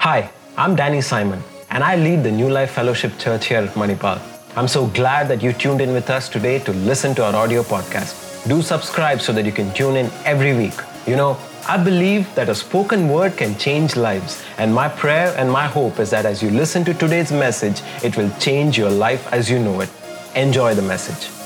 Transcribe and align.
Hi, 0.00 0.30
I'm 0.56 0.76
Danny 0.76 1.02
Simon, 1.02 1.42
and 1.68 1.84
I 1.84 1.94
lead 1.96 2.22
the 2.22 2.30
New 2.30 2.48
Life 2.48 2.70
Fellowship 2.70 3.18
Church 3.18 3.48
here 3.48 3.58
at 3.58 3.74
Manipal. 3.74 4.18
I'm 4.56 4.66
so 4.66 4.86
glad 4.86 5.28
that 5.28 5.42
you 5.42 5.52
tuned 5.52 5.82
in 5.82 5.92
with 5.92 6.08
us 6.08 6.30
today 6.30 6.58
to 6.60 6.72
listen 6.72 7.14
to 7.16 7.24
our 7.26 7.36
audio 7.36 7.62
podcast. 7.62 8.48
Do 8.48 8.62
subscribe 8.62 9.20
so 9.20 9.34
that 9.34 9.44
you 9.44 9.52
can 9.52 9.70
tune 9.74 9.96
in 9.96 10.10
every 10.24 10.56
week. 10.56 10.72
You 11.06 11.16
know, 11.16 11.36
I 11.68 11.76
believe 11.76 12.34
that 12.34 12.48
a 12.48 12.54
spoken 12.54 13.10
word 13.10 13.36
can 13.36 13.58
change 13.58 13.94
lives, 13.94 14.42
and 14.56 14.74
my 14.74 14.88
prayer 14.88 15.34
and 15.36 15.52
my 15.52 15.66
hope 15.66 15.98
is 15.98 16.08
that 16.08 16.24
as 16.24 16.42
you 16.42 16.48
listen 16.48 16.82
to 16.86 16.94
today's 16.94 17.30
message, 17.30 17.82
it 18.02 18.16
will 18.16 18.30
change 18.38 18.78
your 18.78 18.90
life 18.90 19.30
as 19.34 19.50
you 19.50 19.58
know 19.58 19.82
it. 19.82 19.90
Enjoy 20.34 20.74
the 20.74 20.80
message. 20.80 21.39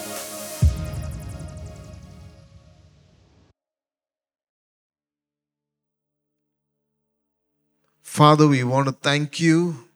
Father, 8.15 8.47
we 8.47 8.63
want 8.63 8.87
to 8.87 8.93
thank 8.93 9.41
you. 9.41 9.89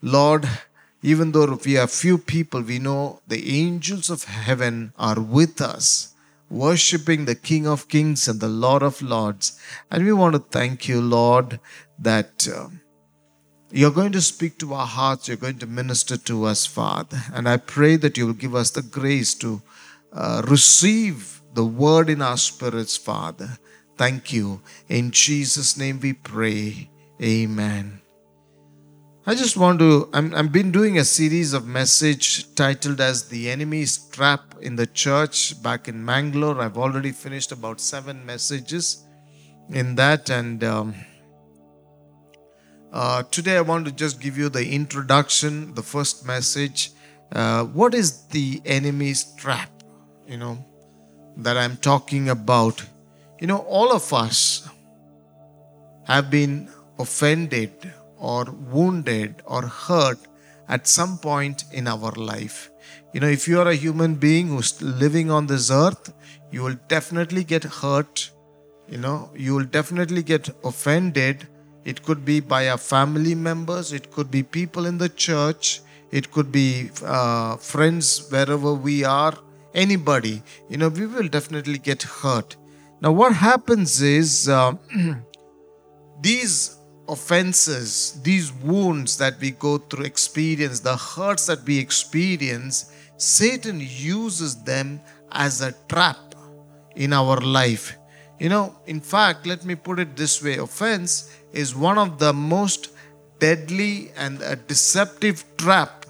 Lord, 0.00 0.48
even 1.02 1.32
though 1.32 1.58
we 1.62 1.76
are 1.76 1.86
few 1.86 2.16
people, 2.16 2.62
we 2.62 2.78
know 2.78 3.20
the 3.28 3.60
angels 3.60 4.08
of 4.08 4.24
heaven 4.24 4.94
are 4.98 5.20
with 5.20 5.60
us, 5.60 6.14
worshiping 6.48 7.26
the 7.26 7.34
King 7.34 7.66
of 7.66 7.88
Kings 7.88 8.26
and 8.26 8.40
the 8.40 8.48
Lord 8.48 8.82
of 8.82 9.02
Lords. 9.02 9.60
And 9.90 10.02
we 10.06 10.14
want 10.14 10.34
to 10.34 10.38
thank 10.38 10.88
you, 10.88 11.02
Lord, 11.02 11.60
that 11.98 12.48
uh, 12.48 12.68
you're 13.70 13.90
going 13.90 14.12
to 14.12 14.22
speak 14.22 14.58
to 14.60 14.72
our 14.72 14.86
hearts, 14.86 15.28
you're 15.28 15.36
going 15.36 15.58
to 15.58 15.66
minister 15.66 16.16
to 16.16 16.46
us, 16.46 16.64
Father. 16.64 17.20
And 17.34 17.46
I 17.46 17.58
pray 17.58 17.96
that 17.96 18.16
you 18.16 18.28
will 18.28 18.32
give 18.32 18.54
us 18.54 18.70
the 18.70 18.80
grace 18.80 19.34
to 19.34 19.60
uh, 20.10 20.40
receive 20.48 21.42
the 21.52 21.66
word 21.66 22.08
in 22.08 22.22
our 22.22 22.38
spirits, 22.38 22.96
Father. 22.96 23.58
Thank 23.98 24.32
you. 24.32 24.62
In 24.88 25.10
Jesus' 25.10 25.76
name 25.76 26.00
we 26.00 26.14
pray. 26.14 26.88
Amen. 27.22 28.00
I 29.24 29.36
just 29.36 29.56
want 29.56 29.78
to, 29.78 30.08
I'm, 30.12 30.34
I've 30.34 30.50
been 30.50 30.72
doing 30.72 30.98
a 30.98 31.04
series 31.04 31.52
of 31.52 31.68
message 31.68 32.52
titled 32.56 33.00
as 33.00 33.28
The 33.28 33.48
Enemy's 33.48 34.08
Trap 34.08 34.56
in 34.60 34.74
the 34.74 34.88
Church 34.88 35.62
back 35.62 35.86
in 35.86 36.04
Mangalore. 36.04 36.60
I've 36.60 36.76
already 36.76 37.12
finished 37.12 37.52
about 37.52 37.80
seven 37.80 38.26
messages 38.26 39.04
in 39.70 39.94
that. 39.94 40.30
And 40.30 40.64
um, 40.64 40.94
uh, 42.92 43.22
today 43.30 43.56
I 43.56 43.60
want 43.60 43.86
to 43.86 43.92
just 43.92 44.20
give 44.20 44.36
you 44.36 44.48
the 44.48 44.68
introduction, 44.68 45.74
the 45.74 45.82
first 45.84 46.26
message. 46.26 46.90
Uh, 47.30 47.66
what 47.66 47.94
is 47.94 48.26
the 48.26 48.60
enemy's 48.64 49.32
trap? 49.36 49.70
You 50.26 50.38
know, 50.38 50.66
that 51.36 51.56
I'm 51.56 51.76
talking 51.76 52.30
about. 52.30 52.84
You 53.40 53.46
know, 53.46 53.58
all 53.58 53.92
of 53.92 54.12
us 54.12 54.68
have 56.08 56.28
been 56.28 56.68
offended 56.98 57.92
or 58.18 58.44
wounded 58.44 59.42
or 59.46 59.62
hurt 59.62 60.18
at 60.68 60.86
some 60.86 61.18
point 61.18 61.64
in 61.72 61.88
our 61.88 62.12
life. 62.12 62.70
You 63.12 63.20
know, 63.20 63.28
if 63.28 63.46
you 63.46 63.60
are 63.60 63.68
a 63.68 63.74
human 63.74 64.14
being 64.14 64.48
who's 64.48 64.80
living 64.80 65.30
on 65.30 65.46
this 65.46 65.70
earth, 65.70 66.12
you 66.50 66.62
will 66.62 66.78
definitely 66.88 67.44
get 67.44 67.64
hurt. 67.64 68.30
You 68.88 68.98
know, 68.98 69.30
you 69.34 69.54
will 69.54 69.64
definitely 69.64 70.22
get 70.22 70.48
offended. 70.64 71.46
It 71.84 72.02
could 72.02 72.24
be 72.24 72.40
by 72.40 72.68
our 72.68 72.78
family 72.78 73.34
members, 73.34 73.92
it 73.92 74.10
could 74.12 74.30
be 74.30 74.42
people 74.42 74.86
in 74.86 74.98
the 74.98 75.08
church, 75.08 75.80
it 76.12 76.30
could 76.30 76.52
be 76.52 76.90
uh, 77.04 77.56
friends 77.56 78.28
wherever 78.30 78.72
we 78.72 79.02
are, 79.02 79.36
anybody. 79.74 80.42
You 80.68 80.76
know, 80.76 80.88
we 80.88 81.06
will 81.06 81.28
definitely 81.28 81.78
get 81.78 82.02
hurt. 82.02 82.56
Now, 83.00 83.10
what 83.12 83.34
happens 83.34 84.00
is 84.00 84.48
uh, 84.48 84.74
these 86.20 86.76
offenses, 87.12 88.20
these 88.22 88.52
wounds 88.52 89.18
that 89.18 89.38
we 89.40 89.50
go 89.52 89.78
through, 89.78 90.04
experience, 90.04 90.80
the 90.80 90.96
hurts 90.96 91.46
that 91.46 91.62
we 91.64 91.78
experience, 91.78 92.92
Satan 93.16 93.78
uses 93.80 94.62
them 94.64 95.00
as 95.30 95.60
a 95.60 95.72
trap 95.88 96.34
in 96.96 97.12
our 97.12 97.36
life. 97.40 97.96
You 98.40 98.48
know, 98.48 98.74
in 98.86 99.00
fact, 99.00 99.46
let 99.46 99.64
me 99.64 99.74
put 99.74 100.00
it 100.00 100.16
this 100.16 100.42
way 100.42 100.56
offense 100.56 101.36
is 101.52 101.76
one 101.76 101.98
of 101.98 102.18
the 102.18 102.32
most 102.32 102.90
deadly 103.38 104.10
and 104.16 104.40
a 104.42 104.56
deceptive 104.56 105.44
trap 105.56 106.06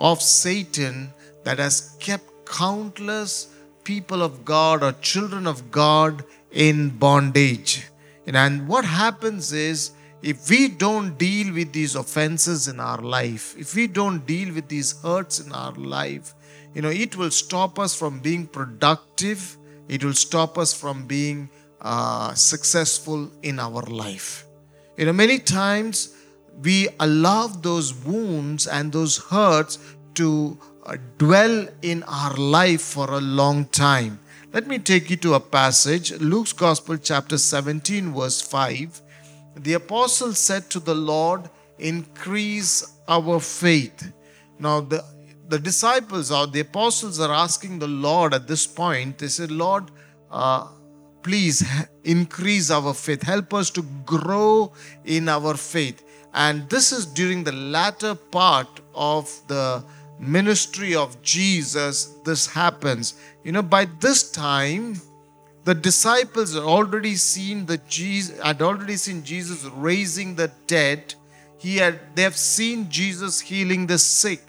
of 0.00 0.22
Satan 0.22 1.12
that 1.44 1.58
has 1.58 1.96
kept 1.98 2.24
countless 2.46 3.48
people 3.84 4.22
of 4.22 4.44
God 4.44 4.82
or 4.82 4.92
children 4.92 5.46
of 5.46 5.70
God 5.70 6.24
in 6.52 6.90
bondage. 6.90 7.86
And 8.26 8.68
what 8.68 8.84
happens 8.84 9.52
is 9.52 9.92
if 10.22 10.50
we 10.50 10.68
don't 10.68 11.16
deal 11.16 11.54
with 11.54 11.72
these 11.72 11.94
offenses 11.94 12.66
in 12.66 12.80
our 12.80 13.00
life, 13.00 13.54
if 13.56 13.74
we 13.74 13.86
don't 13.86 14.26
deal 14.26 14.52
with 14.52 14.68
these 14.68 15.00
hurts 15.00 15.38
in 15.38 15.52
our 15.52 15.72
life, 15.72 16.34
you 16.74 16.82
know, 16.82 16.90
it 16.90 17.16
will 17.16 17.30
stop 17.30 17.78
us 17.78 17.94
from 17.94 18.18
being 18.18 18.46
productive. 18.46 19.56
It 19.88 20.04
will 20.04 20.14
stop 20.14 20.58
us 20.58 20.74
from 20.74 21.06
being 21.06 21.48
uh, 21.80 22.34
successful 22.34 23.30
in 23.42 23.60
our 23.60 23.82
life. 23.82 24.44
You 24.96 25.06
know, 25.06 25.12
many 25.12 25.38
times 25.38 26.14
we 26.62 26.88
allow 26.98 27.46
those 27.46 27.94
wounds 27.94 28.66
and 28.66 28.92
those 28.92 29.18
hurts 29.18 29.78
to 30.14 30.58
uh, 30.84 30.96
dwell 31.16 31.68
in 31.82 32.02
our 32.02 32.34
life 32.34 32.82
for 32.82 33.08
a 33.12 33.20
long 33.20 33.66
time. 33.66 34.18
Let 34.52 34.66
me 34.66 34.78
take 34.78 35.10
you 35.10 35.16
to 35.18 35.34
a 35.34 35.40
passage, 35.40 36.10
Luke's 36.12 36.52
Gospel, 36.52 36.96
chapter 36.96 37.38
17, 37.38 38.12
verse 38.12 38.40
5 38.40 39.02
the 39.58 39.74
apostle 39.74 40.32
said 40.32 40.70
to 40.70 40.80
the 40.80 40.94
Lord, 40.94 41.48
Increase 41.78 42.98
our 43.06 43.38
faith. 43.38 44.12
Now, 44.58 44.80
the, 44.80 45.04
the 45.46 45.58
disciples 45.58 46.32
or 46.32 46.46
the 46.48 46.60
apostles 46.60 47.20
are 47.20 47.32
asking 47.32 47.78
the 47.78 47.86
Lord 47.86 48.34
at 48.34 48.48
this 48.48 48.66
point, 48.66 49.18
they 49.18 49.28
said, 49.28 49.52
Lord, 49.52 49.90
uh, 50.30 50.66
please 51.22 51.64
increase 52.04 52.70
our 52.70 52.92
faith. 52.94 53.22
Help 53.22 53.54
us 53.54 53.70
to 53.70 53.82
grow 54.04 54.72
in 55.04 55.28
our 55.28 55.54
faith. 55.54 56.02
And 56.34 56.68
this 56.68 56.92
is 56.92 57.06
during 57.06 57.44
the 57.44 57.52
latter 57.52 58.14
part 58.14 58.80
of 58.94 59.30
the 59.46 59.84
ministry 60.18 60.94
of 60.94 61.20
Jesus, 61.22 62.06
this 62.24 62.46
happens. 62.46 63.14
You 63.44 63.52
know, 63.52 63.62
by 63.62 63.86
this 64.00 64.30
time, 64.30 65.00
the 65.68 65.74
disciples 65.74 66.54
had 66.54 66.62
already 66.62 67.14
seen 67.14 67.66
the 67.66 67.76
Jesus 67.88 68.40
had 68.40 68.62
already 68.62 68.96
seen 68.96 69.22
Jesus 69.22 69.64
raising 69.64 70.34
the 70.34 70.50
dead. 70.66 71.14
He 71.58 71.76
had 71.76 72.00
they 72.14 72.22
have 72.22 72.38
seen 72.38 72.88
Jesus 72.88 73.38
healing 73.38 73.86
the 73.86 73.98
sick. 73.98 74.40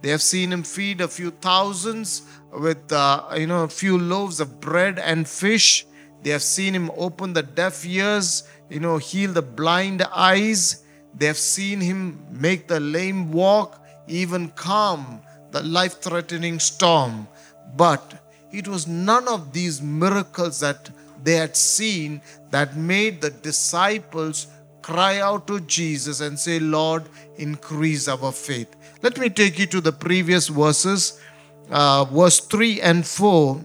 They 0.00 0.10
have 0.10 0.22
seen 0.22 0.52
him 0.52 0.62
feed 0.62 1.00
a 1.00 1.08
few 1.08 1.32
thousands 1.32 2.22
with 2.52 2.92
uh, 2.92 3.30
you 3.36 3.48
know 3.48 3.64
a 3.64 3.68
few 3.68 3.98
loaves 3.98 4.38
of 4.38 4.60
bread 4.60 5.00
and 5.00 5.26
fish. 5.26 5.86
They 6.22 6.30
have 6.30 6.44
seen 6.44 6.72
him 6.72 6.92
open 6.96 7.32
the 7.32 7.42
deaf 7.42 7.84
ears, 7.84 8.44
you 8.68 8.78
know, 8.78 8.98
heal 8.98 9.32
the 9.32 9.42
blind 9.42 10.02
eyes. 10.14 10.84
They 11.16 11.26
have 11.26 11.38
seen 11.38 11.80
him 11.80 12.24
make 12.30 12.68
the 12.68 12.78
lame 12.78 13.32
walk, 13.32 13.84
even 14.06 14.50
calm 14.50 15.20
the 15.50 15.64
life 15.64 16.00
threatening 16.00 16.60
storm. 16.60 17.26
But 17.74 18.19
it 18.52 18.68
was 18.68 18.86
none 18.86 19.28
of 19.28 19.52
these 19.52 19.80
miracles 19.80 20.60
that 20.60 20.90
they 21.22 21.34
had 21.34 21.56
seen 21.56 22.20
that 22.50 22.76
made 22.76 23.20
the 23.20 23.30
disciples 23.30 24.46
cry 24.82 25.20
out 25.20 25.46
to 25.46 25.60
Jesus 25.60 26.20
and 26.20 26.38
say, 26.38 26.58
Lord, 26.58 27.04
increase 27.36 28.08
our 28.08 28.32
faith. 28.32 28.74
Let 29.02 29.18
me 29.18 29.30
take 29.30 29.58
you 29.58 29.66
to 29.66 29.80
the 29.80 29.92
previous 29.92 30.48
verses, 30.48 31.20
uh, 31.70 32.04
verse 32.04 32.40
3 32.40 32.80
and 32.80 33.06
4. 33.06 33.60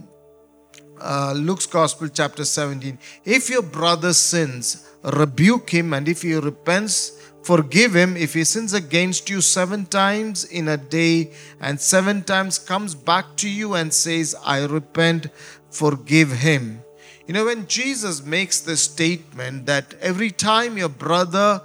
Uh, 0.99 1.33
Luke's 1.35 1.65
Gospel, 1.65 2.07
chapter 2.07 2.45
17. 2.45 2.97
If 3.25 3.49
your 3.49 3.61
brother 3.61 4.13
sins, 4.13 4.89
rebuke 5.03 5.69
him, 5.69 5.93
and 5.93 6.07
if 6.07 6.21
he 6.21 6.33
repents, 6.35 7.14
Forgive 7.45 7.95
him 7.95 8.17
if 8.17 8.33
he 8.33 8.43
sins 8.43 8.73
against 8.73 9.29
you 9.29 9.39
seven 9.39 9.85
times 9.85 10.45
in 10.45 10.67
a 10.67 10.77
day 10.77 11.31
and 11.61 11.79
seven 11.79 12.23
times 12.23 12.57
comes 12.57 12.95
back 12.95 13.35
to 13.35 13.47
you 13.47 13.75
and 13.75 13.93
says, 13.93 14.35
I 14.43 14.65
repent, 14.65 15.27
forgive 15.69 16.31
him. 16.31 16.81
You 17.27 17.35
know, 17.35 17.45
when 17.45 17.67
Jesus 17.67 18.25
makes 18.25 18.61
this 18.61 18.81
statement 18.81 19.67
that 19.67 19.93
every 20.01 20.31
time 20.31 20.75
your 20.75 20.89
brother 20.89 21.61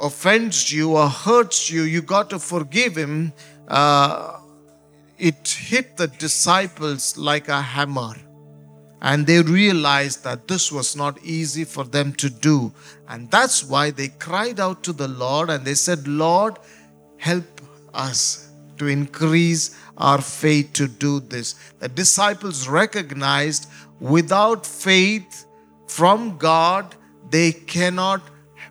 offends 0.00 0.72
you 0.72 0.96
or 0.96 1.10
hurts 1.10 1.70
you, 1.70 1.82
you 1.82 2.00
got 2.00 2.30
to 2.30 2.38
forgive 2.38 2.96
him, 2.96 3.34
uh, 3.68 4.40
it 5.18 5.46
hit 5.48 5.98
the 5.98 6.06
disciples 6.06 7.18
like 7.18 7.48
a 7.48 7.60
hammer. 7.60 8.14
And 9.00 9.26
they 9.26 9.42
realized 9.42 10.24
that 10.24 10.48
this 10.48 10.72
was 10.72 10.96
not 10.96 11.22
easy 11.22 11.64
for 11.64 11.84
them 11.84 12.12
to 12.14 12.28
do. 12.28 12.72
And 13.08 13.30
that's 13.30 13.62
why 13.64 13.90
they 13.90 14.08
cried 14.08 14.58
out 14.58 14.82
to 14.84 14.92
the 14.92 15.08
Lord 15.08 15.50
and 15.50 15.64
they 15.64 15.74
said, 15.74 16.08
Lord, 16.08 16.58
help 17.16 17.44
us 17.94 18.48
to 18.78 18.86
increase 18.86 19.76
our 19.96 20.20
faith 20.20 20.72
to 20.74 20.88
do 20.88 21.20
this. 21.20 21.54
The 21.78 21.88
disciples 21.88 22.68
recognized 22.68 23.68
without 24.00 24.66
faith 24.66 25.46
from 25.86 26.36
God, 26.38 26.94
they 27.30 27.52
cannot 27.52 28.22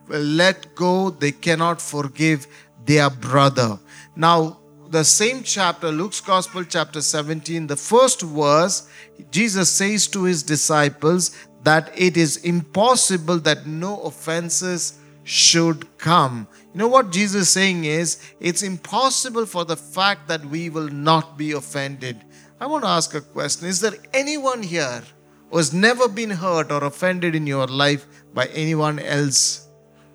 let 0.07 0.75
go, 0.75 1.09
they 1.09 1.31
cannot 1.31 1.81
forgive 1.81 2.47
their 2.85 3.09
brother. 3.09 3.77
Now, 4.15 4.59
the 4.89 5.03
same 5.03 5.43
chapter, 5.43 5.91
Luke's 5.91 6.21
Gospel, 6.21 6.63
chapter 6.63 7.01
17, 7.01 7.67
the 7.67 7.75
first 7.75 8.21
verse, 8.21 8.89
Jesus 9.31 9.69
says 9.71 10.07
to 10.09 10.23
his 10.23 10.43
disciples 10.43 11.35
that 11.63 11.91
it 11.95 12.17
is 12.17 12.37
impossible 12.37 13.39
that 13.39 13.65
no 13.65 14.01
offenses 14.01 14.99
should 15.23 15.97
come. 15.97 16.47
You 16.73 16.79
know 16.79 16.87
what 16.87 17.11
Jesus 17.11 17.43
is 17.43 17.49
saying 17.49 17.83
is, 17.83 18.21
it's 18.39 18.63
impossible 18.63 19.45
for 19.45 19.65
the 19.65 19.75
fact 19.75 20.27
that 20.29 20.45
we 20.45 20.69
will 20.69 20.87
not 20.87 21.37
be 21.37 21.51
offended. 21.51 22.23
I 22.59 22.65
want 22.65 22.83
to 22.85 22.89
ask 22.89 23.13
a 23.13 23.21
question 23.21 23.67
Is 23.67 23.81
there 23.81 23.93
anyone 24.13 24.63
here 24.63 25.03
who 25.49 25.57
has 25.57 25.73
never 25.73 26.07
been 26.07 26.29
hurt 26.29 26.71
or 26.71 26.83
offended 26.83 27.35
in 27.35 27.45
your 27.45 27.67
life 27.67 28.07
by 28.33 28.45
anyone 28.47 28.99
else? 28.99 29.67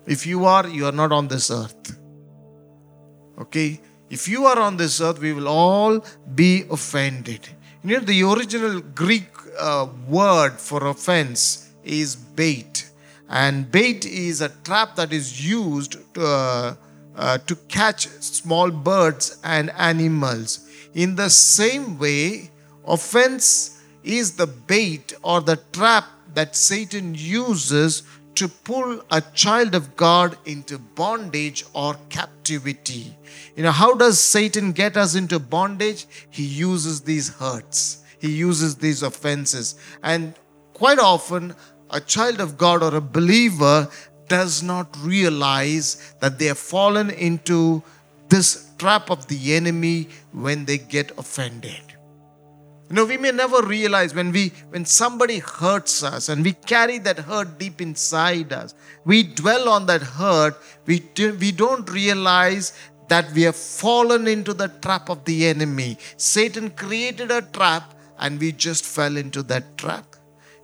If 0.05 0.25
you 0.25 0.45
are, 0.45 0.67
you 0.67 0.85
are 0.87 0.91
not 0.91 1.11
on 1.11 1.27
this 1.27 1.51
earth. 1.51 1.97
Okay? 3.39 3.79
If 4.13 4.27
you 4.27 4.45
are 4.45 4.59
on 4.59 4.77
this 4.77 5.01
earth, 5.01 5.17
we 5.17 5.33
will 5.33 5.47
all 5.47 6.05
be 6.35 6.65
offended. 6.69 7.49
You 7.83 7.97
know, 7.97 8.05
the 8.05 8.21
original 8.21 8.79
Greek 8.79 9.27
uh, 9.59 9.87
word 10.07 10.59
for 10.59 10.85
offense 10.85 11.71
is 11.83 12.15
bait. 12.15 12.91
And 13.27 13.71
bait 13.71 14.05
is 14.05 14.41
a 14.41 14.49
trap 14.49 14.97
that 14.97 15.11
is 15.11 15.43
used 15.43 15.93
to, 16.13 16.23
uh, 16.23 16.75
uh, 17.15 17.37
to 17.39 17.55
catch 17.77 18.07
small 18.07 18.69
birds 18.69 19.39
and 19.43 19.71
animals. 19.71 20.69
In 20.93 21.15
the 21.15 21.31
same 21.31 21.97
way, 21.97 22.51
offense 22.85 23.81
is 24.03 24.35
the 24.35 24.45
bait 24.45 25.13
or 25.23 25.41
the 25.41 25.59
trap 25.71 26.05
that 26.35 26.55
Satan 26.55 27.15
uses 27.15 28.03
to 28.35 28.47
pull 28.47 29.01
a 29.11 29.21
child 29.33 29.75
of 29.75 29.95
God 29.95 30.37
into 30.45 30.77
bondage 30.77 31.65
or 31.73 31.95
captivity. 32.09 33.15
You 33.55 33.63
know, 33.63 33.71
how 33.71 33.93
does 33.93 34.19
Satan 34.19 34.71
get 34.71 34.97
us 34.97 35.15
into 35.15 35.39
bondage? 35.39 36.05
He 36.29 36.43
uses 36.43 37.01
these 37.01 37.29
hurts, 37.35 38.03
he 38.19 38.31
uses 38.31 38.75
these 38.77 39.03
offenses. 39.03 39.75
And 40.01 40.33
quite 40.73 40.99
often, 40.99 41.55
a 41.89 41.99
child 41.99 42.39
of 42.39 42.57
God 42.57 42.81
or 42.81 42.95
a 42.95 43.01
believer 43.01 43.87
does 44.27 44.63
not 44.63 44.87
realize 45.01 46.13
that 46.19 46.39
they 46.39 46.45
have 46.45 46.57
fallen 46.57 47.11
into 47.11 47.83
this 48.29 48.71
trap 48.79 49.11
of 49.11 49.27
the 49.27 49.53
enemy 49.53 50.07
when 50.31 50.65
they 50.65 50.79
get 50.79 51.11
offended. 51.19 51.82
You 52.89 52.95
know, 52.97 53.05
we 53.05 53.17
may 53.17 53.31
never 53.31 53.61
realize 53.61 54.13
when 54.13 54.31
we 54.31 54.49
when 54.69 54.85
somebody 54.85 55.39
hurts 55.39 56.03
us 56.03 56.29
and 56.29 56.43
we 56.43 56.53
carry 56.53 56.99
that 56.99 57.19
hurt 57.19 57.57
deep 57.57 57.81
inside 57.81 58.53
us. 58.53 58.75
We 59.05 59.23
dwell 59.23 59.69
on 59.69 59.85
that 59.87 60.01
hurt. 60.01 60.57
We 60.85 60.99
do, 60.99 61.33
we 61.33 61.51
don't 61.51 61.89
realize 61.89 62.73
that 63.07 63.31
we 63.33 63.43
have 63.43 63.55
fallen 63.55 64.27
into 64.27 64.53
the 64.53 64.67
trap 64.67 65.09
of 65.09 65.25
the 65.25 65.47
enemy. 65.47 65.97
Satan 66.17 66.69
created 66.71 67.31
a 67.31 67.41
trap 67.41 67.93
and 68.19 68.39
we 68.39 68.51
just 68.51 68.85
fell 68.85 69.17
into 69.17 69.43
that 69.43 69.77
trap. 69.77 70.15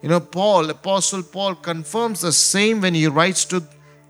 You 0.02 0.10
know, 0.10 0.20
Paul, 0.20 0.70
Apostle 0.70 1.24
Paul 1.24 1.56
confirms 1.56 2.22
the 2.22 2.32
same 2.32 2.82
when 2.82 2.94
he 2.94 3.08
writes 3.08 3.44
to 3.46 3.64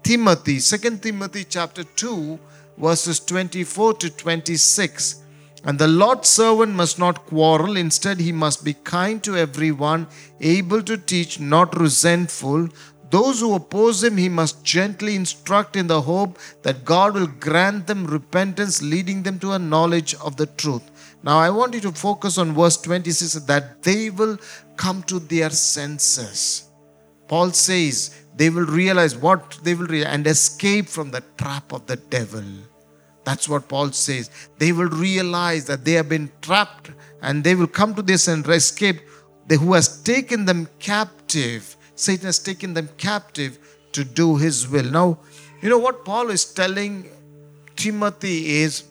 Timothy, 0.03 0.59
2 0.59 0.97
Timothy 0.97 1.43
chapter 1.43 1.83
2, 1.83 2.39
verses 2.77 3.19
24 3.19 3.93
to 3.95 4.09
26. 4.09 5.18
And 5.65 5.77
the 5.77 5.87
Lord's 5.87 6.29
servant 6.29 6.73
must 6.73 6.97
not 6.97 7.25
quarrel, 7.25 7.75
instead, 7.75 8.19
he 8.19 8.31
must 8.31 8.63
be 8.63 8.73
kind 8.73 9.21
to 9.23 9.35
everyone, 9.35 10.07
able 10.39 10.81
to 10.83 10.97
teach, 10.97 11.39
not 11.39 11.77
resentful. 11.77 12.69
Those 13.09 13.39
who 13.41 13.55
oppose 13.55 14.03
him, 14.03 14.17
he 14.17 14.29
must 14.29 14.63
gently 14.63 15.15
instruct 15.15 15.75
in 15.75 15.87
the 15.87 16.01
hope 16.01 16.37
that 16.61 16.85
God 16.85 17.15
will 17.15 17.27
grant 17.27 17.87
them 17.87 18.05
repentance, 18.05 18.81
leading 18.81 19.23
them 19.23 19.39
to 19.39 19.53
a 19.53 19.59
knowledge 19.59 20.15
of 20.15 20.37
the 20.37 20.45
truth. 20.45 20.83
Now, 21.23 21.39
I 21.39 21.49
want 21.49 21.73
you 21.73 21.81
to 21.81 21.91
focus 21.91 22.37
on 22.37 22.53
verse 22.53 22.77
26 22.77 23.33
that 23.45 23.83
they 23.83 24.09
will 24.09 24.37
come 24.77 25.03
to 25.03 25.19
their 25.19 25.49
senses. 25.49 26.69
Paul 27.27 27.51
says 27.51 28.15
they 28.35 28.49
will 28.49 28.65
realize 28.65 29.15
what 29.15 29.59
they 29.63 29.75
will 29.75 29.87
realize 29.87 30.13
and 30.13 30.25
escape 30.25 30.87
from 30.87 31.11
the 31.11 31.23
trap 31.37 31.73
of 31.73 31.85
the 31.87 31.97
devil. 31.97 32.43
That's 33.29 33.47
what 33.47 33.67
Paul 33.67 33.91
says. 33.91 34.31
They 34.57 34.71
will 34.71 34.89
realize 34.89 35.65
that 35.65 35.85
they 35.85 35.91
have 35.91 36.09
been 36.09 36.31
trapped 36.41 36.89
and 37.21 37.43
they 37.43 37.53
will 37.53 37.67
come 37.67 37.93
to 37.93 38.01
this 38.01 38.27
and 38.27 38.43
escape. 38.47 39.01
The, 39.45 39.57
who 39.57 39.73
has 39.73 40.01
taken 40.01 40.45
them 40.45 40.67
captive, 40.79 41.77
Satan 41.93 42.25
has 42.25 42.39
taken 42.39 42.73
them 42.73 42.89
captive 42.97 43.59
to 43.91 44.03
do 44.03 44.37
his 44.37 44.67
will. 44.67 44.85
Now, 44.85 45.19
you 45.61 45.69
know 45.69 45.77
what 45.77 46.05
Paul 46.05 46.31
is 46.31 46.43
telling 46.43 47.07
Timothy 47.75 48.61
is 48.63 48.85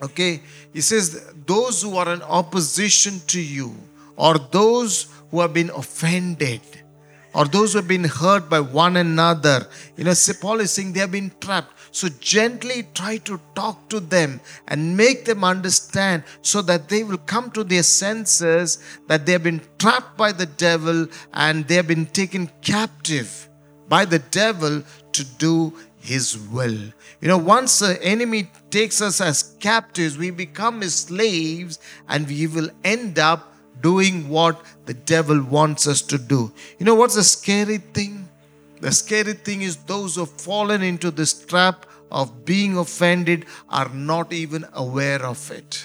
okay, 0.00 0.42
he 0.72 0.80
says, 0.80 1.32
those 1.44 1.82
who 1.82 1.96
are 1.96 2.14
in 2.14 2.22
opposition 2.22 3.20
to 3.26 3.40
you, 3.40 3.74
or 4.14 4.38
those 4.38 5.08
who 5.32 5.40
have 5.40 5.52
been 5.52 5.70
offended, 5.70 6.60
or 7.34 7.46
those 7.46 7.72
who 7.72 7.80
have 7.80 7.88
been 7.88 8.04
hurt 8.04 8.48
by 8.48 8.60
one 8.60 8.96
another. 8.96 9.66
You 9.96 10.04
know, 10.04 10.14
Paul 10.40 10.60
is 10.60 10.70
saying 10.70 10.92
they 10.92 11.00
have 11.00 11.10
been 11.10 11.32
trapped. 11.40 11.74
So 11.92 12.08
gently 12.08 12.86
try 12.94 13.18
to 13.18 13.40
talk 13.54 13.88
to 13.88 14.00
them 14.00 14.40
and 14.68 14.96
make 14.96 15.24
them 15.24 15.42
understand 15.42 16.22
so 16.42 16.62
that 16.62 16.88
they 16.88 17.02
will 17.02 17.18
come 17.18 17.50
to 17.52 17.64
their 17.64 17.82
senses 17.82 18.78
that 19.08 19.26
they 19.26 19.32
have 19.32 19.42
been 19.42 19.62
trapped 19.78 20.16
by 20.16 20.32
the 20.32 20.46
devil 20.46 21.08
and 21.34 21.66
they 21.66 21.74
have 21.74 21.88
been 21.88 22.06
taken 22.06 22.50
captive 22.62 23.48
by 23.88 24.04
the 24.04 24.20
devil 24.20 24.82
to 25.12 25.24
do 25.24 25.72
his 26.00 26.38
will. 26.38 26.78
You 27.20 27.28
know, 27.28 27.38
once 27.38 27.80
the 27.80 28.02
enemy 28.02 28.50
takes 28.70 29.02
us 29.02 29.20
as 29.20 29.42
captives, 29.60 30.16
we 30.16 30.30
become 30.30 30.80
his 30.80 30.94
slaves 30.94 31.78
and 32.08 32.26
we 32.26 32.46
will 32.46 32.70
end 32.84 33.18
up 33.18 33.52
doing 33.82 34.28
what 34.28 34.60
the 34.86 34.94
devil 34.94 35.42
wants 35.42 35.86
us 35.86 36.02
to 36.02 36.18
do. 36.18 36.52
You 36.78 36.86
know 36.86 36.94
what's 36.94 37.16
the 37.16 37.24
scary 37.24 37.78
thing? 37.78 38.29
The 38.80 38.92
scary 38.92 39.34
thing 39.34 39.62
is 39.62 39.76
those 39.76 40.14
who 40.14 40.22
have 40.22 40.30
fallen 40.30 40.82
into 40.82 41.10
this 41.10 41.44
trap 41.44 41.86
of 42.10 42.44
being 42.44 42.76
offended 42.78 43.46
are 43.68 43.88
not 43.90 44.32
even 44.32 44.64
aware 44.72 45.24
of 45.24 45.50
it. 45.50 45.84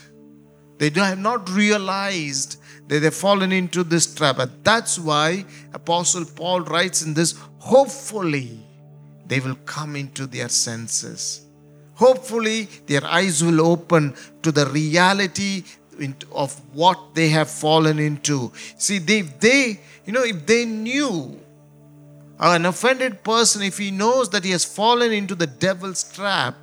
They 0.77 0.89
have 0.89 1.19
not 1.19 1.50
realized 1.50 2.57
that 2.88 3.00
they've 3.00 3.13
fallen 3.13 3.51
into 3.51 3.83
this 3.83 4.13
trap. 4.13 4.39
And 4.39 4.51
that's 4.63 5.00
why 5.00 5.45
Apostle 5.74 6.25
Paul 6.25 6.62
writes 6.62 7.01
in 7.01 7.13
this 7.13 7.36
hopefully 7.59 8.59
they 9.27 9.39
will 9.39 9.56
come 9.65 9.95
into 9.95 10.27
their 10.27 10.50
senses. 10.50 11.42
Hopefully, 11.95 12.68
their 12.87 13.06
eyes 13.06 13.44
will 13.44 13.61
open 13.61 14.14
to 14.44 14.52
the 14.52 14.66
reality 14.68 15.64
of 16.31 16.54
what 16.73 17.16
they 17.16 17.30
have 17.30 17.49
fallen 17.49 17.99
into. 17.99 18.52
See, 18.78 18.99
they, 18.99 19.21
they, 19.21 19.80
you 20.06 20.11
know, 20.11 20.23
if 20.23 20.45
they 20.45 20.66
knew 20.66 21.40
an 22.39 22.65
offended 22.65 23.23
person, 23.23 23.61
if 23.61 23.77
he 23.77 23.92
knows 23.92 24.30
that 24.30 24.44
he 24.44 24.51
has 24.51 24.65
fallen 24.65 25.11
into 25.11 25.35
the 25.35 25.47
devil's 25.47 26.04
trap, 26.04 26.56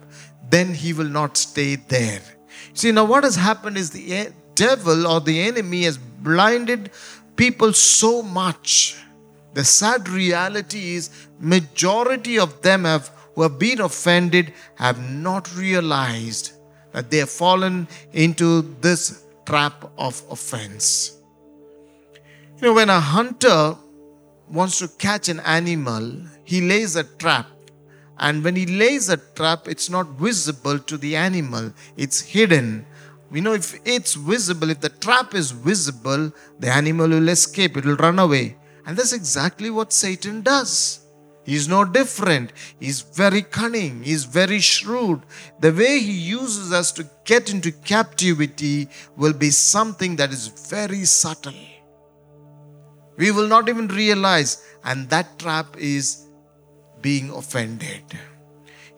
then 0.49 0.75
he 0.75 0.93
will 0.93 1.09
not 1.09 1.37
stay 1.37 1.77
there. 1.77 2.21
See, 2.75 2.93
now 2.93 3.05
what 3.05 3.25
has 3.25 3.37
happened 3.37 3.79
is 3.79 3.91
the 3.91 4.33
devil 4.55 5.07
or 5.07 5.21
the 5.21 5.41
enemy 5.41 5.85
has 5.85 5.97
blinded 5.97 6.91
people 7.37 7.73
so 7.73 8.23
much. 8.23 8.97
The 9.55 9.65
sad 9.65 10.09
reality 10.09 10.95
is 10.95 11.11
majority 11.39 12.39
of 12.39 12.63
them 12.63 12.85
have 12.85 13.11
who 13.35 13.43
have 13.43 13.59
been 13.59 13.81
offended 13.81 14.53
have 14.77 15.03
not 15.11 15.55
realized 15.57 16.53
that 16.93 17.11
they 17.11 17.19
have 17.19 17.31
fallen 17.31 17.89
into 18.13 18.63
this 18.81 19.25
trap 19.47 19.91
of 19.99 20.23
offense. 20.31 21.19
You 22.57 22.69
know, 22.69 22.75
when 22.75 22.91
a 22.91 23.01
hunter 23.01 23.77
wants 24.53 24.79
to 24.79 24.89
catch 24.89 25.29
an 25.29 25.41
animal, 25.41 26.15
he 26.45 26.61
lays 26.61 26.95
a 26.95 27.05
trap. 27.05 27.49
And 28.19 28.45
when 28.45 28.55
he 28.55 28.67
lays 28.67 29.09
a 29.09 29.17
trap, 29.17 29.67
it's 29.67 29.89
not 29.89 30.07
visible 30.11 30.79
to 30.79 30.97
the 30.99 31.17
animal, 31.17 31.73
it's 31.97 32.21
hidden. 32.21 32.87
We 33.31 33.41
know 33.41 33.55
if 33.55 33.75
it's 33.87 34.15
visible, 34.15 34.69
if 34.69 34.81
the 34.81 34.91
trap 34.91 35.35
is 35.35 35.51
visible, 35.51 36.33
the 36.61 36.69
animal 36.69 37.09
will 37.09 37.31
escape, 37.31 37.79
it 37.79 37.87
will 37.87 37.97
run 37.97 38.19
away. 38.19 38.59
And 38.87 38.97
that's 38.97 39.15
exactly 39.15 39.71
what 39.71 39.93
Satan 39.93 40.43
does. 40.43 41.01
He's 41.45 41.67
no 41.67 41.85
different. 41.85 42.53
He's 42.79 43.01
very 43.01 43.43
cunning. 43.43 44.05
He's 44.05 44.25
very 44.25 44.61
shrewd. 44.61 45.23
The 45.61 45.73
way 45.73 45.99
he 45.99 46.13
uses 46.13 46.73
us 46.73 46.93
to 46.93 47.09
get 47.25 47.51
into 47.51 47.73
captivity 47.73 48.89
will 49.17 49.33
be 49.33 49.51
something 49.51 50.17
that 50.17 50.33
is 50.33 50.47
very 50.47 51.05
subtle. 51.05 51.55
We 53.23 53.31
will 53.31 53.47
not 53.47 53.69
even 53.69 53.87
realize, 53.87 54.67
and 54.83 55.09
that 55.11 55.39
trap 55.39 55.77
is 55.79 56.27
being 57.01 57.31
offended. 57.31 58.03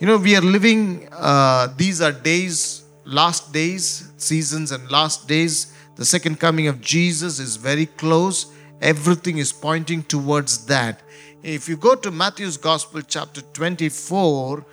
You 0.00 0.06
know, 0.06 0.16
we 0.16 0.34
are 0.34 0.40
living, 0.40 1.10
uh, 1.12 1.68
these 1.76 2.00
are 2.00 2.10
days, 2.10 2.84
last 3.04 3.52
days, 3.52 4.12
seasons, 4.16 4.72
and 4.72 4.90
last 4.90 5.28
days. 5.28 5.76
The 5.96 6.06
second 6.06 6.40
coming 6.40 6.68
of 6.68 6.80
Jesus 6.80 7.38
is 7.38 7.56
very 7.56 7.84
close. 7.84 8.46
Everything 8.80 9.36
is 9.36 9.52
pointing 9.52 10.02
towards 10.04 10.64
that. 10.72 11.02
If 11.42 11.68
you 11.68 11.76
go 11.76 11.94
to 11.94 12.10
Matthew's 12.10 12.56
Gospel, 12.56 13.02
chapter 13.02 13.42
24, 13.42 14.64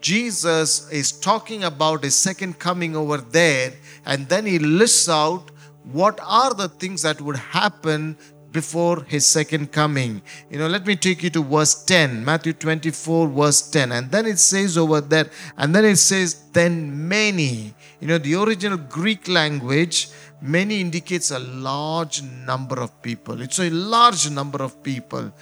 Jesus 0.00 0.88
is 0.92 1.10
talking 1.10 1.64
about 1.64 2.04
his 2.04 2.14
second 2.14 2.60
coming 2.60 2.94
over 2.94 3.16
there, 3.16 3.72
and 4.06 4.28
then 4.28 4.46
he 4.46 4.60
lists 4.60 5.08
out 5.08 5.50
what 5.82 6.20
are 6.22 6.54
the 6.54 6.68
things 6.68 7.02
that 7.02 7.20
would 7.20 7.36
happen 7.36 8.16
before 8.52 9.02
his 9.04 9.26
second 9.26 9.72
coming. 9.72 10.22
You 10.50 10.58
know, 10.58 10.68
let 10.68 10.86
me 10.86 10.94
take 10.94 11.22
you 11.22 11.30
to 11.30 11.42
verse 11.42 11.84
10, 11.84 12.24
Matthew 12.24 12.52
24, 12.52 13.28
verse 13.28 13.70
10. 13.70 13.92
And 13.92 14.10
then 14.10 14.26
it 14.26 14.38
says 14.38 14.76
over 14.78 15.00
there, 15.00 15.30
and 15.56 15.74
then 15.74 15.84
it 15.84 15.96
says, 15.96 16.34
then 16.52 17.08
many. 17.08 17.74
You 18.00 18.08
know, 18.08 18.18
the 18.18 18.34
original 18.34 18.78
Greek 18.78 19.28
language, 19.28 20.10
many 20.40 20.80
indicates 20.80 21.30
a 21.30 21.38
large 21.38 22.22
number 22.22 22.80
of 22.80 23.02
people. 23.02 23.40
It's 23.40 23.58
a 23.58 23.70
large 23.70 24.30
number 24.30 24.62
of 24.62 24.82
people. 24.82 25.32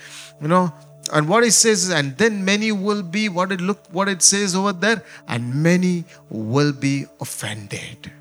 You 0.41 0.49
know, 0.49 0.73
and 1.13 1.29
what 1.29 1.43
it 1.43 1.53
says 1.53 1.85
is, 1.85 1.91
and 1.91 2.17
then 2.17 2.45
many 2.45 2.71
will 2.71 3.03
be 3.03 3.29
what 3.29 3.51
it 3.51 3.61
look 3.61 3.81
what 3.91 4.09
it 4.09 4.23
says 4.23 4.55
over 4.55 4.73
there, 4.73 5.03
and 5.27 5.63
many 5.63 6.05
will 6.29 6.73
be 6.73 7.07
offended. 7.21 8.13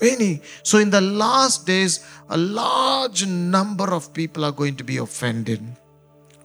Many. 0.00 0.42
So 0.62 0.78
in 0.78 0.90
the 0.90 1.00
last 1.00 1.66
days, 1.66 2.06
a 2.28 2.36
large 2.36 3.26
number 3.26 3.92
of 3.92 4.12
people 4.14 4.44
are 4.44 4.52
going 4.52 4.76
to 4.76 4.84
be 4.84 4.96
offended. 4.96 5.62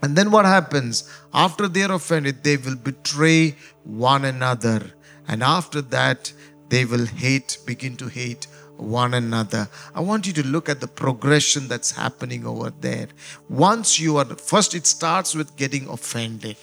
And 0.02 0.16
then 0.16 0.30
what 0.30 0.46
happens? 0.46 1.10
After 1.34 1.68
they 1.68 1.84
are 1.84 1.94
offended, 1.94 2.44
they 2.44 2.58
will 2.58 2.76
betray 2.76 3.56
one 3.84 4.26
another. 4.26 4.94
And 5.28 5.42
after 5.42 5.82
that, 5.82 6.32
they 6.70 6.86
will 6.86 7.06
hate, 7.06 7.58
begin 7.66 7.96
to 7.98 8.08
hate 8.08 8.48
one 8.78 9.14
another. 9.14 9.70
I 9.94 10.02
want 10.02 10.28
you 10.28 10.34
to 10.34 10.46
look 10.46 10.68
at 10.70 10.82
the 10.82 10.88
progression 10.88 11.68
that's 11.68 11.92
happening 11.92 12.46
over 12.46 12.72
there. 12.82 13.08
Once 13.50 14.00
you 14.00 14.18
are, 14.18 14.26
first, 14.26 14.76
it 14.76 14.86
starts 14.86 15.34
with 15.34 15.56
getting 15.56 15.88
offended. 15.88 16.58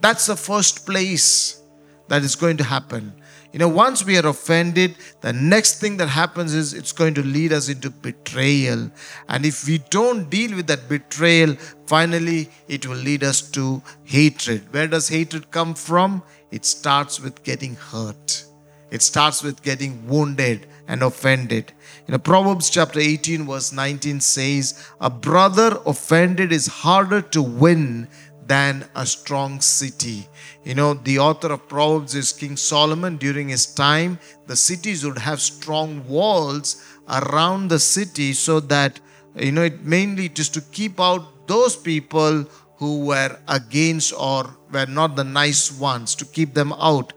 That's 0.00 0.26
the 0.26 0.36
first 0.36 0.84
place 0.84 1.62
that 2.08 2.22
is 2.22 2.34
going 2.34 2.56
to 2.58 2.64
happen. 2.64 3.12
You 3.56 3.60
know, 3.60 3.68
once 3.68 4.04
we 4.04 4.18
are 4.18 4.26
offended, 4.26 4.96
the 5.22 5.32
next 5.32 5.80
thing 5.80 5.96
that 5.96 6.08
happens 6.08 6.52
is 6.52 6.74
it's 6.74 6.92
going 6.92 7.14
to 7.14 7.22
lead 7.22 7.54
us 7.54 7.70
into 7.70 7.88
betrayal. 7.88 8.90
And 9.30 9.46
if 9.46 9.66
we 9.66 9.78
don't 9.78 10.28
deal 10.28 10.54
with 10.54 10.66
that 10.66 10.90
betrayal, 10.90 11.54
finally 11.86 12.50
it 12.68 12.86
will 12.86 12.98
lead 12.98 13.24
us 13.24 13.40
to 13.52 13.80
hatred. 14.04 14.70
Where 14.74 14.86
does 14.86 15.08
hatred 15.08 15.50
come 15.50 15.72
from? 15.72 16.22
It 16.50 16.66
starts 16.66 17.18
with 17.18 17.44
getting 17.44 17.76
hurt, 17.76 18.44
it 18.90 19.00
starts 19.00 19.42
with 19.42 19.62
getting 19.62 20.06
wounded 20.06 20.66
and 20.86 21.02
offended. 21.02 21.72
You 22.06 22.12
know, 22.12 22.18
Proverbs 22.18 22.68
chapter 22.68 23.00
18, 23.00 23.46
verse 23.46 23.72
19 23.72 24.20
says, 24.20 24.86
A 25.00 25.08
brother 25.08 25.80
offended 25.86 26.52
is 26.52 26.66
harder 26.66 27.22
to 27.22 27.40
win 27.40 28.08
than 28.46 28.84
a 28.94 29.04
strong 29.06 29.60
city. 29.60 30.28
You 30.64 30.74
know, 30.74 30.94
the 30.94 31.18
author 31.18 31.52
of 31.52 31.68
Proverbs 31.68 32.14
is 32.14 32.32
King 32.32 32.56
Solomon. 32.56 33.16
During 33.16 33.48
his 33.48 33.66
time, 33.66 34.18
the 34.46 34.56
cities 34.56 35.04
would 35.04 35.18
have 35.18 35.40
strong 35.40 36.06
walls 36.08 36.84
around 37.08 37.68
the 37.68 37.78
city 37.78 38.32
so 38.32 38.60
that, 38.60 39.00
you 39.34 39.52
know, 39.52 39.62
it 39.62 39.82
mainly 39.82 40.28
just 40.28 40.54
to 40.54 40.60
keep 40.60 41.00
out 41.00 41.46
those 41.46 41.76
people 41.76 42.44
who 42.76 43.06
were 43.06 43.38
against 43.48 44.12
or 44.12 44.56
were 44.70 44.86
not 44.86 45.16
the 45.16 45.24
nice 45.24 45.72
ones, 45.72 46.14
to 46.14 46.24
keep 46.24 46.54
them 46.54 46.72
out. 46.74 47.12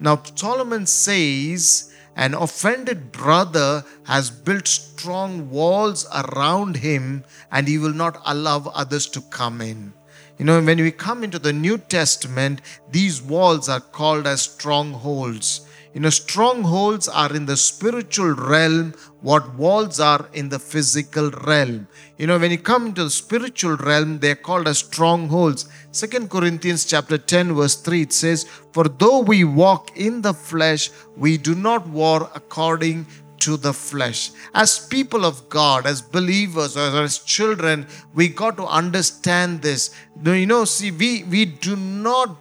Now, 0.00 0.22
Solomon 0.34 0.86
says, 0.86 1.92
an 2.16 2.34
offended 2.34 3.10
brother 3.12 3.84
has 4.04 4.30
built 4.30 4.68
strong 4.68 5.50
walls 5.50 6.06
around 6.14 6.76
him 6.76 7.24
and 7.50 7.66
he 7.66 7.78
will 7.78 7.92
not 7.92 8.20
allow 8.24 8.58
others 8.74 9.06
to 9.08 9.20
come 9.20 9.60
in. 9.60 9.92
You 10.36 10.44
know, 10.44 10.60
when 10.60 10.78
we 10.78 10.90
come 10.90 11.22
into 11.22 11.38
the 11.38 11.52
New 11.52 11.78
Testament, 11.78 12.60
these 12.90 13.22
walls 13.22 13.68
are 13.68 13.80
called 13.80 14.26
as 14.26 14.42
strongholds. 14.42 15.64
You 15.94 16.00
know, 16.00 16.10
strongholds 16.10 17.06
are 17.06 17.32
in 17.32 17.46
the 17.46 17.56
spiritual 17.56 18.32
realm 18.32 18.94
what 19.20 19.54
walls 19.54 20.00
are 20.00 20.28
in 20.32 20.48
the 20.48 20.58
physical 20.58 21.30
realm. 21.30 21.86
You 22.18 22.26
know, 22.26 22.36
when 22.36 22.50
you 22.50 22.58
come 22.58 22.86
into 22.86 23.04
the 23.04 23.10
spiritual 23.10 23.76
realm, 23.76 24.18
they're 24.18 24.34
called 24.34 24.66
as 24.66 24.78
strongholds. 24.78 25.68
Second 25.92 26.30
Corinthians 26.30 26.84
chapter 26.84 27.16
10, 27.16 27.54
verse 27.54 27.76
3, 27.76 28.02
it 28.02 28.12
says, 28.12 28.42
For 28.72 28.88
though 28.88 29.20
we 29.20 29.44
walk 29.44 29.96
in 29.96 30.20
the 30.20 30.34
flesh, 30.34 30.90
we 31.16 31.38
do 31.38 31.54
not 31.54 31.86
war 31.86 32.28
according 32.34 33.06
to 33.44 33.56
the 33.56 33.72
flesh. 33.72 34.30
As 34.54 34.86
people 34.86 35.24
of 35.24 35.48
God, 35.48 35.86
as 35.86 36.00
believers, 36.00 36.76
or 36.76 37.02
as 37.02 37.18
children, 37.18 37.86
we 38.14 38.28
got 38.28 38.56
to 38.56 38.66
understand 38.66 39.62
this. 39.62 39.94
You 40.24 40.46
know, 40.46 40.64
see, 40.64 40.90
we, 40.90 41.24
we 41.24 41.44
do 41.44 41.76
not 41.76 42.36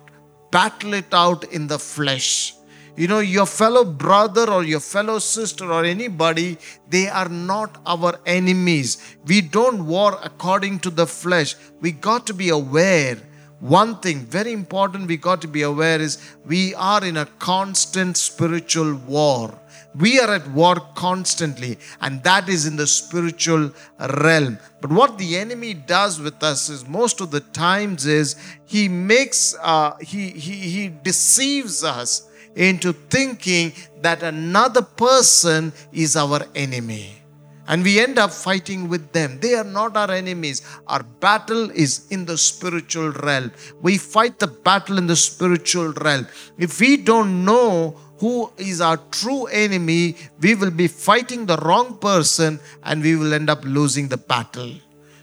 battle 0.52 0.94
it 0.94 1.14
out 1.14 1.44
in 1.52 1.68
the 1.68 1.80
flesh. 1.80 2.54
You 2.96 3.08
know, 3.08 3.20
your 3.20 3.48
fellow 3.48 3.84
brother 3.84 4.50
or 4.52 4.64
your 4.64 4.80
fellow 4.80 5.18
sister 5.18 5.72
or 5.72 5.84
anybody, 5.84 6.58
they 6.90 7.08
are 7.10 7.28
not 7.28 7.82
our 7.88 8.20
enemies. 8.28 9.16
We 9.26 9.42
don't 9.42 9.88
war 9.88 10.20
according 10.24 10.80
to 10.82 10.92
the 10.92 11.08
flesh. 11.08 11.56
We 11.82 11.92
got 11.92 12.28
to 12.28 12.36
be 12.36 12.50
aware. 12.50 13.18
One 13.60 14.00
thing 14.00 14.20
very 14.20 14.52
important 14.52 15.08
we 15.08 15.18
got 15.18 15.42
to 15.42 15.48
be 15.48 15.64
aware 15.64 16.00
is 16.00 16.20
we 16.46 16.76
are 16.76 17.04
in 17.04 17.18
a 17.18 17.26
constant 17.26 18.16
spiritual 18.16 18.94
war. 18.94 19.60
We 19.96 20.20
are 20.20 20.34
at 20.34 20.48
war 20.50 20.76
constantly, 20.96 21.78
and 22.02 22.24
that 22.24 22.50
is 22.50 22.66
in 22.66 22.76
the 22.76 22.88
spiritual 22.88 23.72
realm. 24.00 24.58
But 24.82 24.92
what 24.92 25.18
the 25.18 25.38
enemy 25.38 25.76
does 25.76 26.20
with 26.20 26.42
us 26.42 26.70
is 26.70 26.88
most 26.88 27.22
of 27.22 27.30
the 27.30 27.42
times 27.42 28.06
is 28.06 28.36
he 28.66 28.88
makes 28.88 29.56
uh, 29.62 29.96
he, 29.98 30.30
he 30.30 30.54
he 30.54 30.88
deceives 30.90 31.84
us 31.84 32.28
into 32.56 32.94
thinking 32.94 33.74
that 34.02 34.24
another 34.24 34.82
person 34.82 35.74
is 35.92 36.16
our 36.16 36.42
enemy. 36.56 37.20
And 37.66 37.82
we 37.82 38.00
end 38.00 38.20
up 38.20 38.32
fighting 38.32 38.90
with 38.90 39.14
them. 39.14 39.40
They 39.40 39.56
are 39.56 39.64
not 39.64 39.96
our 39.96 40.12
enemies. 40.12 40.62
Our 40.88 41.02
battle 41.04 41.72
is 41.72 42.08
in 42.12 42.26
the 42.26 42.38
spiritual 42.38 43.12
realm. 43.12 43.52
We 43.82 43.98
fight 43.98 44.40
the 44.40 44.48
battle 44.48 44.98
in 44.98 45.08
the 45.08 45.16
spiritual 45.16 45.94
realm. 45.94 46.28
If 46.58 46.82
we 46.82 46.98
don't 46.98 47.46
know 47.46 47.98
who 48.20 48.52
is 48.58 48.80
our 48.82 48.98
true 49.12 49.46
enemy, 49.48 50.16
we 50.40 50.56
will 50.56 50.72
be 50.72 50.88
fighting 50.88 51.46
the 51.46 51.58
wrong 51.58 51.98
person 51.98 52.60
and 52.84 53.02
we 53.02 53.16
will 53.16 53.34
end 53.34 53.50
up 53.50 53.64
losing 53.64 54.08
the 54.08 54.18
battle. 54.18 54.74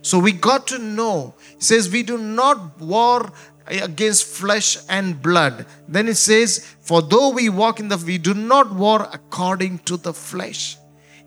So 0.02 0.18
we 0.18 0.32
got 0.32 0.66
to 0.68 0.78
know. 0.78 1.35
He 1.56 1.62
says, 1.62 1.90
We 1.90 2.02
do 2.02 2.18
not 2.18 2.80
war 2.80 3.32
against 3.66 4.25
flesh 4.26 4.78
and 4.88 5.20
blood. 5.20 5.66
Then 5.88 6.09
it 6.09 6.16
says, 6.16 6.66
For 6.80 7.02
though 7.02 7.30
we 7.30 7.49
walk 7.49 7.80
in 7.80 7.88
the, 7.88 7.97
we 7.97 8.18
do 8.18 8.35
not 8.35 8.73
war 8.73 9.09
according 9.12 9.80
to 9.80 9.97
the 9.97 10.12
flesh. 10.12 10.76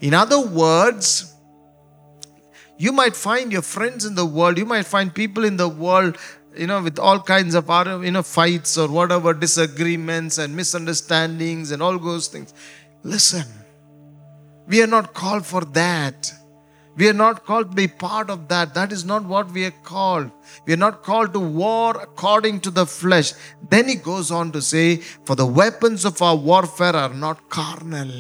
In 0.02 0.14
other 0.14 0.40
words, 0.40 1.34
you 2.78 2.92
might 2.92 3.16
find 3.16 3.52
your 3.52 3.62
friends 3.62 4.04
in 4.06 4.16
the 4.16 4.26
world, 4.26 4.58
you 4.58 4.66
might 4.66 4.86
find 4.86 5.14
people 5.14 5.46
in 5.46 5.58
the 5.58 5.70
world 5.70 6.18
you 6.56 6.68
know, 6.68 6.82
with 6.82 7.00
all 7.00 7.20
kinds 7.20 7.56
of 7.56 7.68
you 8.04 8.12
know 8.12 8.24
fights 8.24 8.78
or 8.78 8.88
whatever 8.88 9.34
disagreements 9.34 10.38
and 10.38 10.56
misunderstandings 10.56 11.72
and 11.72 11.82
all 11.82 11.98
those 11.98 12.28
things. 12.28 12.54
Listen, 13.04 13.46
we 14.68 14.82
are 14.82 14.88
not 14.88 15.14
called 15.14 15.46
for 15.46 15.62
that. 15.66 16.34
We 16.96 17.10
are 17.10 17.14
not 17.14 17.44
called 17.44 17.72
to 17.72 17.76
be 17.76 17.88
part 17.88 18.30
of 18.30 18.48
that. 18.50 18.76
That 18.76 18.92
is 18.92 19.04
not 19.04 19.24
what 19.26 19.52
we 19.52 19.66
are 19.66 19.72
called. 19.84 20.30
We 20.68 20.74
are 20.74 20.78
not 20.78 21.02
called 21.02 21.34
to 21.34 21.40
war 21.40 22.00
according 22.00 22.60
to 22.62 22.72
the 22.72 22.86
flesh. 22.86 23.34
Then 23.68 23.88
he 23.88 23.96
goes 23.96 24.30
on 24.30 24.52
to 24.52 24.62
say, 24.62 24.98
For 24.98 25.36
the 25.36 25.46
weapons 25.46 26.06
of 26.06 26.22
our 26.22 26.36
warfare 26.36 26.96
are 26.96 27.14
not 27.14 27.50
carnal, 27.50 28.12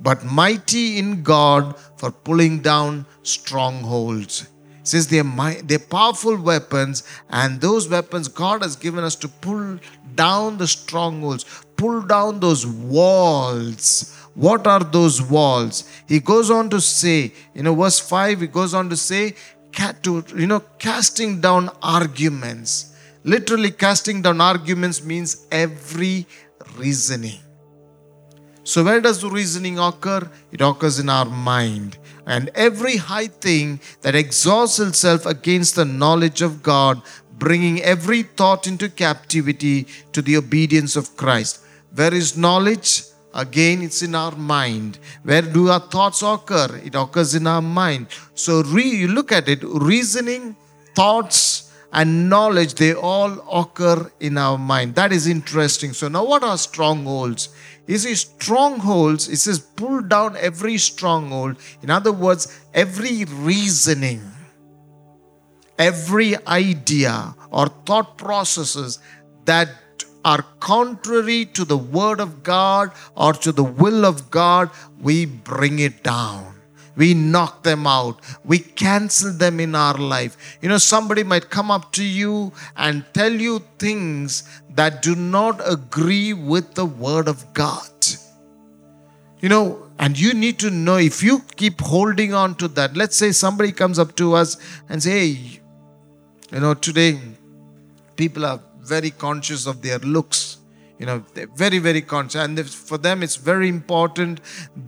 but 0.00 0.24
mighty 0.24 0.98
in 0.98 1.24
God 1.24 1.76
for 1.96 2.12
pulling 2.12 2.60
down 2.60 3.04
strongholds 3.22 4.46
says 4.82 5.06
they're, 5.08 5.24
they're 5.62 5.78
powerful 5.78 6.36
weapons, 6.36 7.02
and 7.30 7.60
those 7.60 7.88
weapons 7.88 8.28
God 8.28 8.62
has 8.62 8.76
given 8.76 9.04
us 9.04 9.16
to 9.16 9.28
pull 9.28 9.78
down 10.14 10.58
the 10.58 10.66
strongholds, 10.66 11.44
pull 11.76 12.02
down 12.02 12.40
those 12.40 12.66
walls. 12.66 14.18
What 14.34 14.66
are 14.66 14.80
those 14.80 15.20
walls? 15.20 15.88
He 16.08 16.20
goes 16.20 16.50
on 16.50 16.70
to 16.70 16.80
say, 16.80 17.32
you 17.54 17.62
know, 17.62 17.74
verse 17.74 17.98
5, 18.00 18.40
he 18.40 18.46
goes 18.46 18.74
on 18.74 18.88
to 18.88 18.96
say, 18.96 19.34
to, 20.02 20.24
you 20.36 20.46
know, 20.46 20.60
casting 20.78 21.40
down 21.40 21.70
arguments. 21.82 22.94
Literally, 23.24 23.70
casting 23.70 24.20
down 24.22 24.40
arguments 24.40 25.02
means 25.04 25.46
every 25.50 26.26
reasoning. 26.76 27.38
So, 28.64 28.84
where 28.84 29.00
does 29.00 29.20
the 29.20 29.30
reasoning 29.30 29.78
occur? 29.78 30.28
It 30.50 30.60
occurs 30.60 30.98
in 30.98 31.08
our 31.08 31.24
mind 31.24 31.98
and 32.26 32.50
every 32.54 32.96
high 32.96 33.26
thing 33.26 33.80
that 34.02 34.14
exhausts 34.14 34.78
itself 34.78 35.26
against 35.26 35.74
the 35.74 35.84
knowledge 35.84 36.42
of 36.42 36.62
God, 36.62 37.02
bringing 37.38 37.82
every 37.82 38.22
thought 38.22 38.66
into 38.66 38.88
captivity 38.88 39.86
to 40.12 40.22
the 40.22 40.36
obedience 40.36 40.96
of 40.96 41.16
Christ. 41.16 41.60
Where 41.94 42.14
is 42.14 42.36
knowledge? 42.36 43.02
Again, 43.34 43.82
it's 43.82 44.02
in 44.02 44.14
our 44.14 44.36
mind. 44.36 44.98
Where 45.22 45.42
do 45.42 45.68
our 45.68 45.80
thoughts 45.80 46.22
occur? 46.22 46.80
It 46.84 46.94
occurs 46.94 47.34
in 47.34 47.46
our 47.46 47.62
mind. 47.62 48.08
So, 48.34 48.62
re- 48.62 48.88
you 48.88 49.08
look 49.08 49.32
at 49.32 49.48
it 49.48 49.60
reasoning, 49.62 50.54
thoughts, 50.94 51.72
and 51.92 52.28
knowledge, 52.28 52.74
they 52.74 52.94
all 52.94 53.32
occur 53.50 54.10
in 54.20 54.38
our 54.38 54.58
mind. 54.58 54.94
That 54.94 55.12
is 55.12 55.26
interesting. 55.26 55.94
So, 55.94 56.08
now 56.08 56.24
what 56.24 56.42
are 56.42 56.58
strongholds? 56.58 57.48
You 57.92 57.98
says, 57.98 58.20
strongholds, 58.20 59.28
it 59.28 59.36
says 59.36 59.58
pull 59.58 60.00
down 60.00 60.34
every 60.38 60.78
stronghold. 60.78 61.56
In 61.82 61.90
other 61.90 62.10
words, 62.10 62.58
every 62.72 63.26
reasoning, 63.26 64.22
every 65.78 66.34
idea 66.46 67.34
or 67.50 67.68
thought 67.68 68.16
processes 68.16 68.98
that 69.44 69.68
are 70.24 70.40
contrary 70.58 71.44
to 71.44 71.66
the 71.66 71.76
word 71.76 72.18
of 72.18 72.42
God 72.42 72.92
or 73.14 73.34
to 73.34 73.52
the 73.52 73.62
will 73.62 74.06
of 74.06 74.30
God, 74.30 74.70
we 74.98 75.26
bring 75.26 75.78
it 75.78 76.02
down. 76.02 76.51
We 76.96 77.14
knock 77.14 77.62
them 77.62 77.86
out. 77.86 78.20
We 78.44 78.58
cancel 78.58 79.32
them 79.32 79.60
in 79.60 79.74
our 79.74 79.96
life. 79.96 80.58
You 80.60 80.68
know, 80.68 80.78
somebody 80.78 81.22
might 81.22 81.50
come 81.50 81.70
up 81.70 81.92
to 81.92 82.04
you 82.04 82.52
and 82.76 83.04
tell 83.14 83.32
you 83.32 83.64
things 83.78 84.42
that 84.74 85.02
do 85.02 85.14
not 85.14 85.60
agree 85.64 86.32
with 86.32 86.74
the 86.74 86.84
word 86.84 87.28
of 87.28 87.52
God. 87.54 87.88
You 89.40 89.48
know, 89.48 89.90
and 89.98 90.18
you 90.18 90.34
need 90.34 90.58
to 90.60 90.70
know 90.70 90.96
if 90.96 91.22
you 91.22 91.40
keep 91.56 91.80
holding 91.80 92.34
on 92.34 92.54
to 92.56 92.68
that. 92.68 92.96
Let's 92.96 93.16
say 93.16 93.32
somebody 93.32 93.72
comes 93.72 93.98
up 93.98 94.14
to 94.16 94.34
us 94.34 94.56
and 94.88 95.02
say, 95.02 95.10
hey, 95.10 95.60
you 96.52 96.60
know, 96.60 96.74
today 96.74 97.18
people 98.16 98.44
are 98.44 98.60
very 98.80 99.10
conscious 99.10 99.66
of 99.66 99.80
their 99.82 99.98
looks 99.98 100.58
you 101.02 101.06
know 101.06 101.24
they're 101.34 101.48
very 101.48 101.78
very 101.80 102.00
conscious. 102.00 102.40
And 102.40 102.70
for 102.70 102.96
them 102.96 103.24
it's 103.24 103.34
very 103.34 103.68
important 103.68 104.40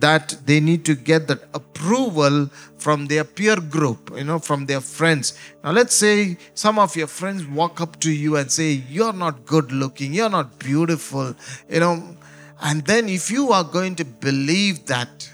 that 0.05 0.37
they 0.45 0.61
need 0.61 0.85
to 0.85 0.95
get 0.95 1.27
that 1.27 1.41
approval 1.53 2.49
from 2.77 3.07
their 3.07 3.25
peer 3.25 3.57
group 3.57 4.11
you 4.15 4.23
know 4.23 4.39
from 4.39 4.65
their 4.65 4.79
friends. 4.79 5.37
Now 5.61 5.71
let's 5.71 5.93
say 5.93 6.37
some 6.53 6.79
of 6.79 6.95
your 6.95 7.07
friends 7.07 7.45
walk 7.45 7.81
up 7.81 7.99
to 7.99 8.11
you 8.11 8.37
and 8.37 8.49
say 8.49 8.69
you're 8.97 9.19
not 9.25 9.45
good 9.45 9.73
looking. 9.73 10.13
You're 10.13 10.29
not 10.29 10.57
beautiful 10.57 11.35
you 11.69 11.81
know. 11.81 12.15
And 12.61 12.85
then 12.85 13.09
if 13.09 13.29
you 13.29 13.51
are 13.51 13.65
going 13.65 13.95
to 13.95 14.05
believe 14.05 14.85
that 14.85 15.29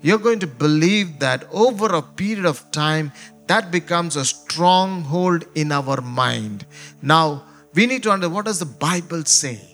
you're 0.00 0.24
going 0.26 0.38
to 0.38 0.46
believe 0.46 1.18
that 1.18 1.44
over 1.52 1.94
a 1.94 2.00
period 2.00 2.46
of 2.46 2.70
time 2.70 3.12
that 3.46 3.70
becomes 3.70 4.16
a 4.16 4.24
stronghold 4.24 5.44
in 5.54 5.70
our 5.70 6.00
mind. 6.00 6.64
Now 7.02 7.42
we 7.74 7.84
need 7.84 8.04
to 8.04 8.10
understand 8.10 8.34
what 8.34 8.46
does 8.46 8.60
the 8.60 8.72
bible 8.88 9.24
say 9.24 9.67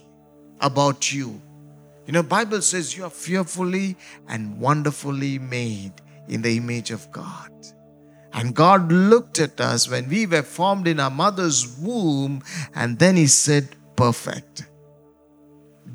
about 0.65 1.13
you. 1.13 1.41
You 2.07 2.13
know 2.13 2.23
bible 2.23 2.61
says 2.63 2.97
you 2.97 3.05
are 3.05 3.11
fearfully 3.11 3.97
and 4.29 4.59
wonderfully 4.61 5.39
made 5.39 5.93
in 6.29 6.43
the 6.43 6.57
image 6.57 6.91
of 6.91 7.11
god. 7.13 7.51
And 8.33 8.55
god 8.55 8.91
looked 8.91 9.39
at 9.39 9.61
us 9.61 9.89
when 9.89 10.09
we 10.09 10.27
were 10.27 10.43
formed 10.43 10.89
in 10.89 11.01
our 11.01 11.11
mother's 11.11 11.79
womb 11.79 12.43
and 12.75 12.99
then 12.99 13.17
he 13.17 13.27
said 13.27 13.69
perfect. 13.97 14.67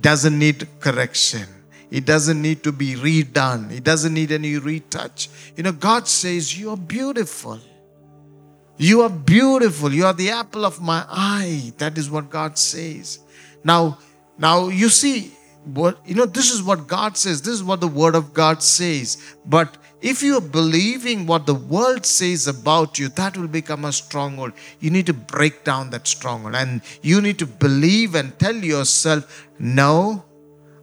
Doesn't 0.01 0.37
need 0.37 0.67
correction. 0.79 1.47
It 1.91 2.05
doesn't 2.05 2.41
need 2.41 2.63
to 2.63 2.71
be 2.71 2.93
redone. 2.93 3.71
It 3.71 3.83
doesn't 3.83 4.13
need 4.13 4.31
any 4.31 4.57
retouch. 4.57 5.29
You 5.55 5.63
know 5.63 5.71
god 5.71 6.07
says 6.07 6.57
you 6.57 6.71
are 6.71 6.77
beautiful. 6.77 7.59
You 8.77 9.01
are 9.01 9.09
beautiful. 9.09 9.93
You 9.93 10.05
are 10.05 10.13
the 10.13 10.29
apple 10.31 10.63
of 10.63 10.81
my 10.81 11.05
eye. 11.09 11.73
That 11.79 11.97
is 11.97 12.09
what 12.09 12.29
God 12.29 12.57
says. 12.57 13.19
Now, 13.61 13.97
now 14.39 14.69
you 14.69 14.89
see 14.89 15.33
what 15.65 15.99
you 16.07 16.15
know 16.15 16.25
this 16.25 16.51
is 16.51 16.63
what 16.63 16.87
God 16.87 17.17
says. 17.17 17.41
This 17.41 17.53
is 17.53 17.63
what 17.63 17.81
the 17.81 17.87
word 17.87 18.15
of 18.15 18.33
God 18.33 18.63
says. 18.63 19.35
But 19.45 19.77
if 20.01 20.23
you 20.23 20.37
are 20.37 20.41
believing 20.41 21.25
what 21.27 21.45
the 21.45 21.53
world 21.53 22.05
says 22.05 22.47
about 22.47 22.97
you, 22.97 23.09
that 23.09 23.37
will 23.37 23.49
become 23.49 23.83
a 23.83 23.91
stronghold. 23.91 24.53
You 24.79 24.89
need 24.91 25.05
to 25.07 25.13
break 25.13 25.65
down 25.65 25.89
that 25.89 26.07
stronghold 26.07 26.55
and 26.55 26.81
you 27.01 27.21
need 27.21 27.37
to 27.39 27.45
believe 27.45 28.15
and 28.15 28.37
tell 28.39 28.55
yourself, 28.55 29.49
no, 29.59 30.23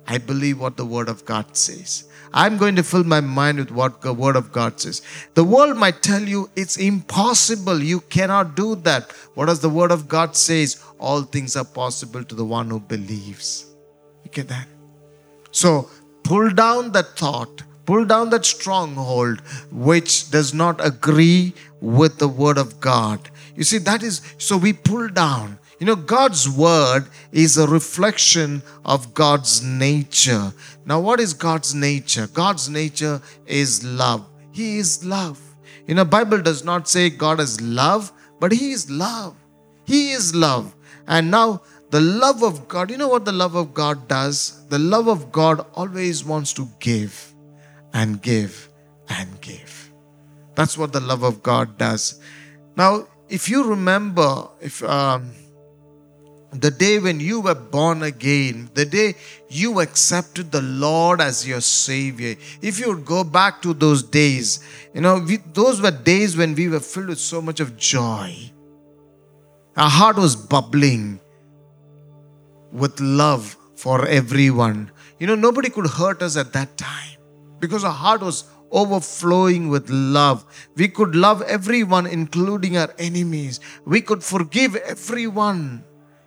I 0.07 0.19
believe 0.19 0.61
what 0.61 0.77
the 0.77 0.87
word 0.87 1.09
of 1.09 1.25
God 1.25 1.57
says. 1.57 2.05
I'm 2.37 2.59
going 2.59 2.77
to 2.77 2.83
fill 2.83 3.05
my 3.05 3.21
mind 3.21 3.59
with 3.59 3.71
what 3.71 4.03
the 4.03 4.13
Word 4.13 4.37
of 4.37 4.53
God 4.53 4.79
says. 4.79 5.01
The 5.33 5.43
world 5.43 5.79
might 5.79 6.03
tell 6.03 6.21
you 6.21 6.51
it's 6.55 6.77
impossible. 6.77 7.83
You 7.83 8.01
cannot 8.01 8.55
do 8.55 8.75
that. 8.77 9.11
What 9.35 9.47
does 9.47 9.61
the 9.61 9.71
Word 9.71 9.91
of 9.91 10.07
God 10.07 10.37
says? 10.37 10.83
All 10.99 11.23
things 11.23 11.57
are 11.57 11.65
possible 11.65 12.23
to 12.23 12.35
the 12.35 12.45
one 12.45 12.69
who 12.69 12.79
believes. 12.79 13.67
You 14.23 14.31
get 14.31 14.49
that? 14.49 14.67
So 15.51 15.89
pull 16.25 16.51
down 16.51 16.93
that 16.93 17.17
thought, 17.17 17.63
pull 17.87 18.05
down 18.05 18.29
that 18.31 18.45
stronghold 18.45 19.41
which 19.71 20.31
does 20.31 20.53
not 20.53 20.85
agree 20.85 21.55
with 21.81 22.19
the 22.19 22.29
Word 22.29 22.59
of 22.59 22.81
God. 22.81 23.31
You 23.55 23.65
see, 23.65 23.79
that 23.79 24.03
is 24.03 24.21
so 24.37 24.59
we 24.59 24.75
pull 24.75 25.09
down. 25.09 25.59
You 25.79 25.87
know, 25.87 25.97
God's 25.97 26.49
word 26.49 27.07
is 27.33 27.59
a 27.59 27.67
reflection 27.67 28.63
of 28.85 29.13
God's 29.13 29.63
nature. 29.63 30.53
Now, 30.87 31.01
what 31.01 31.21
is 31.21 31.35
God's 31.35 31.75
nature? 31.75 32.29
God's 32.29 32.71
nature 32.71 33.21
is 33.47 33.85
love. 33.85 34.27
He 34.53 34.79
is 34.79 35.05
love. 35.05 35.41
You 35.87 35.95
know, 35.95 36.05
Bible 36.05 36.41
does 36.41 36.65
not 36.65 36.89
say 36.89 37.11
God 37.11 37.41
is 37.41 37.61
love, 37.61 38.11
but 38.41 38.53
He 38.53 38.73
is 38.73 38.91
love. 38.91 39.37
He 39.85 40.13
is 40.13 40.35
love. 40.35 40.75
And 41.07 41.31
now 41.31 41.63
the 41.91 42.01
love 42.01 42.43
of 42.43 42.67
God, 42.69 42.91
you 42.91 42.97
know 42.97 43.09
what 43.09 43.25
the 43.25 43.33
love 43.33 43.55
of 43.55 43.75
God 43.75 44.09
does? 44.09 44.67
The 44.69 44.79
love 44.79 45.09
of 45.09 45.31
God 45.31 45.65
always 45.75 46.25
wants 46.25 46.53
to 46.55 46.69
give 46.81 47.35
and 47.93 48.21
give 48.23 48.69
and 49.09 49.41
give. 49.41 49.93
That's 50.55 50.77
what 50.79 50.93
the 50.93 51.01
love 51.01 51.23
of 51.23 51.43
God 51.43 51.77
does. 51.79 52.21
Now, 52.77 53.07
if 53.29 53.49
you 53.49 53.65
remember, 53.65 54.49
if 54.61 54.83
um, 54.83 55.33
the 56.53 56.71
day 56.71 56.99
when 56.99 57.21
you 57.21 57.41
were 57.41 57.55
born 57.55 58.03
again, 58.03 58.71
the 58.75 58.85
day 58.85 59.15
you 59.49 59.81
accepted 59.81 60.53
the 60.53 60.63
Lord 60.63 61.21
as 61.21 61.47
your 61.47 61.61
Savior, 61.61 62.37
if 62.63 62.79
you 62.79 62.89
would 62.89 63.05
go 63.05 63.25
back 63.25 63.61
to 63.63 63.75
those 63.75 64.03
days, 64.03 64.61
you 64.95 65.01
know, 65.01 65.19
we, 65.19 65.39
those 65.53 65.81
were 65.83 65.91
days 65.91 66.37
when 66.37 66.55
we 66.55 66.69
were 66.69 66.81
filled 66.81 67.09
with 67.09 67.19
so 67.19 67.43
much 67.43 67.61
of 67.61 67.77
joy. 67.77 68.35
Our 69.77 69.91
heart 69.91 70.17
was 70.17 70.37
bubbling 70.37 71.21
with 72.73 72.99
love 73.01 73.57
for 73.75 74.07
everyone. 74.07 74.91
You 75.19 75.27
know, 75.27 75.35
nobody 75.35 75.69
could 75.69 75.87
hurt 75.87 76.23
us 76.23 76.37
at 76.37 76.53
that 76.55 76.77
time 76.77 77.19
because 77.59 77.85
our 77.85 77.93
heart 77.93 78.23
was 78.23 78.45
overflowing 78.71 79.69
with 79.69 79.89
love. 79.91 80.45
We 80.77 80.89
could 80.89 81.15
love 81.15 81.43
everyone, 81.43 82.07
including 82.07 82.77
our 82.77 82.93
enemies. 82.99 83.61
We 83.85 84.01
could 84.01 84.23
forgive 84.23 84.77
everyone 84.77 85.85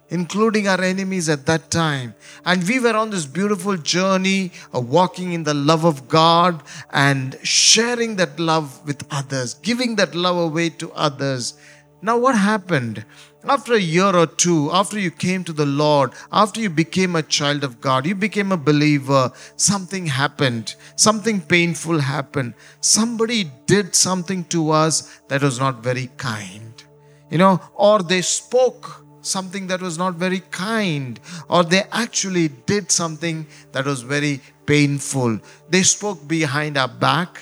including 0.09 0.67
our 0.67 0.81
enemies 0.81 1.29
at 1.29 1.45
that 1.45 1.69
time. 1.69 2.15
And 2.45 2.67
we 2.67 2.79
were 2.79 2.95
on 2.95 3.09
this 3.09 3.25
beautiful 3.25 3.77
journey 3.77 4.51
of 4.73 4.89
walking 4.89 5.33
in 5.33 5.43
the 5.43 5.53
love 5.53 5.85
of 5.85 6.07
God 6.07 6.63
and 6.91 7.37
sharing 7.43 8.15
that 8.17 8.39
love 8.39 8.85
with 8.85 9.05
others, 9.11 9.53
giving 9.55 9.95
that 9.97 10.15
love 10.15 10.37
away 10.37 10.69
to 10.69 10.91
others. 10.93 11.57
Now, 12.01 12.17
what 12.17 12.35
happened? 12.35 13.05
After 13.43 13.73
a 13.73 13.79
year 13.79 14.15
or 14.15 14.27
two, 14.27 14.69
after 14.71 14.99
you 14.99 15.11
came 15.11 15.43
to 15.45 15.53
the 15.53 15.65
Lord, 15.65 16.11
after 16.31 16.59
you 16.59 16.69
became 16.69 17.15
a 17.15 17.23
child 17.23 17.63
of 17.63 17.79
God, 17.79 18.05
you 18.05 18.15
became 18.15 18.51
a 18.51 18.57
believer, 18.57 19.31
something 19.55 20.05
happened. 20.05 20.75
Something 20.95 21.39
painful 21.39 21.99
happened. 21.99 22.53
Somebody 22.81 23.51
did 23.65 23.95
something 23.95 24.43
to 24.45 24.71
us 24.71 25.21
that 25.29 25.41
was 25.41 25.59
not 25.59 25.83
very 25.83 26.09
kind. 26.17 26.83
You 27.31 27.37
know, 27.37 27.61
or 27.75 27.99
they 28.01 28.21
spoke 28.21 29.05
something 29.21 29.67
that 29.67 29.81
was 29.81 29.97
not 29.97 30.15
very 30.15 30.41
kind, 30.51 31.19
or 31.49 31.63
they 31.63 31.83
actually 31.91 32.49
did 32.65 32.91
something 32.91 33.45
that 33.71 33.85
was 33.85 34.01
very 34.01 34.41
painful. 34.65 35.39
They 35.69 35.83
spoke 35.83 36.27
behind 36.27 36.77
our 36.77 36.87
back, 36.87 37.39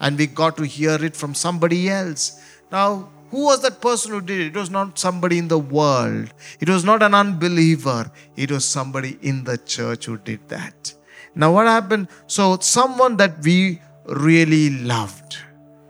and 0.00 0.18
we 0.18 0.26
got 0.26 0.56
to 0.58 0.64
hear 0.64 1.02
it 1.04 1.16
from 1.16 1.34
somebody 1.34 1.88
else. 1.88 2.40
Now, 2.70 3.10
who 3.30 3.44
was 3.44 3.62
that 3.62 3.80
person 3.80 4.12
who 4.12 4.20
did 4.20 4.40
it? 4.40 4.46
It 4.48 4.56
was 4.56 4.70
not 4.70 4.98
somebody 4.98 5.38
in 5.38 5.48
the 5.48 5.58
world. 5.58 6.32
It 6.60 6.68
was 6.68 6.84
not 6.84 7.02
an 7.02 7.14
unbeliever. 7.14 8.10
It 8.36 8.50
was 8.50 8.64
somebody 8.64 9.18
in 9.22 9.44
the 9.44 9.58
church 9.58 10.06
who 10.06 10.18
did 10.18 10.48
that. 10.48 10.94
Now, 11.34 11.52
what 11.52 11.66
happened? 11.66 12.08
So, 12.26 12.58
someone 12.60 13.16
that 13.16 13.42
we 13.42 13.80
really 14.06 14.70
loved 14.70 15.38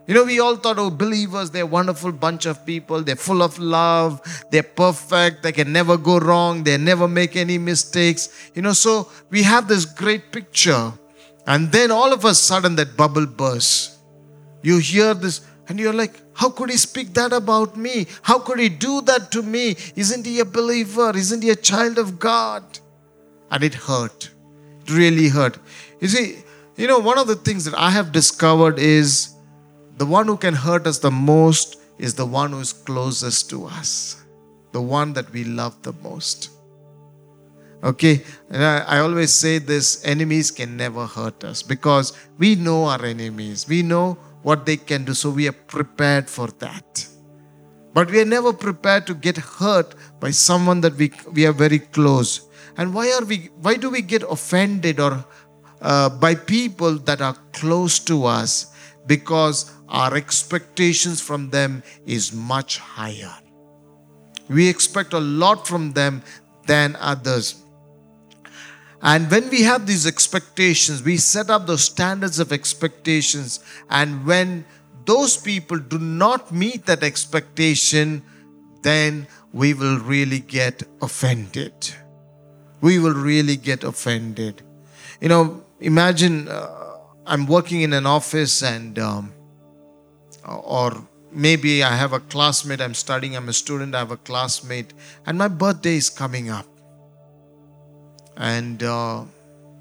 you 0.07 0.13
know, 0.13 0.23
we 0.23 0.39
all 0.39 0.55
thought, 0.55 0.79
oh, 0.79 0.89
believers, 0.89 1.51
they're 1.51 1.63
a 1.63 1.67
wonderful 1.67 2.13
bunch 2.13 2.45
of 2.45 2.65
people. 2.65 3.03
They're 3.03 3.17
full 3.17 3.43
of 3.43 3.59
love. 3.59 4.21
They're 4.51 4.63
perfect. 4.63 5.43
They 5.43 5.51
can 5.51 5.73
never 5.73 5.97
go 5.97 6.17
wrong. 6.17 6.63
They 6.63 6.77
never 6.77 7.09
make 7.09 7.35
any 7.35 7.57
mistakes. 7.57 8.49
You 8.55 8.61
know, 8.61 8.71
so 8.71 9.09
we 9.29 9.43
have 9.43 9.67
this 9.67 9.83
great 9.83 10.31
picture. 10.31 10.93
And 11.45 11.71
then 11.73 11.91
all 11.91 12.13
of 12.13 12.23
a 12.23 12.33
sudden, 12.33 12.75
that 12.77 12.95
bubble 12.95 13.25
bursts. 13.25 13.97
You 14.61 14.77
hear 14.79 15.13
this, 15.13 15.41
and 15.67 15.77
you're 15.77 15.93
like, 15.93 16.13
how 16.33 16.49
could 16.49 16.69
he 16.69 16.77
speak 16.77 17.13
that 17.15 17.33
about 17.33 17.75
me? 17.75 18.07
How 18.21 18.39
could 18.39 18.59
he 18.59 18.69
do 18.69 19.01
that 19.01 19.31
to 19.31 19.41
me? 19.41 19.75
Isn't 19.95 20.25
he 20.25 20.39
a 20.39 20.45
believer? 20.45 21.15
Isn't 21.15 21.43
he 21.43 21.49
a 21.49 21.55
child 21.55 21.97
of 21.97 22.17
God? 22.17 22.63
And 23.51 23.63
it 23.63 23.73
hurt. 23.73 24.29
It 24.81 24.91
really 24.91 25.27
hurt. 25.29 25.57
You 25.99 26.07
see, 26.07 26.37
you 26.77 26.87
know, 26.87 26.99
one 26.99 27.17
of 27.17 27.27
the 27.27 27.35
things 27.35 27.65
that 27.65 27.73
I 27.75 27.89
have 27.89 28.11
discovered 28.11 28.79
is 28.79 29.33
the 29.97 30.05
one 30.05 30.27
who 30.27 30.37
can 30.37 30.53
hurt 30.53 30.87
us 30.87 30.99
the 30.99 31.11
most 31.11 31.79
is 31.97 32.13
the 32.13 32.25
one 32.25 32.51
who 32.51 32.59
is 32.59 32.73
closest 32.73 33.49
to 33.49 33.65
us. 33.65 34.23
the 34.71 34.81
one 34.81 35.13
that 35.13 35.31
we 35.31 35.43
love 35.43 35.81
the 35.81 35.93
most. 36.03 36.51
Okay, 37.83 38.23
and 38.49 38.63
I, 38.63 38.77
I, 38.79 38.99
always 38.99 39.31
say 39.33 39.59
this 39.59 40.03
enemies 40.05 40.49
can 40.49 40.75
never 40.77 41.05
hurt 41.05 41.43
us 41.43 41.61
because 41.61 42.13
we 42.37 42.55
know 42.55 42.85
our 42.85 43.03
enemies, 43.05 43.67
we 43.67 43.83
know 43.83 44.17
what 44.41 44.65
they 44.65 44.77
can 44.77 45.05
do, 45.05 45.13
so 45.13 45.29
we 45.29 45.47
are 45.47 45.59
prepared 45.75 46.29
for 46.29 46.47
that. 46.59 47.07
But 47.93 48.11
we 48.11 48.19
are 48.19 48.25
never 48.25 48.51
prepared 48.51 49.07
to 49.07 49.15
get 49.15 49.37
hurt 49.37 49.95
by 50.19 50.31
someone 50.31 50.81
that 50.81 50.95
we, 50.95 51.11
we 51.33 51.45
are 51.45 51.53
very 51.53 51.79
close. 51.79 52.47
And 52.77 52.93
why 52.93 53.11
are 53.11 53.25
we 53.25 53.49
why 53.61 53.75
do 53.75 53.89
we 53.89 54.01
get 54.01 54.23
offended 54.23 54.99
or 54.99 55.23
uh, 55.81 56.09
by 56.09 56.35
people 56.35 56.97
that 57.09 57.21
are 57.21 57.37
close 57.51 57.99
to 58.11 58.25
us? 58.25 58.73
Because 59.05 59.71
our 59.89 60.15
expectations 60.15 61.21
from 61.21 61.49
them 61.49 61.83
is 62.05 62.33
much 62.33 62.77
higher. 62.77 63.33
We 64.49 64.67
expect 64.67 65.13
a 65.13 65.19
lot 65.19 65.67
from 65.67 65.93
them 65.93 66.23
than 66.65 66.95
others. 66.99 67.63
And 69.01 69.29
when 69.29 69.49
we 69.49 69.61
have 69.63 69.85
these 69.85 70.07
expectations, 70.07 71.03
we 71.03 71.17
set 71.17 71.49
up 71.49 71.67
those 71.67 71.83
standards 71.83 72.39
of 72.39 72.51
expectations. 72.51 73.59
And 73.89 74.25
when 74.25 74.65
those 75.05 75.37
people 75.37 75.77
do 75.77 75.99
not 75.99 76.51
meet 76.51 76.85
that 76.87 77.03
expectation, 77.03 78.23
then 78.81 79.27
we 79.53 79.73
will 79.73 79.99
really 79.99 80.39
get 80.39 80.83
offended. 81.01 81.73
We 82.81 82.99
will 82.99 83.13
really 83.13 83.55
get 83.55 83.83
offended. 83.83 84.61
You 85.21 85.29
know, 85.29 85.63
imagine 85.79 86.47
uh, 86.47 86.97
I'm 87.25 87.45
working 87.45 87.81
in 87.81 87.93
an 87.93 88.05
office 88.05 88.61
and, 88.63 88.97
um, 88.99 89.33
or 90.47 91.07
maybe 91.31 91.83
I 91.83 91.95
have 91.95 92.13
a 92.13 92.19
classmate, 92.19 92.81
I'm 92.81 92.93
studying, 92.93 93.35
I'm 93.35 93.49
a 93.49 93.53
student, 93.53 93.95
I 93.95 93.99
have 93.99 94.11
a 94.11 94.17
classmate, 94.17 94.93
and 95.25 95.37
my 95.37 95.47
birthday 95.47 95.95
is 95.95 96.09
coming 96.09 96.49
up. 96.49 96.65
And 98.37 98.83
uh, 98.83 99.25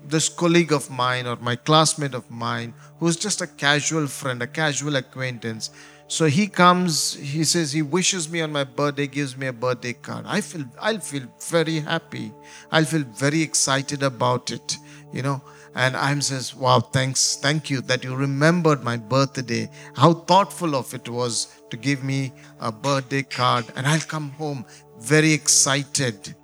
this 0.09 0.29
colleague 0.29 0.73
of 0.73 0.89
mine 0.91 1.27
or 1.27 1.37
my 1.37 1.57
classmate 1.57 2.15
of 2.15 2.31
mine 2.31 2.73
who's 2.99 3.17
just 3.17 3.41
a 3.41 3.47
casual 3.47 4.07
friend 4.07 4.43
a 4.43 4.47
casual 4.47 4.97
acquaintance 4.97 5.71
so 6.09 6.27
he 6.27 6.47
comes 6.47 7.15
he 7.15 7.43
says 7.43 7.73
he 7.73 7.83
wishes 7.83 8.29
me 8.31 8.41
on 8.41 8.53
my 8.53 8.63
birthday 8.63 9.07
gives 9.07 9.37
me 9.37 9.49
a 9.49 9.53
birthday 9.53 9.93
card. 9.93 10.25
I 10.27 10.41
feel 10.41 10.65
i'll 10.81 11.01
feel 11.01 11.27
very 11.51 11.81
happy. 11.81 12.33
I'll 12.71 12.85
feel 12.85 13.03
very 13.03 13.43
excited 13.43 14.03
about 14.03 14.51
it 14.51 14.79
you 15.13 15.23
know 15.23 15.43
and 15.77 15.97
i'm 15.97 16.21
says 16.21 16.55
wow 16.55 16.81
thanks 16.81 17.37
thank 17.37 17.71
you 17.71 17.81
that 17.81 18.03
you 18.03 18.17
remembered 18.17 18.83
my 18.83 18.97
birthday 18.97 19.69
how 19.95 20.13
thoughtful 20.13 20.75
of 20.75 20.93
it 20.95 21.09
was 21.09 21.61
to 21.71 21.77
give 21.77 22.03
me 22.03 22.33
a 22.61 22.73
birthday 22.73 23.23
card 23.23 23.65
and 23.77 23.87
i'll 23.87 24.09
come 24.15 24.31
home 24.31 24.65
very 24.99 25.33
excited 25.33 26.35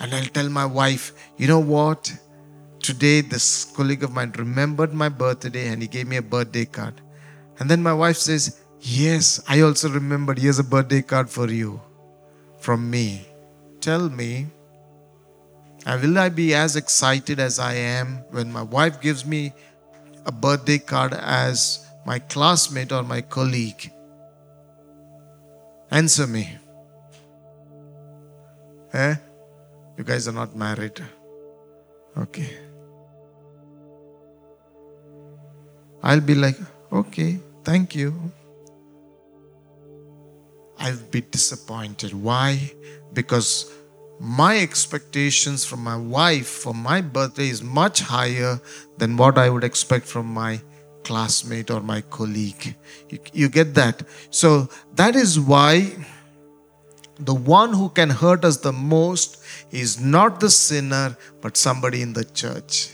and 0.00 0.14
I'll 0.14 0.24
tell 0.24 0.48
my 0.48 0.64
wife, 0.64 1.12
you 1.36 1.46
know 1.46 1.60
what? 1.60 2.12
Today, 2.82 3.20
this 3.20 3.66
colleague 3.66 4.02
of 4.02 4.12
mine 4.12 4.32
remembered 4.38 4.94
my 4.94 5.10
birthday 5.10 5.68
and 5.68 5.82
he 5.82 5.88
gave 5.88 6.08
me 6.08 6.16
a 6.16 6.22
birthday 6.22 6.64
card. 6.64 7.02
And 7.58 7.70
then 7.70 7.82
my 7.82 7.92
wife 7.92 8.16
says, 8.16 8.62
Yes, 8.80 9.42
I 9.46 9.60
also 9.60 9.90
remembered. 9.90 10.38
Here's 10.38 10.58
a 10.58 10.64
birthday 10.64 11.02
card 11.02 11.28
for 11.28 11.50
you 11.50 11.82
from 12.58 12.90
me. 12.90 13.28
Tell 13.82 14.08
me, 14.08 14.46
will 15.86 16.18
I 16.18 16.28
be 16.28 16.54
as 16.54 16.76
excited 16.76 17.40
as 17.40 17.58
I 17.58 17.74
am 17.74 18.24
when 18.30 18.52
my 18.52 18.62
wife 18.62 19.00
gives 19.00 19.24
me 19.24 19.52
a 20.26 20.32
birthday 20.32 20.78
card 20.78 21.14
as 21.14 21.86
my 22.04 22.18
classmate 22.18 22.92
or 22.92 23.02
my 23.02 23.22
colleague? 23.22 23.90
Answer 25.90 26.26
me. 26.26 26.56
Eh? 28.92 29.14
You 29.96 30.04
guys 30.04 30.28
are 30.28 30.32
not 30.32 30.54
married. 30.54 31.02
Okay. 32.16 32.50
I'll 36.02 36.20
be 36.20 36.34
like, 36.34 36.56
okay, 36.92 37.38
thank 37.64 37.94
you. 37.94 38.32
I'll 40.78 40.96
be 41.10 41.20
disappointed. 41.20 42.14
Why? 42.14 42.72
Because 43.12 43.70
my 44.20 44.58
expectations 44.58 45.64
from 45.64 45.82
my 45.82 45.96
wife 45.96 46.46
for 46.46 46.74
my 46.74 47.00
birthday 47.00 47.48
is 47.48 47.62
much 47.62 48.00
higher 48.00 48.60
than 48.98 49.16
what 49.16 49.38
I 49.38 49.48
would 49.48 49.64
expect 49.64 50.06
from 50.06 50.26
my 50.26 50.60
classmate 51.04 51.70
or 51.70 51.80
my 51.80 52.02
colleague. 52.02 52.76
You, 53.08 53.18
you 53.32 53.48
get 53.48 53.74
that? 53.74 54.02
So 54.28 54.68
that 54.94 55.16
is 55.16 55.40
why 55.40 55.92
the 57.18 57.34
one 57.34 57.72
who 57.72 57.88
can 57.88 58.10
hurt 58.10 58.44
us 58.44 58.58
the 58.58 58.72
most 58.72 59.42
is 59.70 59.98
not 59.98 60.38
the 60.40 60.50
sinner, 60.50 61.16
but 61.40 61.56
somebody 61.56 62.02
in 62.02 62.12
the 62.12 62.24
church. 62.24 62.90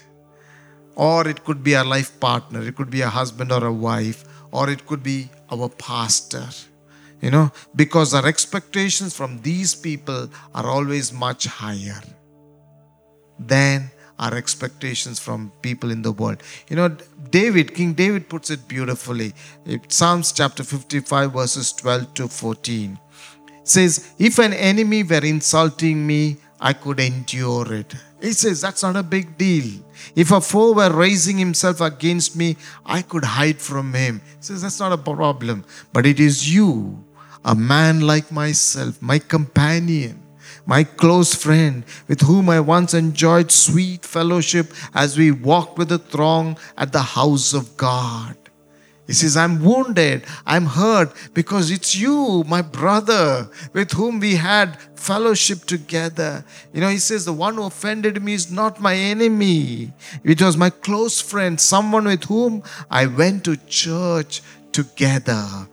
Or 0.94 1.26
it 1.26 1.44
could 1.44 1.64
be 1.64 1.74
our 1.74 1.84
life 1.84 2.18
partner, 2.20 2.62
it 2.62 2.76
could 2.76 2.90
be 2.90 3.02
a 3.02 3.08
husband 3.08 3.50
or 3.50 3.66
a 3.66 3.72
wife, 3.72 4.24
or 4.52 4.70
it 4.70 4.86
could 4.86 5.02
be 5.02 5.28
our 5.50 5.68
pastor. 5.68 6.46
You 7.20 7.30
know, 7.30 7.50
because 7.74 8.12
our 8.14 8.26
expectations 8.26 9.16
from 9.16 9.40
these 9.40 9.74
people 9.74 10.28
are 10.54 10.66
always 10.66 11.12
much 11.12 11.46
higher 11.46 12.02
than 13.38 13.90
our 14.18 14.34
expectations 14.34 15.18
from 15.18 15.52
people 15.62 15.90
in 15.90 16.02
the 16.02 16.12
world. 16.12 16.42
You 16.68 16.76
know, 16.76 16.96
David, 17.30 17.74
King 17.74 17.94
David 17.94 18.28
puts 18.28 18.50
it 18.50 18.66
beautifully. 18.68 19.34
Psalms 19.88 20.32
chapter 20.32 20.64
55, 20.64 21.32
verses 21.32 21.72
12 21.72 22.14
to 22.14 22.28
14 22.28 22.98
says, 23.64 24.12
If 24.18 24.38
an 24.38 24.52
enemy 24.52 25.02
were 25.02 25.24
insulting 25.24 26.06
me, 26.06 26.38
I 26.60 26.72
could 26.72 27.00
endure 27.00 27.72
it. 27.74 27.94
He 28.20 28.32
says, 28.32 28.62
That's 28.62 28.82
not 28.82 28.96
a 28.96 29.02
big 29.02 29.36
deal. 29.36 29.82
If 30.14 30.30
a 30.32 30.40
foe 30.40 30.72
were 30.72 30.90
raising 30.90 31.36
himself 31.36 31.80
against 31.80 32.36
me, 32.36 32.56
I 32.84 33.02
could 33.02 33.24
hide 33.24 33.60
from 33.60 33.92
him. 33.92 34.22
He 34.38 34.42
says, 34.42 34.62
That's 34.62 34.80
not 34.80 34.92
a 34.92 34.98
problem. 34.98 35.64
But 35.92 36.06
it 36.06 36.20
is 36.20 36.52
you, 36.52 37.04
a 37.46 37.54
man 37.54 38.00
like 38.00 38.32
myself, 38.32 39.00
my 39.00 39.20
companion, 39.20 40.20
my 40.66 40.82
close 40.82 41.32
friend, 41.32 41.84
with 42.08 42.22
whom 42.22 42.50
I 42.50 42.58
once 42.58 42.92
enjoyed 42.92 43.52
sweet 43.52 44.04
fellowship 44.04 44.72
as 44.92 45.16
we 45.16 45.30
walked 45.30 45.78
with 45.78 45.88
the 45.88 45.98
throng 45.98 46.58
at 46.76 46.92
the 46.92 47.02
house 47.02 47.54
of 47.54 47.76
God. 47.76 48.36
He 49.06 49.12
says, 49.12 49.36
I'm 49.36 49.64
wounded, 49.64 50.24
I'm 50.44 50.66
hurt 50.66 51.12
because 51.32 51.70
it's 51.70 51.94
you, 51.96 52.42
my 52.48 52.62
brother, 52.62 53.48
with 53.72 53.92
whom 53.92 54.18
we 54.18 54.34
had 54.34 54.76
fellowship 54.96 55.64
together. 55.66 56.44
You 56.74 56.80
know, 56.80 56.88
he 56.88 56.98
says, 56.98 57.24
The 57.24 57.32
one 57.32 57.54
who 57.54 57.62
offended 57.62 58.20
me 58.20 58.34
is 58.34 58.50
not 58.50 58.80
my 58.80 58.96
enemy. 58.96 59.92
It 60.24 60.42
was 60.42 60.56
my 60.56 60.70
close 60.70 61.20
friend, 61.20 61.60
someone 61.60 62.06
with 62.06 62.24
whom 62.24 62.64
I 62.90 63.06
went 63.06 63.44
to 63.44 63.56
church 63.56 64.42
together. 64.72 65.68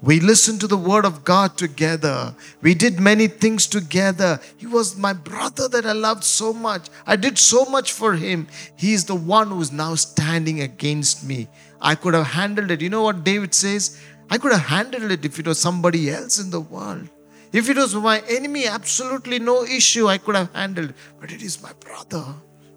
We 0.00 0.20
listened 0.20 0.60
to 0.60 0.68
the 0.68 0.76
word 0.76 1.04
of 1.04 1.24
God 1.24 1.58
together. 1.58 2.34
We 2.62 2.74
did 2.74 3.00
many 3.00 3.26
things 3.26 3.66
together. 3.66 4.38
He 4.56 4.66
was 4.66 4.96
my 4.96 5.12
brother 5.12 5.68
that 5.68 5.84
I 5.84 5.92
loved 5.92 6.22
so 6.22 6.52
much. 6.52 6.88
I 7.04 7.16
did 7.16 7.36
so 7.36 7.64
much 7.64 7.92
for 7.92 8.14
him. 8.14 8.46
He 8.76 8.92
is 8.92 9.06
the 9.06 9.16
one 9.16 9.48
who 9.48 9.60
is 9.60 9.72
now 9.72 9.96
standing 9.96 10.60
against 10.60 11.26
me. 11.26 11.48
I 11.80 11.96
could 11.96 12.14
have 12.14 12.28
handled 12.28 12.70
it. 12.70 12.80
You 12.80 12.90
know 12.90 13.02
what 13.02 13.24
David 13.24 13.54
says? 13.54 14.00
I 14.30 14.38
could 14.38 14.52
have 14.52 14.66
handled 14.66 15.10
it 15.10 15.24
if 15.24 15.40
it 15.40 15.48
was 15.48 15.58
somebody 15.58 16.10
else 16.10 16.38
in 16.38 16.50
the 16.50 16.60
world. 16.60 17.08
If 17.52 17.68
it 17.68 17.76
was 17.76 17.94
my 17.94 18.22
enemy, 18.28 18.66
absolutely 18.68 19.40
no 19.40 19.64
issue, 19.64 20.06
I 20.06 20.18
could 20.18 20.36
have 20.36 20.52
handled. 20.54 20.90
It. 20.90 20.96
But 21.18 21.32
it 21.32 21.42
is 21.42 21.60
my 21.60 21.72
brother. 21.80 22.24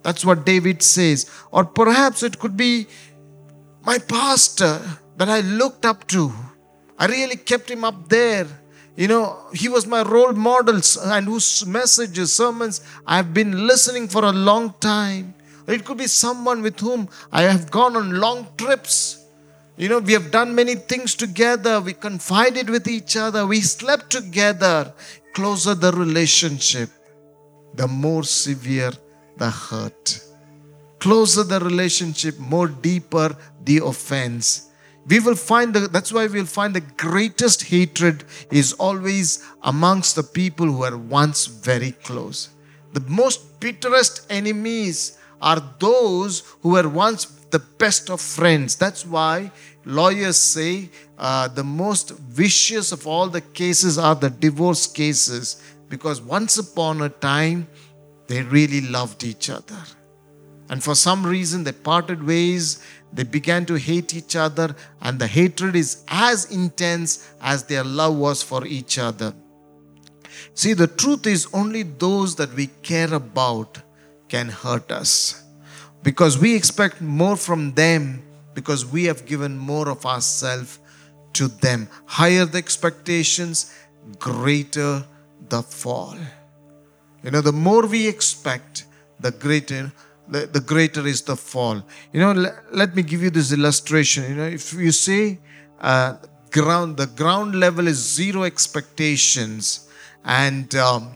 That's 0.02 0.26
what 0.26 0.46
David 0.46 0.82
says. 0.82 1.30
Or 1.52 1.66
perhaps 1.66 2.24
it 2.24 2.40
could 2.40 2.58
be 2.58 2.88
my 3.86 4.00
pastor 4.00 4.82
that 5.18 5.30
I 5.30 5.42
looked 5.42 5.86
up 5.86 6.08
to. 6.08 6.34
I 7.02 7.08
really 7.08 7.36
kept 7.36 7.72
him 7.72 7.84
up 7.84 8.08
there. 8.10 8.46
You 8.96 9.08
know, 9.08 9.40
he 9.52 9.70
was 9.70 9.88
my 9.88 10.04
role 10.04 10.34
model 10.34 10.80
and 11.06 11.26
whose 11.26 11.66
messages, 11.66 12.32
sermons 12.32 12.82
I 13.08 13.18
have 13.18 13.34
been 13.34 13.66
listening 13.66 14.08
for 14.08 14.24
a 14.24 14.32
long 14.32 14.76
time. 14.80 15.34
It 15.68 15.84
could 15.84 15.98
be 15.98 16.06
someone 16.06 16.62
with 16.62 16.80
whom 16.80 17.10
I 17.32 17.42
have 17.42 17.72
gone 17.72 17.96
on 17.96 18.20
long 18.20 18.50
trips. 18.56 19.26
You 19.78 19.90
know, 19.90 19.98
we 19.98 20.14
have 20.14 20.30
done 20.30 20.54
many 20.54 20.76
things 20.76 21.16
together. 21.16 21.82
We 21.82 21.94
confided 21.94 22.70
with 22.70 22.88
each 22.88 23.18
other. 23.18 23.48
We 23.48 23.62
slept 23.62 24.12
together. 24.12 24.94
Closer 25.34 25.74
the 25.74 25.92
relationship, 25.94 26.92
the 27.74 27.88
more 27.88 28.24
severe 28.24 28.92
the 29.38 29.50
hurt. 29.50 30.22
Closer 31.00 31.44
the 31.44 31.60
relationship, 31.62 32.38
more 32.38 32.68
deeper 32.68 33.36
the 33.64 33.78
offense. 33.78 34.68
We 35.08 35.20
will 35.20 35.36
find 35.36 35.74
the, 35.74 35.88
that's 35.88 36.14
why 36.14 36.28
we'll 36.28 36.46
find 36.46 36.76
the 36.76 36.82
greatest 36.82 37.64
hatred 37.64 38.24
is 38.52 38.74
always 38.74 39.44
amongst 39.64 40.16
the 40.16 40.24
people 40.24 40.68
who 40.68 40.78
were 40.80 40.98
once 40.98 41.48
very 41.48 41.92
close. 41.92 42.50
The 42.94 43.00
most 43.02 43.60
bitterest 43.60 44.26
enemies 44.30 45.18
are 45.42 45.62
those 45.80 46.44
who 46.62 46.70
were 46.70 46.88
once 46.88 47.26
the 47.50 47.60
best 47.60 48.10
of 48.10 48.22
friends. 48.22 48.76
That's 48.76 49.06
why 49.06 49.52
lawyers 49.86 50.38
say 50.38 50.90
uh, 51.18 51.48
the 51.48 51.64
most 51.64 52.12
vicious 52.12 52.92
of 52.92 53.08
all 53.08 53.28
the 53.28 53.42
cases 53.42 53.98
are 53.98 54.16
the 54.16 54.30
divorce 54.30 54.88
cases 54.88 55.62
because 55.90 56.22
once 56.22 56.58
upon 56.58 57.02
a 57.02 57.10
time 57.10 57.68
they 58.28 58.42
really 58.44 58.82
loved 58.82 59.24
each 59.24 59.50
other. 59.50 59.84
And 60.70 60.82
for 60.82 60.96
some 60.96 61.26
reason 61.26 61.66
they 61.66 61.74
parted 61.74 62.26
ways, 62.26 62.82
they 63.14 63.24
began 63.24 63.66
to 63.66 63.76
hate 63.76 64.14
each 64.16 64.36
other, 64.36 64.76
and 65.02 65.20
the 65.20 65.28
hatred 65.28 65.76
is 65.76 66.04
as 66.08 66.46
intense 66.46 67.30
as 67.42 67.64
their 67.64 67.84
love 67.84 68.16
was 68.16 68.42
for 68.42 68.66
each 68.66 68.98
other. 68.98 69.34
See, 70.54 70.74
the 70.74 70.88
truth 70.88 71.28
is 71.28 71.48
only 71.54 71.84
those 71.84 72.36
that 72.36 72.54
we 72.54 72.68
care 72.68 73.14
about 73.14 73.80
can 74.30 74.50
hurt 74.50 74.92
us 74.92 75.44
because 76.04 76.38
we 76.38 76.56
expect 76.56 77.02
more 77.02 77.36
from 77.36 77.74
them 77.74 78.24
because 78.54 78.86
we 78.86 79.06
have 79.06 79.26
given 79.26 79.58
more 79.58 79.90
of 79.90 80.06
ourselves 80.06 80.80
to 81.34 81.48
them. 81.48 81.88
Higher 82.06 82.46
the 82.46 82.58
expectations, 82.58 83.74
greater 84.20 85.06
the 85.50 85.62
fall. 85.62 86.18
You 87.24 87.32
know, 87.32 87.42
the 87.42 87.54
more 87.54 87.86
we 87.86 88.08
expect, 88.08 88.86
the 89.20 89.32
greater 89.32 89.92
the, 90.32 90.48
the 90.48 90.62
greater 90.62 91.06
is 91.06 91.22
the 91.22 91.36
fall. 91.36 91.84
You 92.14 92.22
know, 92.22 92.32
let, 92.32 92.76
let 92.76 92.96
me 92.96 93.04
give 93.04 93.22
you 93.22 93.30
this 93.30 93.52
illustration. 93.52 94.24
You 94.30 94.36
know, 94.36 94.48
if 94.48 94.74
you 94.74 94.92
say 94.92 95.40
uh, 95.80 96.16
ground, 96.50 96.98
the 96.98 97.08
ground 97.08 97.56
level 97.56 97.88
is 97.88 97.98
zero 97.98 98.44
expectations, 98.44 99.88
and 100.24 100.74
um, 100.76 101.14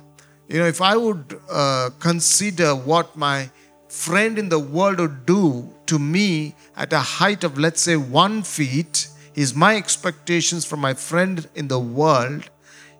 you 0.47 0.59
know, 0.59 0.65
if 0.67 0.81
I 0.81 0.95
would 0.95 1.39
uh, 1.49 1.89
consider 1.99 2.75
what 2.75 3.15
my 3.15 3.49
friend 3.87 4.37
in 4.37 4.49
the 4.49 4.59
world 4.59 4.99
would 4.99 5.25
do 5.25 5.73
to 5.85 5.97
me 5.97 6.53
at 6.75 6.91
a 6.91 6.99
height 6.99 7.43
of, 7.43 7.57
let's 7.57 7.81
say, 7.81 7.95
one 7.95 8.43
feet, 8.43 9.07
is 9.35 9.53
my 9.53 9.75
expectations 9.75 10.65
from 10.65 10.79
my 10.79 10.93
friend 10.93 11.47
in 11.55 11.67
the 11.67 11.79
world. 11.79 12.49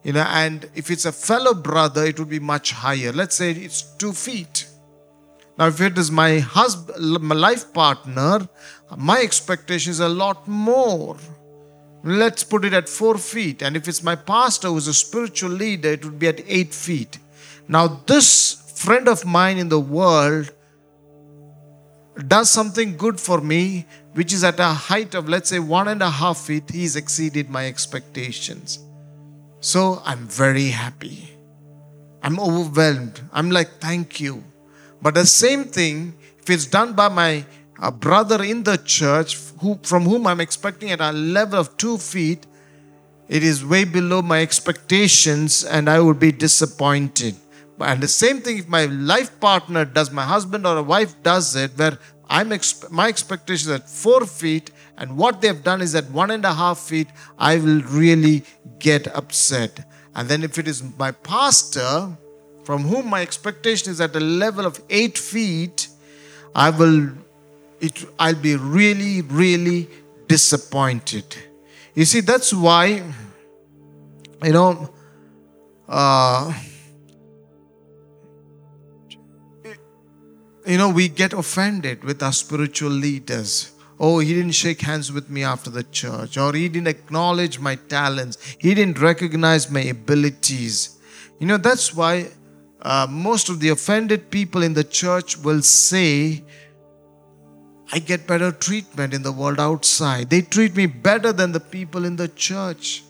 You 0.04 0.13
know, 0.13 0.25
and 0.28 0.69
if 0.75 0.91
it's 0.91 1.06
a 1.06 1.12
fellow 1.12 1.54
brother, 1.54 2.06
it 2.06 2.19
would 2.19 2.30
be 2.30 2.39
much 2.39 2.71
higher. 2.71 3.12
Let's 3.12 3.36
say 3.36 3.51
it's 3.51 3.82
two 3.82 4.13
feet. 4.13 4.64
Now, 5.57 5.67
if 5.67 5.79
it 5.79 5.97
is 5.97 6.11
my 6.11 6.39
husband, 6.39 7.21
my 7.21 7.35
life 7.35 7.73
partner, 7.73 8.47
my 8.97 9.21
expectation 9.21 9.91
is 9.91 10.01
a 10.01 10.09
lot 10.09 10.47
more. 10.47 11.17
Let's 12.03 12.43
put 12.43 12.65
it 12.65 12.73
at 12.73 12.89
four 12.89 13.17
feet. 13.17 13.61
And 13.61 13.75
if 13.77 13.87
it's 13.87 14.03
my 14.03 14.15
pastor 14.15 14.67
who's 14.67 14.87
a 14.87 14.93
spiritual 14.93 15.51
leader, 15.51 15.89
it 15.89 16.03
would 16.03 16.19
be 16.19 16.27
at 16.27 16.41
eight 16.45 16.73
feet. 16.73 17.19
Now, 17.67 18.01
this 18.05 18.73
friend 18.75 19.07
of 19.07 19.25
mine 19.25 19.57
in 19.57 19.69
the 19.69 19.79
world 19.79 20.51
does 22.27 22.49
something 22.49 22.95
good 22.97 23.19
for 23.19 23.41
me, 23.41 23.85
which 24.13 24.33
is 24.33 24.43
at 24.43 24.59
a 24.59 24.65
height 24.65 25.15
of, 25.15 25.27
let's 25.27 25.49
say, 25.49 25.59
one 25.59 25.87
and 25.87 26.01
a 26.01 26.09
half 26.09 26.37
feet, 26.37 26.69
he's 26.69 26.95
exceeded 26.95 27.49
my 27.49 27.65
expectations. 27.65 28.79
So 29.59 30.01
I'm 30.05 30.27
very 30.27 30.67
happy. 30.67 31.29
I'm 32.21 32.39
overwhelmed. 32.39 33.21
I'm 33.33 33.51
like, 33.51 33.79
thank 33.79 34.19
you. 34.19 34.43
But 35.05 35.13
the 35.13 35.25
same 35.27 35.65
thing, 35.65 36.15
if 36.39 36.49
it's 36.49 36.65
done 36.65 36.93
by 36.93 37.09
my 37.09 37.45
uh, 37.79 37.91
brother 37.91 38.43
in 38.43 38.63
the 38.63 38.77
church, 38.77 39.37
who, 39.61 39.77
from 39.83 40.01
whom 40.01 40.25
I'm 40.25 40.41
expecting 40.41 40.89
at 40.89 40.99
a 40.99 41.11
level 41.11 41.59
of 41.59 41.77
two 41.77 41.99
feet, 41.99 42.47
it 43.27 43.43
is 43.43 43.63
way 43.63 43.83
below 43.83 44.23
my 44.23 44.41
expectations 44.41 45.63
and 45.63 45.91
I 45.91 45.99
would 45.99 46.17
be 46.17 46.31
disappointed. 46.31 47.35
And 47.79 48.01
the 48.01 48.07
same 48.07 48.41
thing 48.41 48.57
if 48.57 48.67
my 48.67 48.85
life 48.85 49.39
partner 49.39 49.85
does, 49.85 50.09
my 50.09 50.23
husband 50.23 50.65
or 50.65 50.77
a 50.77 50.81
wife 50.81 51.21
does 51.21 51.55
it, 51.55 51.77
where 51.77 51.99
I'm 52.27 52.49
exp- 52.49 52.89
my 52.89 53.07
expectation 53.07 53.73
is 53.73 53.81
at 53.81 53.87
four 53.87 54.25
feet, 54.25 54.71
and 54.97 55.17
what 55.17 55.39
they've 55.39 55.63
done 55.63 55.83
is 55.83 55.93
at 55.93 56.09
one 56.09 56.31
and 56.31 56.43
a 56.43 56.53
half 56.55 56.79
feet, 56.79 57.09
I 57.37 57.57
will 57.57 57.83
really 57.83 58.43
get 58.79 59.07
upset. 59.15 59.87
And 60.15 60.27
then 60.27 60.43
if 60.43 60.57
it 60.57 60.67
is 60.67 60.81
my 60.97 61.11
pastor, 61.11 62.17
from 62.65 62.82
whom 62.82 63.10
my 63.10 63.21
expectation 63.21 63.91
is 63.91 64.01
at 64.01 64.15
a 64.15 64.19
level 64.19 64.65
of 64.65 64.82
eight 64.89 65.17
feet, 65.17 65.88
I 66.56 66.71
will 66.71 67.12
it 67.80 68.06
I'll 68.17 68.36
be 68.36 68.56
really, 68.56 69.21
really 69.21 69.88
disappointed. 70.28 71.25
You 71.93 72.06
see, 72.06 72.21
that's 72.21 72.54
why 72.54 73.04
you 74.43 74.51
know 74.51 74.89
uh, 75.88 76.54
you 80.65 80.78
know 80.78 80.89
we 80.89 81.08
get 81.08 81.34
offended 81.34 82.04
with 82.04 82.23
our 82.23 82.34
spiritual 82.34 82.89
leaders. 82.89 83.71
Oh 83.99 84.19
he 84.19 84.34
didn't 84.34 84.51
shake 84.51 84.82
hands 84.82 85.12
with 85.12 85.30
me 85.30 85.43
after 85.43 85.69
the 85.69 85.84
church 85.84 86.38
or 86.38 86.51
he 86.54 86.67
didn't 86.67 86.88
acknowledge 86.88 87.60
my 87.60 87.75
talents. 87.75 88.38
He 88.60 88.73
didn't 88.73 88.99
recognize 88.99 89.69
my 89.69 89.82
abilities. 89.82 90.97
You 91.39 91.47
know 91.47 91.58
that's 91.58 91.93
why 91.93 92.32
uh, 92.81 93.07
most 93.09 93.49
of 93.49 93.59
the 93.59 93.69
offended 93.69 94.29
people 94.29 94.63
in 94.63 94.73
the 94.73 94.83
church 94.83 95.38
will 95.38 95.61
say, 95.61 96.43
I 97.91 97.99
get 97.99 98.27
better 98.27 98.51
treatment 98.51 99.13
in 99.13 99.21
the 99.23 99.31
world 99.31 99.59
outside. 99.59 100.29
They 100.29 100.41
treat 100.41 100.75
me 100.75 100.85
better 100.85 101.31
than 101.31 101.51
the 101.51 101.59
people 101.59 102.05
in 102.05 102.15
the 102.15 102.27
church. 102.27 103.03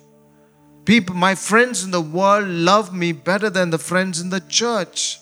People, 0.86 1.16
my 1.16 1.34
friends 1.34 1.84
in 1.84 1.92
the 1.92 2.02
world 2.02 2.48
love 2.48 2.94
me 2.94 3.12
better 3.12 3.50
than 3.50 3.70
the 3.70 3.80
friends 3.80 4.22
in 4.22 4.30
the 4.30 4.42
church. 4.42 5.20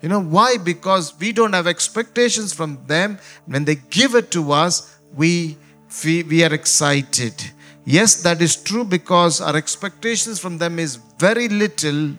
You 0.00 0.08
know 0.08 0.22
why? 0.22 0.56
Because 0.56 1.18
we 1.18 1.32
don't 1.32 1.52
have 1.52 1.66
expectations 1.66 2.52
from 2.52 2.78
them. 2.86 3.18
When 3.46 3.64
they 3.64 3.76
give 3.76 4.14
it 4.14 4.30
to 4.32 4.52
us, 4.52 4.98
we, 5.14 5.56
we 6.04 6.42
are 6.42 6.52
excited. 6.52 7.34
Yes, 7.84 8.22
that 8.22 8.40
is 8.40 8.56
true 8.56 8.84
because 8.84 9.40
our 9.40 9.56
expectations 9.56 10.38
from 10.38 10.58
them 10.58 10.78
is 10.78 10.96
very 11.18 11.48
little 11.48 12.16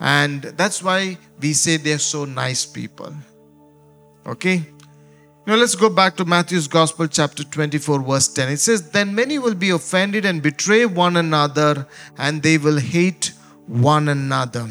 and 0.00 0.42
that's 0.42 0.82
why 0.82 1.18
we 1.40 1.52
say 1.52 1.76
they're 1.76 1.98
so 1.98 2.24
nice 2.24 2.64
people. 2.64 3.12
Okay? 4.26 4.62
Now 5.46 5.54
let's 5.54 5.74
go 5.74 5.88
back 5.88 6.16
to 6.16 6.24
Matthew's 6.24 6.68
Gospel, 6.68 7.06
chapter 7.06 7.42
24, 7.42 8.02
verse 8.02 8.28
10. 8.28 8.50
It 8.50 8.58
says, 8.58 8.90
Then 8.90 9.14
many 9.14 9.38
will 9.38 9.54
be 9.54 9.70
offended 9.70 10.24
and 10.26 10.42
betray 10.42 10.84
one 10.84 11.16
another, 11.16 11.86
and 12.18 12.42
they 12.42 12.58
will 12.58 12.78
hate 12.78 13.32
one 13.66 14.08
another. 14.08 14.68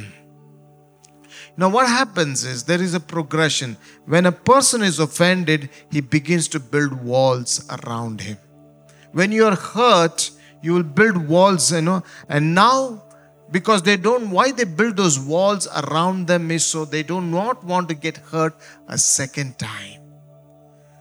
Now, 1.59 1.69
what 1.69 1.87
happens 1.87 2.43
is 2.43 2.63
there 2.63 2.81
is 2.81 2.93
a 2.93 2.99
progression. 2.99 3.77
When 4.05 4.27
a 4.27 4.31
person 4.31 4.83
is 4.83 4.99
offended, 4.99 5.69
he 5.91 6.01
begins 6.01 6.47
to 6.49 6.59
build 6.59 6.93
walls 7.03 7.65
around 7.71 8.21
him. 8.21 8.37
When 9.11 9.31
you 9.31 9.45
are 9.45 9.55
hurt, 9.55 10.29
you 10.61 10.73
will 10.73 10.83
build 10.83 11.27
walls, 11.27 11.71
you 11.71 11.81
know, 11.81 12.03
and 12.29 12.53
now 12.53 13.03
because 13.51 13.81
they 13.81 13.97
don't 13.97 14.29
why 14.29 14.51
they 14.51 14.63
build 14.63 14.97
those 14.97 15.19
walls 15.19 15.67
around 15.83 16.27
them 16.27 16.51
is 16.51 16.65
so 16.65 16.85
they 16.85 17.03
do 17.03 17.21
not 17.21 17.63
want 17.63 17.87
to 17.89 17.95
get 17.95 18.17
hurt 18.17 18.55
a 18.87 18.97
second 18.97 19.57
time. 19.57 20.01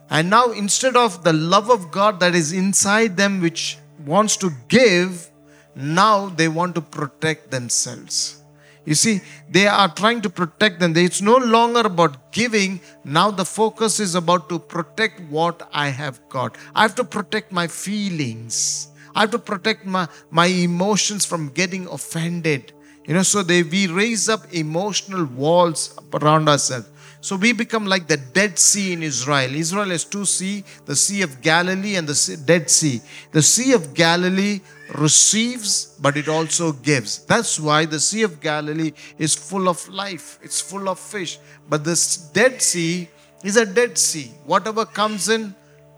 And 0.08 0.30
now 0.30 0.52
instead 0.52 0.96
of 0.96 1.24
the 1.24 1.32
love 1.32 1.70
of 1.70 1.90
god 1.90 2.20
that 2.20 2.34
is 2.34 2.52
inside 2.52 3.16
them 3.16 3.40
which 3.40 3.78
wants 4.04 4.36
to 4.38 4.50
give 4.68 5.30
now 5.74 6.28
they 6.28 6.48
want 6.48 6.74
to 6.76 6.80
protect 6.80 7.50
themselves. 7.50 8.42
You 8.84 8.94
see 8.94 9.20
they 9.50 9.66
are 9.66 9.88
trying 9.88 10.22
to 10.22 10.30
protect 10.30 10.78
them. 10.78 10.96
It's 10.96 11.20
no 11.20 11.36
longer 11.36 11.80
about 11.80 12.32
giving. 12.32 12.80
Now 13.04 13.32
the 13.32 13.44
focus 13.44 13.98
is 13.98 14.14
about 14.14 14.48
to 14.48 14.60
protect 14.60 15.20
what 15.28 15.68
i 15.72 15.88
have 15.88 16.20
got. 16.28 16.56
I 16.74 16.82
have 16.82 16.94
to 16.94 17.04
protect 17.04 17.50
my 17.50 17.66
feelings 17.66 18.88
I 19.16 19.20
have 19.22 19.30
to 19.30 19.38
protect 19.38 19.86
my, 19.86 20.06
my 20.30 20.44
emotions 20.46 21.24
from 21.24 21.48
getting 21.48 21.88
offended. 21.88 22.74
You 23.06 23.14
know, 23.14 23.22
so 23.22 23.42
they 23.42 23.62
we 23.62 23.86
raise 23.86 24.28
up 24.28 24.52
emotional 24.52 25.24
walls 25.24 25.98
around 26.12 26.50
ourselves. 26.50 26.90
So 27.22 27.34
we 27.36 27.52
become 27.52 27.86
like 27.86 28.06
the 28.06 28.18
Dead 28.18 28.58
Sea 28.58 28.92
in 28.92 29.02
Israel. 29.02 29.54
Israel 29.54 29.88
has 29.88 30.04
two 30.04 30.26
sea, 30.26 30.64
the 30.84 30.94
Sea 30.94 31.22
of 31.22 31.40
Galilee 31.40 31.96
and 31.96 32.06
the 32.06 32.36
Dead 32.44 32.68
Sea. 32.68 33.00
The 33.32 33.42
Sea 33.42 33.72
of 33.72 33.94
Galilee 33.94 34.60
receives, 34.94 35.96
but 35.98 36.16
it 36.18 36.28
also 36.28 36.72
gives. 36.72 37.24
That's 37.24 37.58
why 37.58 37.86
the 37.86 37.98
Sea 37.98 38.22
of 38.24 38.40
Galilee 38.40 38.92
is 39.18 39.34
full 39.34 39.68
of 39.68 39.88
life. 39.88 40.38
It's 40.42 40.60
full 40.60 40.88
of 40.90 40.98
fish. 40.98 41.38
But 41.70 41.84
this 41.84 42.18
Dead 42.18 42.60
Sea 42.60 43.08
is 43.42 43.56
a 43.56 43.64
Dead 43.64 43.96
Sea. 43.96 44.30
Whatever 44.44 44.84
comes 44.84 45.30
in, 45.30 45.54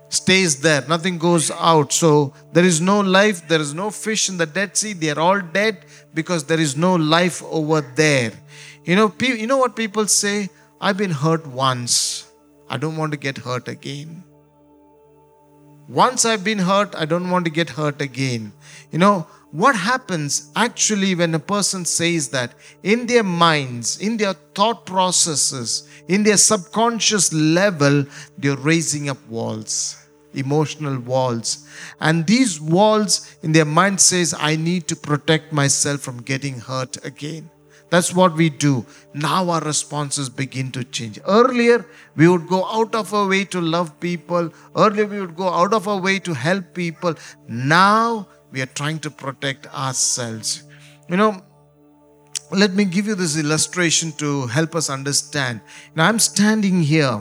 stays 0.09 0.61
there. 0.61 0.85
Nothing 0.89 1.19
goes 1.19 1.51
out. 1.51 1.93
So 1.93 2.33
there 2.53 2.65
is 2.65 2.81
no 2.81 3.01
life. 3.01 3.47
There 3.49 3.61
is 3.61 3.75
no 3.75 3.91
fish 3.91 4.29
in 4.29 4.37
the 4.37 4.47
Dead 4.47 4.77
Sea. 4.77 4.93
They 4.93 5.11
are 5.11 5.21
all 5.21 5.41
dead 5.41 5.85
because 6.15 6.45
there 6.45 6.61
is 6.61 6.77
no 6.77 6.95
life 6.95 7.43
over 7.45 7.81
there. 7.81 8.33
You 8.85 8.97
know, 8.97 9.13
you 9.21 9.47
know 9.47 9.59
what 9.59 9.77
people 9.77 10.07
say? 10.07 10.49
I've 10.81 10.97
been 10.97 11.11
hurt 11.11 11.47
once. 11.47 12.31
I 12.71 12.77
don't 12.77 12.97
want 12.97 13.13
to 13.13 13.19
get 13.19 13.39
hurt 13.39 13.69
again. 13.69 14.25
Once 15.89 16.25
I've 16.25 16.45
been 16.45 16.59
hurt, 16.59 16.95
I 16.95 17.07
don't 17.07 17.31
want 17.31 17.47
to 17.47 17.51
get 17.51 17.71
hurt 17.71 18.01
again. 18.03 18.53
You 18.91 18.99
know, 18.99 19.27
what 19.51 19.75
happens 19.75 20.51
actually 20.55 21.15
when 21.15 21.35
a 21.35 21.39
person 21.39 21.85
says 21.85 22.29
that 22.31 22.55
in 22.83 23.07
their 23.07 23.23
minds, 23.23 23.99
in 23.99 24.17
their 24.17 24.35
thought 24.55 24.85
processes, 24.85 25.89
in 26.07 26.23
their 26.23 26.37
subconscious 26.37 27.33
level, 27.33 28.05
they're 28.37 28.57
raising 28.57 29.09
up 29.09 29.27
walls 29.29 30.05
emotional 30.35 30.99
walls 31.01 31.67
and 32.01 32.27
these 32.27 32.61
walls 32.61 33.35
in 33.43 33.51
their 33.53 33.65
mind 33.65 33.99
says 33.99 34.35
i 34.39 34.55
need 34.55 34.87
to 34.87 34.95
protect 34.95 35.55
myself 35.55 36.03
from 36.03 36.21
getting 36.21 36.61
hurt 36.61 37.03
again 37.03 37.51
that's 37.91 38.15
what 38.15 38.35
we 38.35 38.51
do. 38.51 38.85
Now 39.15 39.49
our 39.51 39.61
responses 39.61 40.29
begin 40.29 40.71
to 40.73 40.85
change. 40.85 41.19
Earlier, 41.27 41.87
we 42.17 42.29
would 42.29 42.47
go 42.47 42.67
out 42.67 42.95
of 42.95 43.15
our 43.15 43.27
way 43.27 43.45
to 43.47 43.61
love 43.61 43.99
people. 43.99 44.53
Earlier, 44.77 45.07
we 45.07 45.21
would 45.21 45.37
go 45.37 45.49
out 45.49 45.73
of 45.73 45.89
our 45.89 45.99
way 45.99 46.19
to 46.21 46.35
help 46.35 46.75
people. 46.75 47.15
Now, 47.49 48.29
we 48.51 48.61
are 48.61 48.67
trying 48.67 48.99
to 49.01 49.11
protect 49.11 49.67
ourselves. 49.75 50.65
You 51.09 51.17
know, 51.17 51.43
let 52.51 52.73
me 52.75 52.85
give 52.85 53.07
you 53.07 53.15
this 53.15 53.37
illustration 53.39 54.13
to 54.13 54.47
help 54.47 54.75
us 54.75 54.91
understand. 54.91 55.61
Now, 55.95 56.09
I'm 56.09 56.19
standing 56.19 56.83
here, 56.83 57.21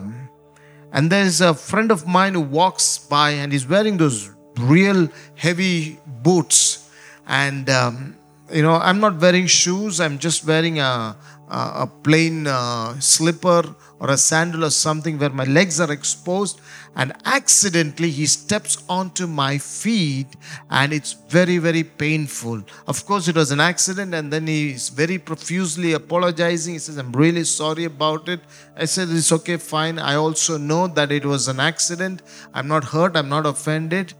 and 0.92 1.10
there's 1.10 1.40
a 1.40 1.54
friend 1.54 1.90
of 1.90 2.06
mine 2.06 2.34
who 2.34 2.40
walks 2.40 2.98
by 2.98 3.30
and 3.30 3.52
he's 3.52 3.66
wearing 3.66 3.96
those 3.96 4.30
real 4.58 5.08
heavy 5.34 5.98
boots. 6.22 6.90
And 7.26 7.68
um, 7.68 8.18
you 8.52 8.62
know 8.62 8.74
i'm 8.74 9.00
not 9.00 9.20
wearing 9.20 9.46
shoes 9.46 10.00
i'm 10.00 10.18
just 10.18 10.46
wearing 10.46 10.78
a, 10.78 11.16
a, 11.50 11.82
a 11.82 11.90
plain 12.02 12.46
uh, 12.46 12.98
slipper 13.00 13.74
or 14.00 14.10
a 14.10 14.16
sandal 14.16 14.64
or 14.64 14.70
something 14.70 15.18
where 15.18 15.30
my 15.30 15.44
legs 15.44 15.80
are 15.80 15.90
exposed 15.92 16.60
and 16.96 17.12
accidentally 17.24 18.10
he 18.10 18.26
steps 18.26 18.82
onto 18.88 19.26
my 19.26 19.58
feet 19.58 20.36
and 20.70 20.92
it's 20.92 21.12
very 21.12 21.58
very 21.58 21.82
painful. 21.84 22.62
Of 22.86 23.04
course 23.06 23.28
it 23.28 23.36
was 23.36 23.50
an 23.50 23.60
accident 23.60 24.14
and 24.14 24.32
then 24.32 24.46
he 24.46 24.72
is 24.72 24.88
very 24.88 25.18
profusely 25.18 25.92
apologizing. 25.92 26.74
He 26.74 26.78
says 26.78 26.98
i'm 26.98 27.12
really 27.12 27.44
sorry 27.44 27.84
about 27.84 28.28
it. 28.28 28.40
I 28.76 28.84
said 28.84 29.08
it's 29.10 29.32
okay 29.32 29.56
fine. 29.56 29.98
I 29.98 30.14
also 30.14 30.58
know 30.58 30.86
that 30.88 31.12
it 31.12 31.24
was 31.24 31.48
an 31.48 31.60
accident. 31.60 32.22
I'm 32.54 32.68
not 32.68 32.84
hurt. 32.84 33.16
I'm 33.16 33.28
not 33.28 33.46
offended 33.46 34.14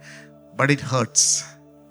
but 0.56 0.70
it 0.70 0.80
hurts. 0.80 1.44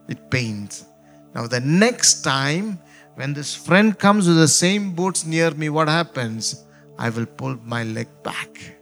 It 0.09 0.29
pains. 0.29 0.85
Now, 1.33 1.47
the 1.47 1.59
next 1.59 2.21
time 2.21 2.79
when 3.17 3.33
this 3.33 3.55
friend 3.55 3.97
comes 3.97 4.27
with 4.27 4.37
the 4.37 4.47
same 4.47 4.93
boots 4.93 5.25
near 5.25 5.49
me, 5.49 5.69
what 5.69 5.87
happens? 5.87 6.65
I 6.99 7.09
will 7.09 7.25
pull 7.25 7.55
my 7.65 7.83
leg 7.83 8.07
back. 8.21 8.75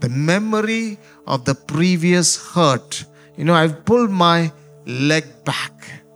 The 0.00 0.08
memory 0.08 0.98
of 1.28 1.44
the 1.44 1.54
previous 1.54 2.52
hurt, 2.54 3.04
you 3.36 3.44
know, 3.44 3.54
I've 3.54 3.84
pulled 3.84 4.10
my 4.10 4.50
leg 4.84 5.24
back. 5.44 5.72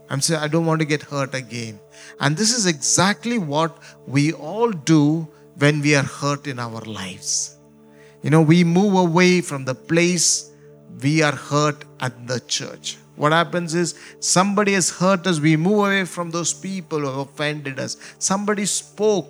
I'm 0.09 0.21
saying 0.21 0.43
I 0.43 0.49
don't 0.49 0.67
want 0.67 0.81
to 0.81 0.85
get 0.85 1.03
hurt 1.03 1.37
again. 1.37 1.79
And 2.19 2.37
this 2.37 2.53
is 2.53 2.67
exactly 2.67 3.39
what 3.39 3.79
we 4.09 4.33
all 4.33 4.73
do 4.73 5.29
when 5.57 5.81
we 5.83 5.95
are 5.95 6.03
hurt 6.03 6.49
in 6.49 6.59
our 6.59 6.81
lives. 6.81 7.59
You 8.23 8.31
know, 8.31 8.43
we 8.43 8.65
move 8.65 8.95
away 8.95 9.41
from 9.41 9.65
the 9.65 9.77
place 9.77 10.51
we 11.01 11.23
are 11.23 11.37
hurt 11.37 11.85
at 12.01 12.27
the 12.27 12.41
church. 12.41 12.97
What 13.21 13.33
happens 13.33 13.75
is 13.75 13.97
somebody 14.19 14.73
has 14.73 14.89
hurt 14.89 15.27
us, 15.27 15.41
we 15.41 15.55
move 15.55 15.81
away 15.81 16.05
from 16.07 16.31
those 16.31 16.55
people 16.55 17.01
who 17.01 17.07
have 17.07 17.19
offended 17.19 17.79
us. 17.79 17.99
Somebody 18.19 18.65
spoke 18.65 19.29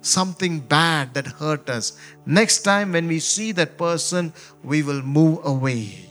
something 0.00 0.60
bad 0.60 1.12
that 1.12 1.26
hurt 1.26 1.68
us. 1.68 1.98
Next 2.24 2.62
time 2.62 2.92
when 2.92 3.06
we 3.06 3.18
see 3.18 3.52
that 3.52 3.76
person, 3.76 4.32
we 4.64 4.82
will 4.82 5.02
move 5.02 5.44
away. 5.44 6.06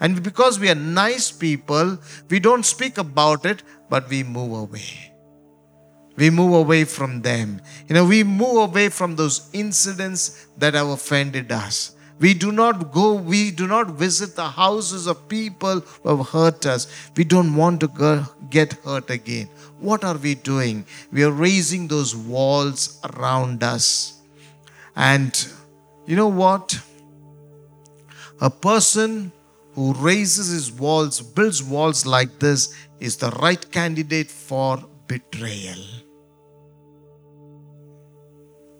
And 0.00 0.20
because 0.20 0.58
we 0.58 0.68
are 0.68 0.74
nice 0.74 1.30
people, 1.30 1.96
we 2.28 2.40
don't 2.40 2.66
speak 2.66 2.98
about 2.98 3.46
it, 3.46 3.62
but 3.88 4.08
we 4.08 4.24
move 4.24 4.52
away. 4.58 5.12
We 6.16 6.28
move 6.28 6.54
away 6.54 6.82
from 6.86 7.22
them. 7.22 7.62
You 7.86 7.94
know, 7.94 8.04
we 8.04 8.24
move 8.24 8.70
away 8.70 8.88
from 8.88 9.14
those 9.14 9.48
incidents 9.52 10.48
that 10.56 10.74
have 10.74 10.88
offended 10.88 11.52
us. 11.52 11.94
We 12.20 12.34
do 12.34 12.50
not 12.50 12.92
go, 12.92 13.14
we 13.14 13.50
do 13.50 13.66
not 13.68 13.88
visit 13.88 14.34
the 14.34 14.48
houses 14.48 15.06
of 15.06 15.28
people 15.28 15.80
who 15.80 16.16
have 16.16 16.28
hurt 16.28 16.66
us. 16.66 16.88
We 17.16 17.24
don't 17.24 17.54
want 17.54 17.80
to 17.80 18.26
get 18.50 18.72
hurt 18.84 19.08
again. 19.10 19.48
What 19.78 20.02
are 20.02 20.16
we 20.16 20.34
doing? 20.34 20.84
We 21.12 21.22
are 21.22 21.30
raising 21.30 21.86
those 21.86 22.16
walls 22.16 23.00
around 23.04 23.62
us. 23.62 24.20
And 24.96 25.46
you 26.06 26.16
know 26.16 26.28
what? 26.28 26.80
A 28.40 28.50
person 28.50 29.30
who 29.74 29.92
raises 29.94 30.48
his 30.48 30.72
walls, 30.72 31.20
builds 31.20 31.62
walls 31.62 32.04
like 32.04 32.40
this, 32.40 32.74
is 32.98 33.16
the 33.16 33.30
right 33.42 33.70
candidate 33.70 34.30
for 34.30 34.82
betrayal. 35.06 35.78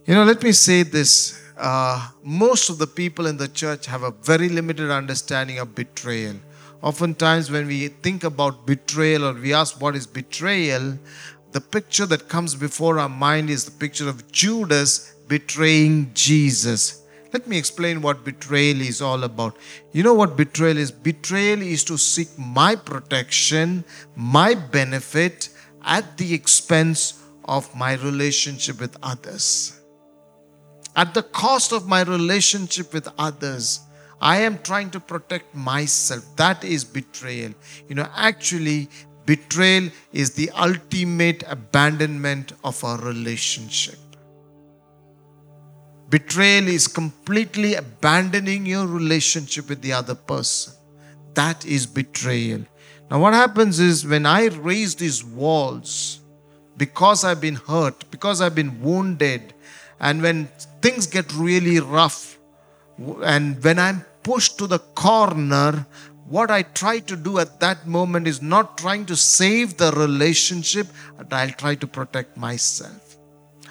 You 0.06 0.14
know, 0.14 0.24
let 0.24 0.42
me 0.42 0.50
say 0.52 0.82
this 0.82 1.40
uh, 1.58 2.08
most 2.22 2.70
of 2.70 2.78
the 2.78 2.86
people 2.86 3.26
in 3.26 3.36
the 3.36 3.48
church 3.48 3.86
have 3.86 4.02
a 4.02 4.10
very 4.10 4.48
limited 4.48 4.90
understanding 4.90 5.58
of 5.58 5.74
betrayal. 5.74 6.36
Oftentimes, 6.82 7.50
when 7.50 7.66
we 7.66 7.88
think 7.88 8.22
about 8.22 8.64
betrayal 8.66 9.24
or 9.24 9.32
we 9.34 9.52
ask 9.52 9.80
what 9.80 9.96
is 9.96 10.06
betrayal, 10.06 10.96
the 11.50 11.60
picture 11.60 12.06
that 12.06 12.28
comes 12.28 12.54
before 12.54 12.98
our 13.00 13.08
mind 13.08 13.50
is 13.50 13.64
the 13.64 13.72
picture 13.72 14.08
of 14.08 14.30
Judas 14.30 15.14
betraying 15.26 16.12
Jesus. 16.14 17.02
Let 17.32 17.48
me 17.48 17.58
explain 17.58 18.00
what 18.00 18.24
betrayal 18.24 18.80
is 18.80 19.02
all 19.02 19.24
about. 19.24 19.56
You 19.92 20.02
know 20.02 20.14
what 20.14 20.36
betrayal 20.36 20.78
is? 20.78 20.90
Betrayal 20.90 21.60
is 21.60 21.84
to 21.84 21.98
seek 21.98 22.28
my 22.38 22.76
protection, 22.76 23.84
my 24.14 24.54
benefit 24.54 25.50
at 25.84 26.16
the 26.16 26.32
expense 26.32 27.22
of 27.44 27.74
my 27.74 27.94
relationship 27.94 28.80
with 28.80 28.96
others 29.02 29.77
at 30.98 31.14
the 31.14 31.22
cost 31.22 31.70
of 31.70 31.86
my 31.86 32.02
relationship 32.02 32.92
with 32.92 33.08
others. 33.18 33.80
I 34.20 34.38
am 34.38 34.58
trying 34.58 34.90
to 34.90 34.98
protect 34.98 35.54
myself. 35.54 36.24
That 36.34 36.64
is 36.64 36.84
betrayal. 36.84 37.52
You 37.88 37.94
know, 37.94 38.08
actually, 38.16 38.88
betrayal 39.24 39.90
is 40.12 40.32
the 40.32 40.50
ultimate 40.50 41.44
abandonment 41.46 42.52
of 42.64 42.82
our 42.82 42.98
relationship. 42.98 44.00
Betrayal 46.08 46.66
is 46.66 46.88
completely 46.88 47.74
abandoning 47.74 48.66
your 48.66 48.88
relationship 48.88 49.68
with 49.68 49.82
the 49.82 49.92
other 49.92 50.16
person. 50.16 50.72
That 51.34 51.64
is 51.64 51.86
betrayal. 51.86 52.64
Now, 53.08 53.20
what 53.20 53.34
happens 53.34 53.78
is 53.78 54.04
when 54.04 54.26
I 54.26 54.46
raise 54.48 54.96
these 54.96 55.22
walls, 55.22 56.18
because 56.76 57.22
I've 57.22 57.40
been 57.40 57.54
hurt, 57.54 58.10
because 58.10 58.40
I've 58.40 58.56
been 58.56 58.82
wounded, 58.82 59.54
and 60.00 60.22
when 60.22 60.48
things 60.80 61.06
get 61.06 61.32
really 61.34 61.80
rough, 61.80 62.38
and 63.22 63.62
when 63.62 63.78
I'm 63.78 64.04
pushed 64.22 64.58
to 64.58 64.66
the 64.66 64.78
corner, 64.78 65.86
what 66.28 66.50
I 66.50 66.62
try 66.62 66.98
to 67.00 67.16
do 67.16 67.38
at 67.38 67.60
that 67.60 67.86
moment 67.86 68.28
is 68.28 68.42
not 68.42 68.76
trying 68.76 69.06
to 69.06 69.16
save 69.16 69.76
the 69.78 69.92
relationship, 69.92 70.88
but 71.16 71.32
I'll 71.32 71.50
try 71.50 71.74
to 71.76 71.86
protect 71.86 72.36
myself. 72.36 73.16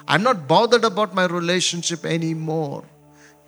I'm 0.07 0.23
not 0.23 0.47
bothered 0.47 0.83
about 0.83 1.13
my 1.13 1.25
relationship 1.25 2.05
anymore. 2.05 2.83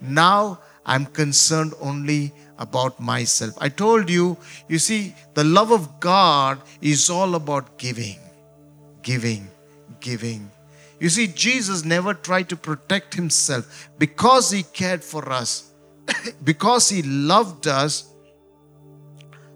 Now 0.02 0.60
I'm 0.86 1.06
concerned 1.06 1.74
only 1.82 2.34
about 2.58 3.00
myself. 3.00 3.54
I 3.60 3.69
told 3.69 4.10
you, 4.10 4.38
you 4.67 4.78
see, 4.78 5.15
the 5.34 5.43
love 5.43 5.72
of 5.72 6.00
God 6.00 6.62
is 6.82 7.10
all 7.10 7.36
about 7.36 7.78
giving, 7.78 8.19
giving, 9.02 9.48
giving. 10.02 10.52
You 11.00 11.10
see, 11.10 11.28
Jesus 11.28 11.86
never 11.86 12.14
tried 12.14 12.50
to 12.50 12.58
protect 12.58 13.14
himself 13.14 13.90
because 13.98 14.52
he 14.52 14.64
cared 14.64 15.04
for 15.04 15.32
us, 15.32 15.72
because 16.44 16.90
he 16.90 17.02
loved 17.04 17.68
us. 17.68 18.14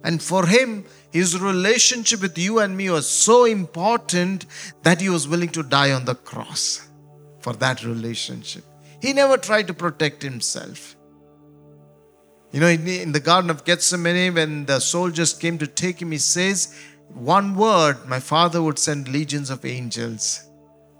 And 0.06 0.22
for 0.22 0.46
him, 0.46 0.86
his 1.12 1.40
relationship 1.40 2.22
with 2.22 2.38
you 2.38 2.60
and 2.60 2.76
me 2.76 2.90
was 2.90 3.08
so 3.08 3.46
important 3.46 4.46
that 4.84 5.02
he 5.02 5.10
was 5.10 5.28
willing 5.28 5.50
to 5.50 5.64
die 5.64 5.92
on 5.92 6.06
the 6.06 6.16
cross 6.16 6.88
for 7.40 7.54
that 7.54 7.84
relationship. 7.84 8.64
He 9.02 9.12
never 9.12 9.38
tried 9.38 9.68
to 9.68 9.74
protect 9.74 10.24
himself. 10.24 10.96
You 12.52 12.60
know, 12.60 12.68
in 12.68 13.12
the 13.12 13.20
Garden 13.20 13.50
of 13.50 13.66
Gethsemane, 13.66 14.36
when 14.36 14.66
the 14.66 14.80
soldiers 14.80 15.34
came 15.34 15.58
to 15.58 15.68
take 15.68 16.02
him, 16.02 16.12
he 16.12 16.20
says, 16.20 16.80
One 17.10 17.56
word, 17.56 18.08
my 18.08 18.20
father 18.20 18.62
would 18.62 18.80
send 18.80 19.08
legions 19.08 19.50
of 19.50 19.66
angels 19.66 20.48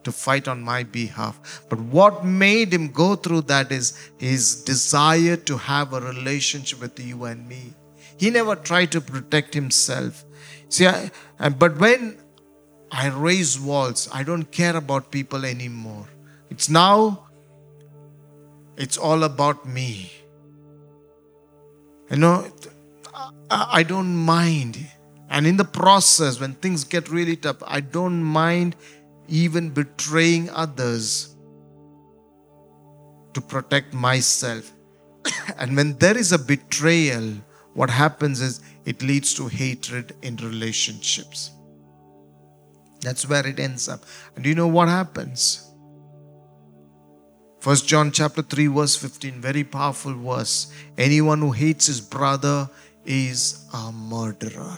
to 0.04 0.12
fight 0.12 0.48
on 0.48 0.62
my 0.62 0.84
behalf. 0.84 1.64
But 1.70 1.80
what 1.80 2.26
made 2.26 2.74
him 2.74 2.92
go 2.92 3.16
through 3.16 3.42
that 3.42 3.72
is 3.72 4.12
his 4.18 4.64
desire 4.64 5.36
to 5.38 5.58
have 5.58 5.94
a 5.94 6.02
relationship 6.02 6.82
with 6.82 7.00
you 7.00 7.26
and 7.26 7.48
me. 7.48 7.74
He 8.18 8.30
never 8.30 8.56
tried 8.56 8.92
to 8.94 9.02
protect 9.02 9.54
himself. 9.54 10.24
See, 10.70 10.88
I, 10.88 11.12
but 11.58 11.78
when 11.78 12.18
I 12.92 13.08
raise 13.08 13.60
walls, 13.60 14.08
I 14.14 14.24
don't 14.24 14.52
care 14.52 14.76
about 14.76 15.12
people 15.12 15.46
anymore. 15.46 16.08
It's 16.50 16.70
now, 16.70 17.28
it's 18.78 18.98
all 18.98 19.24
about 19.24 19.66
me. 19.66 20.12
You 22.12 22.18
know, 22.18 22.52
I 23.50 23.84
don't 23.84 24.16
mind 24.16 24.78
And 25.34 25.48
in 25.48 25.58
the 25.58 25.66
process, 25.66 26.40
when 26.40 26.54
things 26.54 26.84
get 26.84 27.10
really 27.10 27.36
tough, 27.36 27.58
I 27.66 27.80
don't 27.80 28.24
mind 28.24 28.76
even 29.28 29.70
betraying 29.70 30.50
others 30.50 31.36
to 33.34 33.42
protect 33.42 33.94
myself. 33.94 34.72
and 35.58 35.76
when 35.76 35.98
there 35.98 36.18
is 36.18 36.32
a 36.32 36.40
betrayal, 36.40 37.34
what 37.74 37.90
happens 37.90 38.42
is 38.42 38.62
it 38.86 39.02
leads 39.02 39.34
to 39.36 39.48
hatred 39.48 40.16
in 40.22 40.36
relationships. 40.38 41.52
That's 43.02 43.28
where 43.28 43.46
it 43.46 43.60
ends 43.60 43.90
up. 43.90 44.02
And 44.36 44.46
you 44.46 44.56
know 44.56 44.68
what 44.68 44.88
happens? 44.88 45.70
First 47.60 47.88
John 47.88 48.12
chapter 48.12 48.42
3 48.42 48.68
verse 48.68 48.98
15 48.98 49.40
very 49.40 49.64
powerful 49.64 50.14
verse 50.14 50.70
anyone 50.98 51.40
who 51.40 51.52
hates 51.52 51.88
his 51.88 52.02
brother 52.02 52.70
is 53.06 53.66
a 53.74 53.90
murderer 53.90 54.78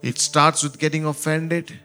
it 0.00 0.16
starts 0.18 0.62
with 0.62 0.78
getting 0.78 1.04
offended 1.04 1.78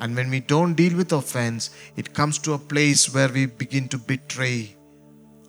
and 0.00 0.14
when 0.14 0.30
we 0.30 0.40
don't 0.40 0.74
deal 0.74 0.96
with 0.96 1.12
offense 1.12 1.70
it 1.96 2.12
comes 2.14 2.38
to 2.38 2.52
a 2.52 2.58
place 2.58 3.12
where 3.14 3.28
we 3.28 3.46
begin 3.46 3.88
to 3.88 3.98
betray 3.98 4.74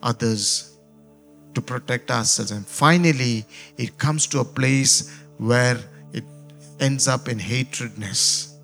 others 0.02 0.78
to 1.54 1.60
protect 1.60 2.10
ourselves 2.10 2.50
and 2.50 2.66
finally 2.66 3.44
it 3.76 3.96
comes 3.98 4.26
to 4.26 4.40
a 4.40 4.44
place 4.44 5.20
where 5.38 5.78
it 6.12 6.24
ends 6.78 7.08
up 7.08 7.28
in 7.28 7.38
hatredness 7.38 8.54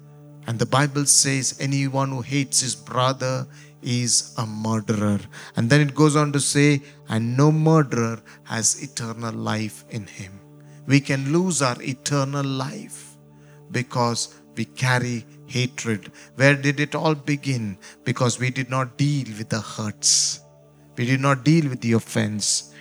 and 0.46 0.58
the 0.58 0.66
bible 0.66 1.04
says 1.04 1.56
anyone 1.60 2.10
who 2.10 2.20
hates 2.20 2.60
his 2.60 2.74
brother 2.74 3.46
is 3.86 4.34
a 4.36 4.44
murderer. 4.44 5.20
And 5.54 5.70
then 5.70 5.80
it 5.80 5.94
goes 5.94 6.16
on 6.16 6.32
to 6.32 6.40
say, 6.40 6.82
and 7.08 7.36
no 7.36 7.52
murderer 7.52 8.20
has 8.44 8.82
eternal 8.82 9.32
life 9.32 9.84
in 9.90 10.06
him. 10.06 10.40
We 10.86 11.00
can 11.00 11.32
lose 11.32 11.62
our 11.62 11.80
eternal 11.80 12.44
life 12.44 13.16
because 13.70 14.34
we 14.56 14.64
carry 14.64 15.24
hatred. 15.46 16.10
Where 16.36 16.54
did 16.54 16.80
it 16.80 16.94
all 16.94 17.14
begin? 17.14 17.78
Because 18.04 18.38
we 18.38 18.50
did 18.50 18.70
not 18.70 18.96
deal 18.96 19.26
with 19.38 19.48
the 19.48 19.60
hurts. 19.60 20.40
We 20.96 21.06
did 21.06 21.20
not 21.20 21.44
deal 21.44 21.68
with 21.68 21.80
the 21.80 21.92
offense. 21.92 22.72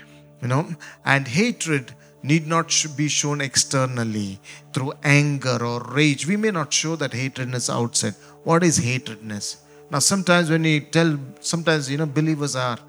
You 0.42 0.48
know, 0.50 0.76
and 1.06 1.28
hatred 1.28 1.94
need 2.22 2.48
not 2.48 2.86
be 2.98 3.08
shown 3.08 3.40
externally 3.42 4.40
through 4.74 4.94
anger 5.04 5.64
or 5.64 5.82
rage. 5.82 6.28
We 6.28 6.38
may 6.38 6.52
not 6.52 6.74
show 6.74 6.96
that 6.98 7.12
hatredness 7.12 7.70
outside. 7.74 8.16
What 8.44 8.64
is 8.64 8.80
hatredness? 8.80 9.58
Now, 9.92 10.00
sometimes 10.00 10.50
when 10.50 10.64
we 10.64 10.82
tell, 10.82 11.18
sometimes, 11.40 11.90
you 11.90 11.98
know, 11.98 12.06
believers 12.06 12.56
are 12.56 12.80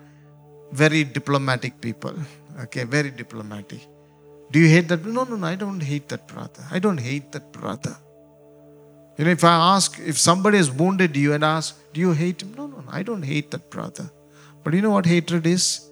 very 0.73 1.05
diplomatic 1.05 1.81
people. 1.81 2.15
Okay, 2.63 2.85
very 2.85 3.11
diplomatic. 3.11 3.81
Do 4.51 4.59
you 4.59 4.69
hate 4.69 4.89
that? 4.89 5.05
No, 5.05 5.25
no, 5.25 5.37
no, 5.37 5.47
I 5.47 5.55
don't 5.55 5.81
hate 5.81 6.09
that 6.09 6.27
brother. 6.27 6.65
I 6.71 6.79
don't 6.79 6.99
hate 6.99 7.33
that 7.33 7.53
brother. 7.53 7.97
You 9.17 9.25
know, 9.25 9.31
if 9.31 9.45
I 9.45 9.75
ask, 9.75 9.99
if 9.99 10.19
somebody 10.19 10.59
has 10.59 10.71
wounded 10.71 11.17
you 11.17 11.33
and 11.33 11.43
ask, 11.43 11.79
do 11.95 12.01
you 12.01 12.13
hate 12.13 12.43
him? 12.43 12.55
No, 12.55 12.67
no, 12.67 12.85
I 12.89 13.03
don't 13.03 13.23
hate 13.23 13.51
that 13.53 13.71
brother. 13.71 14.11
But 14.63 14.75
you 14.75 14.83
know 14.83 14.91
what 14.91 15.07
hatred 15.07 15.47
is? 15.47 15.91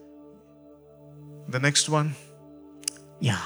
The 1.49 1.59
next 1.59 1.89
one? 1.89 2.14
Yeah. 3.20 3.41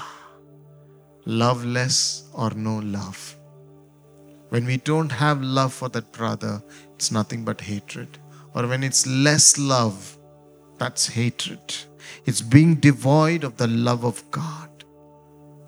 Love 1.25 1.63
less 1.63 2.27
or 2.33 2.49
no 2.51 2.79
love. 2.79 3.35
When 4.49 4.65
we 4.65 4.77
don't 4.77 5.11
have 5.11 5.41
love 5.41 5.73
for 5.73 5.87
that 5.89 6.11
brother, 6.11 6.61
it's 6.95 7.11
nothing 7.11 7.45
but 7.45 7.61
hatred. 7.61 8.17
Or 8.53 8.67
when 8.67 8.83
it's 8.83 9.07
less 9.07 9.57
love, 9.57 10.17
that's 10.77 11.07
hatred. 11.07 11.75
It's 12.25 12.41
being 12.41 12.75
devoid 12.75 13.43
of 13.43 13.55
the 13.57 13.67
love 13.67 14.03
of 14.03 14.29
God. 14.31 14.69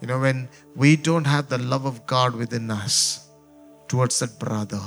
You 0.01 0.07
know, 0.07 0.20
when 0.20 0.49
we 0.76 0.95
don't 0.95 1.26
have 1.26 1.47
the 1.47 1.59
love 1.59 1.86
of 1.86 2.05
God 2.07 2.36
within 2.36 2.72
us 2.72 3.31
towards 3.92 4.20
that 4.20 4.39
brother, 4.39 4.82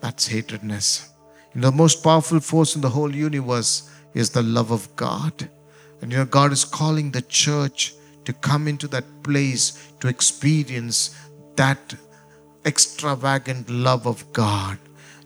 that's 0.00 0.28
hatredness. 0.28 1.10
And 1.54 1.62
the 1.62 1.70
most 1.70 2.02
powerful 2.02 2.40
force 2.40 2.74
in 2.74 2.80
the 2.80 2.90
whole 2.90 3.14
universe 3.14 3.88
is 4.14 4.30
the 4.30 4.42
love 4.42 4.72
of 4.72 4.94
God. 4.96 5.48
And 6.00 6.10
you 6.10 6.18
know, 6.18 6.24
God 6.24 6.50
is 6.50 6.64
calling 6.64 7.12
the 7.12 7.22
church 7.22 7.94
to 8.24 8.32
come 8.32 8.66
into 8.66 8.88
that 8.88 9.04
place 9.22 9.92
to 10.00 10.08
experience 10.08 11.16
that 11.54 11.94
extravagant 12.64 13.70
love 13.70 14.08
of 14.08 14.32
God, 14.32 14.76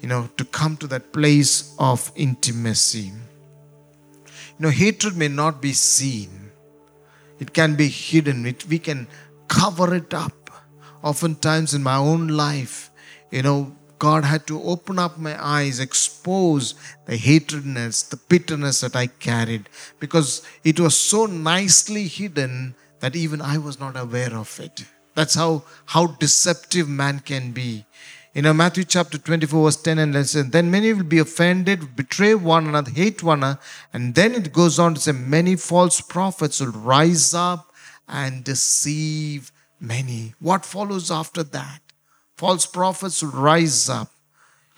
you 0.03 0.09
know, 0.09 0.29
to 0.37 0.45
come 0.45 0.77
to 0.77 0.87
that 0.89 1.11
place 1.11 1.75
of 1.79 2.13
intimacy. 2.17 3.13
You 4.27 4.59
know, 4.59 4.69
hatred 4.69 5.17
may 5.17 5.29
not 5.29 5.63
be 5.63 5.73
seen, 5.73 6.51
it 7.39 7.55
can 7.55 7.77
be 7.77 7.89
hidden, 7.89 8.45
it, 8.45 8.67
we 8.67 8.79
can 8.79 9.09
cover 9.49 9.95
it 9.95 10.13
up. 10.13 10.35
Oftentimes 11.03 11.73
in 11.73 11.83
my 11.83 11.97
own 11.97 12.29
life, 12.29 12.90
you 13.31 13.43
know, 13.43 13.77
God 13.99 14.25
had 14.25 14.47
to 14.47 14.63
open 14.63 14.99
up 14.99 15.19
my 15.19 15.37
eyes, 15.45 15.79
expose 15.79 16.75
the 17.05 17.17
hatredness, 17.17 18.09
the 18.09 18.17
bitterness 18.17 18.81
that 18.81 18.97
I 18.97 19.09
carried, 19.09 19.69
because 19.99 20.43
it 20.65 20.81
was 20.81 20.97
so 20.97 21.27
nicely 21.27 22.07
hidden 22.09 22.75
that 23.01 23.15
even 23.15 23.43
I 23.43 23.59
was 23.59 23.79
not 23.79 23.97
aware 23.97 24.35
of 24.35 24.59
it. 24.59 24.85
That's 25.15 25.35
how, 25.35 25.65
how 25.87 26.07
deceptive 26.07 26.89
man 26.89 27.21
can 27.21 27.53
be. 27.53 27.85
You 28.33 28.43
know, 28.43 28.55
Matthew 28.55 28.85
chapter 28.85 29.19
24, 29.19 29.65
verse 29.65 29.77
10 29.83 29.99
and 29.99 30.15
11, 30.15 30.51
then 30.51 30.71
many 30.71 30.93
will 30.93 31.03
be 31.03 31.19
offended, 31.19 31.97
betray 31.97 32.35
one 32.35 32.69
another, 32.69 32.91
hate 32.91 33.23
one 33.23 33.41
another. 33.41 33.59
And 33.93 34.15
then 34.15 34.35
it 34.35 34.53
goes 34.53 34.79
on 34.79 34.95
to 34.95 35.01
say, 35.01 35.13
many 35.13 35.57
false 35.57 36.01
prophets 36.01 36.61
will 36.61 36.69
rise 36.69 37.35
up 37.35 37.73
and 38.09 38.45
deceive 38.45 39.51
many. 39.81 40.35
What 40.39 40.65
follows 40.65 41.11
after 41.11 41.43
that? 41.43 41.81
False 42.41 42.65
prophets 42.65 43.23
rise 43.23 43.91
up. 43.91 44.11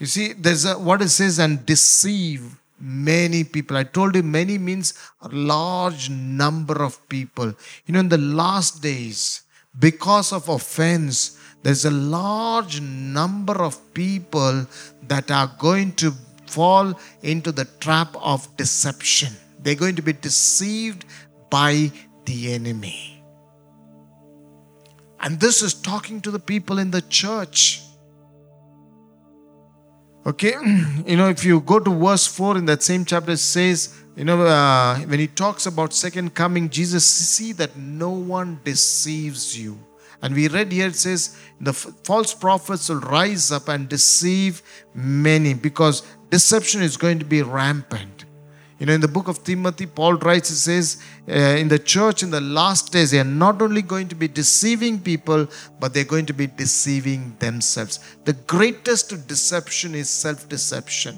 You 0.00 0.06
see, 0.06 0.32
there's 0.32 0.64
a, 0.64 0.76
what 0.76 1.00
it 1.00 1.10
says, 1.10 1.38
and 1.38 1.64
deceive 1.64 2.58
many 2.80 3.44
people. 3.44 3.76
I 3.76 3.84
told 3.84 4.16
you 4.16 4.24
many 4.24 4.58
means 4.58 4.94
a 5.20 5.28
large 5.28 6.10
number 6.10 6.82
of 6.82 7.08
people. 7.08 7.54
You 7.86 7.94
know, 7.94 8.00
in 8.00 8.08
the 8.08 8.18
last 8.18 8.82
days, 8.82 9.42
because 9.78 10.32
of 10.32 10.48
offense, 10.48 11.38
there's 11.62 11.84
a 11.84 11.92
large 11.92 12.80
number 12.80 13.62
of 13.62 13.78
people 13.94 14.66
that 15.06 15.30
are 15.30 15.52
going 15.60 15.92
to 16.02 16.12
fall 16.48 16.98
into 17.22 17.52
the 17.52 17.66
trap 17.78 18.16
of 18.20 18.56
deception. 18.56 19.32
They're 19.60 19.76
going 19.76 19.94
to 19.94 20.02
be 20.02 20.14
deceived 20.14 21.04
by 21.48 21.92
the 22.24 22.54
enemy. 22.54 23.21
And 25.22 25.38
this 25.38 25.62
is 25.62 25.72
talking 25.72 26.20
to 26.22 26.30
the 26.30 26.40
people 26.40 26.78
in 26.78 26.90
the 26.90 27.02
church. 27.02 27.82
Okay, 30.26 30.54
you 31.06 31.16
know, 31.16 31.28
if 31.28 31.44
you 31.44 31.60
go 31.60 31.78
to 31.78 31.90
verse 31.90 32.26
4 32.26 32.58
in 32.58 32.66
that 32.66 32.82
same 32.82 33.04
chapter, 33.04 33.32
it 33.32 33.38
says, 33.38 33.94
you 34.16 34.24
know, 34.24 34.42
uh, 34.42 34.98
when 35.00 35.18
he 35.18 35.26
talks 35.26 35.66
about 35.66 35.92
second 35.92 36.34
coming, 36.34 36.68
Jesus 36.68 37.04
see 37.04 37.52
that 37.52 37.76
no 37.76 38.10
one 38.10 38.60
deceives 38.64 39.58
you. 39.58 39.78
And 40.20 40.34
we 40.34 40.46
read 40.48 40.70
here 40.70 40.86
it 40.86 40.96
says, 40.96 41.36
the 41.60 41.72
false 41.72 42.32
prophets 42.34 42.88
will 42.88 43.00
rise 43.00 43.50
up 43.50 43.68
and 43.68 43.88
deceive 43.88 44.62
many 44.94 45.54
because 45.54 46.02
deception 46.30 46.82
is 46.82 46.96
going 46.96 47.18
to 47.18 47.24
be 47.24 47.42
rampant. 47.42 48.11
You 48.82 48.86
know, 48.86 48.94
in 48.94 49.00
the 49.00 49.06
book 49.06 49.28
of 49.28 49.44
Timothy, 49.44 49.86
Paul 49.86 50.14
writes, 50.14 50.50
it 50.50 50.56
says, 50.56 51.00
uh, 51.28 51.32
in 51.34 51.68
the 51.68 51.78
church 51.78 52.24
in 52.24 52.32
the 52.32 52.40
last 52.40 52.90
days, 52.90 53.12
they 53.12 53.20
are 53.20 53.34
not 53.44 53.62
only 53.62 53.80
going 53.80 54.08
to 54.08 54.16
be 54.16 54.26
deceiving 54.26 54.98
people, 54.98 55.46
but 55.78 55.94
they're 55.94 56.02
going 56.02 56.26
to 56.26 56.32
be 56.32 56.48
deceiving 56.48 57.36
themselves. 57.38 58.00
The 58.24 58.32
greatest 58.32 59.28
deception 59.28 59.94
is 59.94 60.10
self 60.10 60.48
deception. 60.48 61.16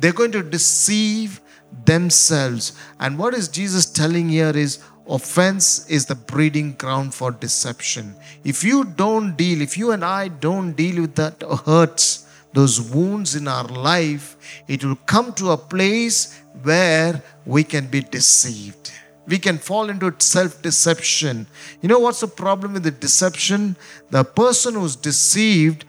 They're 0.00 0.12
going 0.12 0.32
to 0.32 0.42
deceive 0.42 1.40
themselves. 1.84 2.72
And 2.98 3.16
what 3.16 3.32
is 3.32 3.46
Jesus 3.46 3.86
telling 3.86 4.28
here 4.28 4.50
is 4.56 4.80
offense 5.08 5.88
is 5.88 6.06
the 6.06 6.16
breeding 6.16 6.72
ground 6.72 7.14
for 7.14 7.30
deception. 7.30 8.16
If 8.42 8.64
you 8.64 8.82
don't 8.82 9.36
deal, 9.36 9.62
if 9.62 9.78
you 9.78 9.92
and 9.92 10.04
I 10.04 10.26
don't 10.26 10.72
deal 10.72 11.00
with 11.02 11.14
that 11.14 11.40
hurts, 11.64 12.27
those 12.52 12.80
wounds 12.80 13.36
in 13.36 13.46
our 13.46 13.64
life, 13.64 14.36
it 14.68 14.84
will 14.84 14.96
come 15.06 15.32
to 15.34 15.50
a 15.50 15.56
place 15.56 16.40
where 16.62 17.22
we 17.44 17.64
can 17.64 17.86
be 17.86 18.00
deceived. 18.00 18.92
We 19.26 19.38
can 19.38 19.58
fall 19.58 19.90
into 19.90 20.14
self 20.18 20.62
deception. 20.62 21.46
You 21.82 21.88
know 21.88 21.98
what's 21.98 22.20
the 22.20 22.28
problem 22.28 22.72
with 22.72 22.84
the 22.84 22.90
deception? 22.90 23.76
The 24.10 24.24
person 24.24 24.74
who's 24.74 24.96
deceived 24.96 25.84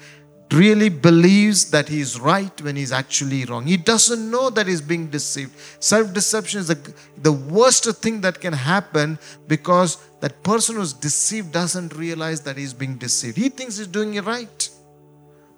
really 0.52 0.90
believes 0.90 1.70
that 1.72 1.88
he 1.88 2.02
is 2.02 2.20
right 2.20 2.62
when 2.62 2.76
he's 2.76 2.92
actually 2.92 3.46
wrong. 3.46 3.66
He 3.66 3.78
doesn't 3.78 4.30
know 4.30 4.50
that 4.50 4.68
he's 4.68 4.82
being 4.82 5.08
deceived. 5.08 5.54
Self 5.80 6.14
deception 6.14 6.60
is 6.60 6.68
the, 6.68 6.94
the 7.18 7.32
worst 7.32 7.86
thing 8.02 8.20
that 8.22 8.42
can 8.42 8.54
happen 8.54 9.18
because 9.48 9.98
that 10.20 10.44
person 10.44 10.76
who's 10.76 10.92
deceived 10.92 11.54
doesn't 11.54 11.96
realize 11.96 12.42
that 12.42 12.58
he's 12.58 12.74
being 12.74 12.98
deceived. 12.98 13.38
He 13.38 13.48
thinks 13.50 13.78
he's 13.78 13.88
doing 13.88 14.16
it 14.16 14.26
right 14.26 14.69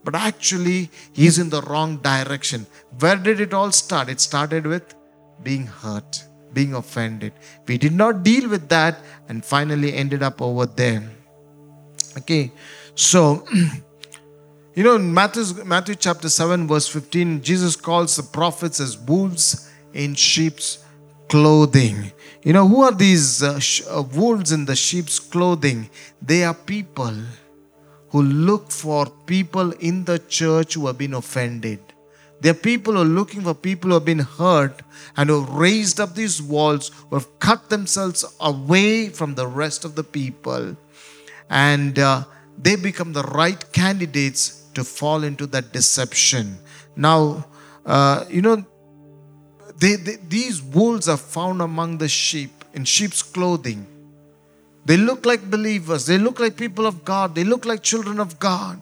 but 0.04 0.16
actually 0.16 0.90
he's 1.14 1.38
in 1.38 1.50
the 1.50 1.62
wrong 1.62 1.98
direction. 1.98 2.66
Where 3.00 3.16
did 3.16 3.40
it 3.40 3.54
all 3.54 3.72
start? 3.72 4.10
It 4.10 4.20
started 4.20 4.66
with 4.66 4.96
being 5.44 5.68
hurt, 5.68 6.24
being 6.54 6.74
offended. 6.74 7.34
We 7.68 7.78
did 7.78 7.94
not 7.94 8.24
deal 8.24 8.50
with 8.50 8.70
that 8.70 9.00
and 9.30 9.44
finally 9.44 9.94
ended 9.94 10.24
up 10.24 10.42
over 10.42 10.66
there. 10.66 11.04
Okay, 12.18 12.52
so 12.96 13.46
you 14.76 14.84
know 14.84 14.96
in 14.96 15.14
Matthew, 15.14 15.64
Matthew 15.64 15.96
chapter 15.96 16.30
7, 16.30 16.68
verse 16.68 16.88
15, 16.88 17.42
Jesus 17.42 17.76
calls 17.76 18.18
the 18.18 18.24
prophets 18.24 18.80
as 18.80 18.98
wolves 18.98 19.70
in 19.94 20.16
sheep's 20.16 20.84
clothing. 21.30 22.12
You 22.44 22.54
know, 22.54 22.68
who 22.68 22.82
are 22.82 22.92
these 22.92 23.44
uh, 23.44 23.60
sh- 23.60 23.84
uh, 23.88 24.02
wolves 24.02 24.52
in 24.52 24.66
the 24.66 24.76
sheep's 24.76 25.20
clothing? 25.20 25.90
They 26.22 26.44
are 26.44 26.54
people 26.54 27.16
who 28.12 28.22
look 28.22 28.72
for 28.72 29.06
people 29.26 29.72
in 29.74 30.06
the 30.06 30.20
church 30.20 30.74
who 30.76 30.88
have 30.88 30.98
been 30.98 31.14
offended. 31.14 31.80
They're 32.42 32.54
people 32.54 32.94
who 32.94 33.02
are 33.02 33.06
looking 33.06 33.42
for 33.42 33.54
people 33.54 33.90
who 33.90 33.94
have 33.96 34.06
been 34.06 34.20
hurt 34.20 34.82
and 35.16 35.30
who 35.30 35.42
have 35.42 35.54
raised 35.54 36.00
up 36.00 36.16
these 36.16 36.42
walls, 36.42 36.90
who 37.10 37.16
have 37.18 37.40
cut 37.40 37.70
themselves 37.70 38.26
away 38.40 39.10
from 39.10 39.36
the 39.36 39.48
rest 39.48 39.86
of 39.86 39.96
the 39.96 40.04
people. 40.04 40.76
And 41.50 42.00
uh, 42.00 42.26
they 42.58 42.76
become 42.76 43.14
the 43.14 43.24
right 43.24 43.72
candidates 43.72 44.64
to 44.74 44.84
fall 44.84 45.24
into 45.24 45.46
that 45.48 45.72
deception. 45.72 46.58
Now, 46.96 47.46
uh, 47.86 48.26
you 48.30 48.42
know, 48.42 48.66
they, 49.78 49.96
they, 49.96 50.18
these 50.28 50.62
wolves 50.62 51.08
are 51.08 51.18
found 51.18 51.62
among 51.62 52.00
the 52.00 52.08
sheep 52.08 52.52
in 52.74 52.86
sheep's 52.86 53.22
clothing. 53.22 53.86
They 54.92 54.98
look 54.98 55.26
like 55.26 55.50
believers. 55.50 56.06
They 56.06 56.18
look 56.18 56.42
like 56.42 56.58
people 56.58 56.86
of 56.86 57.06
God. 57.06 57.34
They 57.34 57.46
look 57.46 57.66
like 57.66 57.82
children 57.82 58.20
of 58.20 58.38
God. 58.40 58.78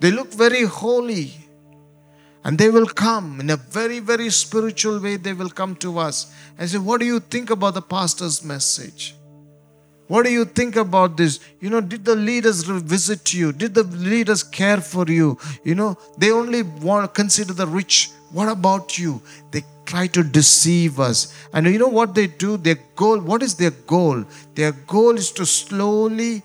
They 0.00 0.10
look 0.10 0.34
very 0.34 0.64
holy. 0.64 1.30
And 2.42 2.58
they 2.58 2.70
will 2.70 2.88
come 2.88 3.38
in 3.38 3.48
a 3.50 3.56
very, 3.56 4.00
very 4.00 4.30
spiritual 4.30 4.98
way. 4.98 5.18
They 5.18 5.32
will 5.32 5.48
come 5.48 5.76
to 5.76 5.98
us 5.98 6.34
and 6.58 6.68
say, 6.68 6.78
What 6.78 6.98
do 6.98 7.06
you 7.06 7.20
think 7.20 7.50
about 7.50 7.74
the 7.74 7.82
pastor's 7.82 8.42
message? 8.42 9.14
What 10.08 10.24
do 10.24 10.32
you 10.32 10.44
think 10.44 10.74
about 10.74 11.16
this? 11.16 11.38
You 11.60 11.70
know, 11.70 11.80
did 11.80 12.04
the 12.04 12.16
leaders 12.16 12.64
visit 12.64 13.32
you? 13.32 13.52
Did 13.52 13.74
the 13.74 13.84
leaders 13.84 14.42
care 14.42 14.80
for 14.80 15.06
you? 15.06 15.38
You 15.62 15.76
know, 15.76 15.96
they 16.18 16.32
only 16.32 16.62
want 16.62 17.14
consider 17.14 17.52
the 17.52 17.68
rich. 17.68 18.10
What 18.32 18.48
about 18.48 18.98
you? 18.98 19.22
They 19.50 19.62
try 19.84 20.06
to 20.08 20.22
deceive 20.22 20.98
us. 20.98 21.34
And 21.52 21.66
you 21.66 21.78
know 21.78 21.88
what 21.88 22.14
they 22.14 22.26
do? 22.26 22.56
Their 22.56 22.78
goal, 22.96 23.20
what 23.20 23.42
is 23.42 23.54
their 23.54 23.70
goal? 23.70 24.24
Their 24.54 24.72
goal 24.72 25.16
is 25.16 25.30
to 25.32 25.46
slowly 25.46 26.42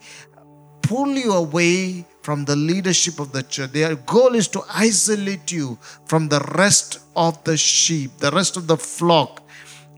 pull 0.82 1.08
you 1.08 1.32
away 1.32 2.04
from 2.22 2.44
the 2.44 2.56
leadership 2.56 3.20
of 3.20 3.32
the 3.32 3.42
church. 3.42 3.72
Their 3.72 3.94
goal 3.94 4.34
is 4.34 4.48
to 4.48 4.62
isolate 4.68 5.50
you 5.50 5.78
from 6.06 6.28
the 6.28 6.40
rest 6.56 6.98
of 7.16 7.42
the 7.44 7.56
sheep, 7.56 8.10
the 8.18 8.30
rest 8.30 8.56
of 8.56 8.66
the 8.66 8.76
flock. 8.76 9.42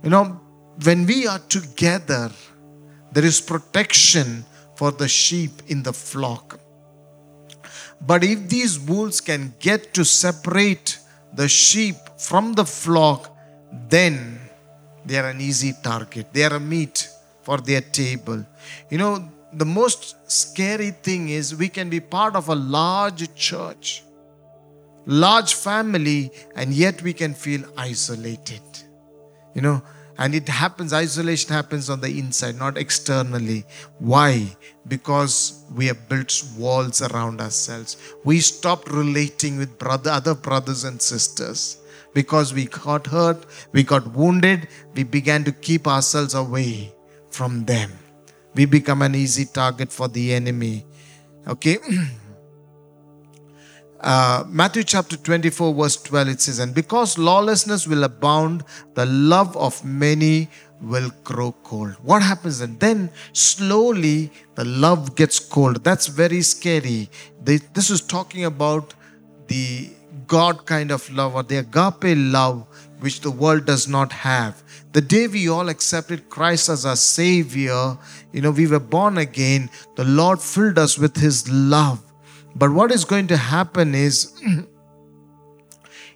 You 0.05 0.11
know, 0.11 0.41
when 0.84 1.07
we 1.07 1.26
are 1.26 1.41
together, 1.41 2.30
there 3.12 3.24
is 3.24 3.41
protection 3.41 4.45
for 4.76 4.93
the 4.93 5.09
sheep 5.09 5.51
in 5.66 5.82
the 5.82 5.93
flock. 5.93 6.61
But 8.01 8.24
if 8.24 8.49
these 8.49 8.78
wolves 8.78 9.20
can 9.20 9.55
get 9.59 9.93
to 9.95 10.05
separate 10.05 10.99
the 11.32 11.48
sheep 11.48 11.96
from 12.16 12.54
the 12.54 12.64
flock, 12.64 13.36
then 13.88 14.38
they 15.04 15.18
are 15.18 15.28
an 15.28 15.40
easy 15.40 15.72
target. 15.82 16.32
They 16.32 16.44
are 16.44 16.54
a 16.54 16.60
meat 16.60 17.08
for 17.42 17.58
their 17.58 17.80
table. 17.80 18.44
You 18.90 18.98
know, 18.98 19.28
the 19.52 19.64
most 19.64 20.30
scary 20.30 20.90
thing 20.90 21.28
is 21.28 21.54
we 21.54 21.68
can 21.68 21.88
be 21.90 22.00
part 22.00 22.36
of 22.36 22.48
a 22.48 22.54
large 22.54 23.34
church, 23.34 24.02
large 25.06 25.54
family, 25.54 26.30
and 26.54 26.72
yet 26.72 27.02
we 27.02 27.12
can 27.12 27.34
feel 27.34 27.64
isolated. 27.76 28.62
You 29.54 29.62
know, 29.62 29.82
and 30.20 30.34
it 30.34 30.46
happens, 30.50 30.92
isolation 30.92 31.50
happens 31.50 31.88
on 31.88 32.02
the 32.02 32.18
inside, 32.18 32.58
not 32.58 32.76
externally. 32.76 33.64
Why? 33.98 34.54
Because 34.86 35.64
we 35.74 35.86
have 35.86 36.10
built 36.10 36.44
walls 36.58 37.00
around 37.00 37.40
ourselves. 37.40 37.96
We 38.22 38.40
stopped 38.40 38.90
relating 38.90 39.56
with 39.56 39.78
brother, 39.78 40.10
other 40.10 40.34
brothers 40.34 40.84
and 40.84 41.00
sisters. 41.00 41.78
Because 42.12 42.52
we 42.52 42.66
got 42.66 43.06
hurt, 43.06 43.46
we 43.72 43.82
got 43.82 44.14
wounded, 44.14 44.68
we 44.94 45.04
began 45.04 45.42
to 45.44 45.52
keep 45.52 45.86
ourselves 45.86 46.34
away 46.34 46.92
from 47.30 47.64
them. 47.64 47.90
We 48.54 48.66
become 48.66 49.00
an 49.00 49.14
easy 49.14 49.46
target 49.46 49.90
for 49.90 50.08
the 50.08 50.34
enemy. 50.34 50.84
Okay? 51.48 51.78
Uh, 54.03 54.44
Matthew 54.48 54.82
chapter 54.82 55.16
24, 55.16 55.74
verse 55.74 56.03
12, 56.03 56.28
it 56.28 56.40
says, 56.40 56.59
And 56.59 56.74
because 56.74 57.18
lawlessness 57.18 57.86
will 57.86 58.05
abound, 58.05 58.64
the 58.94 59.05
love 59.05 59.55
of 59.57 59.84
many 59.84 60.48
will 60.80 61.11
grow 61.22 61.53
cold. 61.64 61.92
What 62.03 62.22
happens 62.22 62.61
then? 62.61 62.78
Then 62.78 63.11
slowly 63.34 64.30
the 64.55 64.64
love 64.64 65.16
gets 65.16 65.38
cold. 65.38 65.84
That's 65.84 66.07
very 66.07 66.40
scary. 66.40 67.11
This 67.44 67.90
is 67.90 68.01
talking 68.01 68.46
about 68.46 68.94
the 69.48 69.90
God 70.26 70.64
kind 70.64 70.90
of 70.90 71.09
love 71.12 71.34
or 71.34 71.42
the 71.42 71.59
agape 71.59 72.16
love 72.16 72.66
which 73.01 73.20
the 73.20 73.30
world 73.30 73.66
does 73.66 73.86
not 73.86 74.12
have. 74.12 74.62
The 74.92 75.01
day 75.01 75.26
we 75.26 75.48
all 75.48 75.68
accepted 75.68 76.30
Christ 76.30 76.68
as 76.68 76.86
our 76.86 76.96
Savior, 76.96 77.98
you 78.32 78.40
know, 78.40 78.51
we 78.51 78.66
were 78.66 78.80
born 78.80 79.18
again, 79.18 79.68
the 79.96 80.05
Lord 80.05 80.40
filled 80.40 80.78
us 80.78 80.98
with 80.98 81.16
His 81.16 81.48
love 81.51 82.03
but 82.55 82.70
what 82.72 82.90
is 82.90 83.05
going 83.05 83.26
to 83.28 83.36
happen 83.36 83.94
is, 83.94 84.32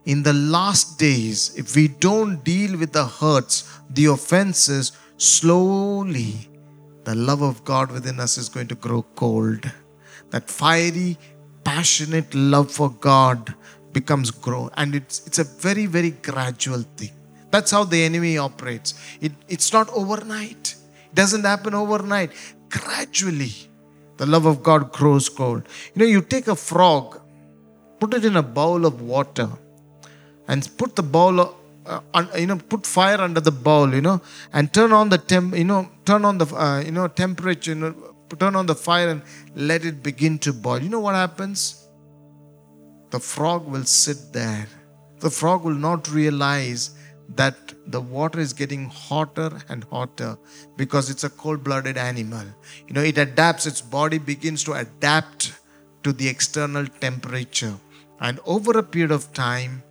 in 0.05 0.22
the 0.22 0.32
last 0.32 0.99
days, 0.99 1.55
if 1.57 1.74
we 1.76 1.89
don't 1.89 2.45
deal 2.45 2.76
with 2.78 2.93
the 2.93 3.07
hurts, 3.07 3.80
the 3.91 4.07
offenses, 4.07 4.93
slowly 5.16 6.51
the 7.05 7.14
love 7.14 7.43
of 7.43 7.64
God 7.64 7.93
within 7.93 8.18
us 8.18 8.39
is 8.39 8.49
going 8.49 8.66
to 8.68 8.74
grow 8.74 9.03
cold. 9.14 9.70
That 10.30 10.51
fiery, 10.51 11.18
passionate 11.62 12.35
love 12.35 12.70
for 12.70 12.91
God 12.91 13.55
becomes 13.93 14.30
grow, 14.30 14.70
and 14.76 14.95
it's 14.95 15.26
it's 15.26 15.39
a 15.39 15.45
very 15.45 15.87
very 15.87 16.11
gradual 16.11 16.82
thing. 16.97 17.12
That's 17.51 17.70
how 17.70 17.85
the 17.85 18.03
enemy 18.03 18.37
operates. 18.37 18.95
It, 19.20 19.32
it's 19.49 19.72
not 19.72 19.89
overnight. 19.91 20.74
It 21.11 21.14
doesn't 21.14 21.45
happen 21.45 21.72
overnight. 21.72 22.32
Gradually, 22.68 23.53
the 24.16 24.26
love 24.26 24.46
of 24.46 24.62
God 24.62 24.92
grows 24.92 25.28
cold. 25.28 25.62
You 25.94 26.00
know, 26.00 26.06
you 26.06 26.20
take 26.20 26.48
a 26.48 26.56
frog, 26.56 27.20
put 27.98 28.14
it 28.14 28.24
in 28.24 28.36
a 28.36 28.42
bowl 28.42 28.86
of 28.86 29.00
water, 29.00 29.48
and 30.48 30.68
put 30.76 30.96
the 30.96 31.02
bowl, 31.02 31.54
uh, 31.86 32.00
you 32.36 32.46
know, 32.46 32.56
put 32.56 32.86
fire 32.86 33.20
under 33.20 33.40
the 33.40 33.50
bowl, 33.50 33.92
you 33.94 34.00
know, 34.00 34.20
and 34.52 34.72
turn 34.72 34.92
on 34.92 35.08
the 35.08 35.18
temp, 35.18 35.56
you 35.56 35.64
know, 35.64 35.90
turn 36.04 36.24
on 36.24 36.38
the, 36.38 36.46
uh, 36.54 36.80
you 36.80 36.92
know, 36.92 37.08
temperature, 37.08 37.72
you 37.72 37.76
know, 37.76 38.14
turn 38.38 38.56
on 38.56 38.66
the 38.66 38.74
fire 38.74 39.08
and 39.08 39.22
let 39.54 39.84
it 39.84 40.02
begin 40.02 40.38
to 40.38 40.52
boil. 40.52 40.82
You 40.82 40.88
know 40.88 41.00
what 41.00 41.14
happens? 41.14 41.86
The 43.10 43.20
frog 43.20 43.66
will 43.66 43.84
sit 43.84 44.32
there. 44.32 44.66
The 45.20 45.30
frog 45.30 45.64
will 45.64 45.74
not 45.74 46.10
realize 46.10 46.90
that 47.36 47.74
the 47.87 48.01
water 48.01 48.41
is 48.41 48.53
getting 48.53 48.87
hotter 48.87 49.51
and 49.68 49.85
hotter 49.85 50.37
because 50.76 51.11
it's 51.11 51.24
a 51.24 51.30
cold 51.30 51.62
blooded 51.62 51.97
animal. 51.97 52.45
You 52.87 52.95
know, 52.95 53.03
it 53.03 53.18
adapts, 53.18 53.66
its 53.66 53.80
body 53.80 54.18
begins 54.18 54.64
to 54.64 54.72
adapt 54.72 55.53
to 56.03 56.12
the 56.12 56.28
external 56.28 56.87
temperature. 56.87 57.74
And 58.20 58.41
over 58.47 58.78
a 58.78 58.82
period 58.82 59.11
of 59.11 59.32
time, 59.32 59.82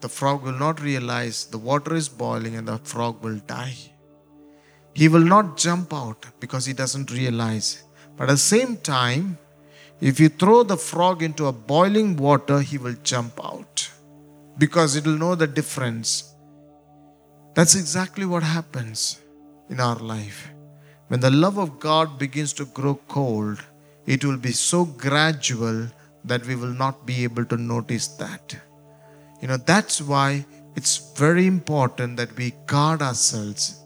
the 0.00 0.08
frog 0.08 0.42
will 0.42 0.58
not 0.58 0.80
realize 0.80 1.46
the 1.46 1.58
water 1.58 1.94
is 1.94 2.08
boiling 2.08 2.54
and 2.56 2.68
the 2.68 2.78
frog 2.78 3.22
will 3.22 3.38
die. 3.46 3.74
He 4.94 5.08
will 5.08 5.24
not 5.24 5.56
jump 5.56 5.92
out 5.92 6.26
because 6.40 6.66
he 6.66 6.72
doesn't 6.72 7.12
realize. 7.12 7.84
But 8.16 8.24
at 8.24 8.32
the 8.32 8.38
same 8.38 8.76
time, 8.76 9.38
if 10.00 10.20
you 10.20 10.28
throw 10.28 10.62
the 10.62 10.76
frog 10.76 11.22
into 11.22 11.46
a 11.46 11.52
boiling 11.52 12.16
water, 12.16 12.60
he 12.60 12.78
will 12.78 12.96
jump 13.02 13.40
out 13.44 13.90
because 14.58 14.96
it 14.96 15.04
will 15.06 15.18
know 15.18 15.34
the 15.34 15.46
difference. 15.46 16.27
That's 17.58 17.74
exactly 17.74 18.24
what 18.24 18.44
happens 18.44 19.20
in 19.68 19.80
our 19.80 19.96
life. 19.96 20.48
When 21.08 21.18
the 21.18 21.32
love 21.32 21.58
of 21.58 21.80
God 21.80 22.16
begins 22.16 22.52
to 22.52 22.66
grow 22.66 22.94
cold, 23.08 23.58
it 24.06 24.24
will 24.24 24.36
be 24.36 24.52
so 24.52 24.84
gradual 24.84 25.88
that 26.22 26.46
we 26.46 26.54
will 26.54 26.72
not 26.82 27.04
be 27.04 27.24
able 27.24 27.44
to 27.46 27.56
notice 27.56 28.06
that. 28.22 28.56
You 29.42 29.48
know, 29.48 29.56
that's 29.56 30.00
why 30.00 30.46
it's 30.76 31.12
very 31.16 31.48
important 31.48 32.16
that 32.18 32.36
we 32.36 32.52
guard 32.68 33.02
ourselves 33.02 33.84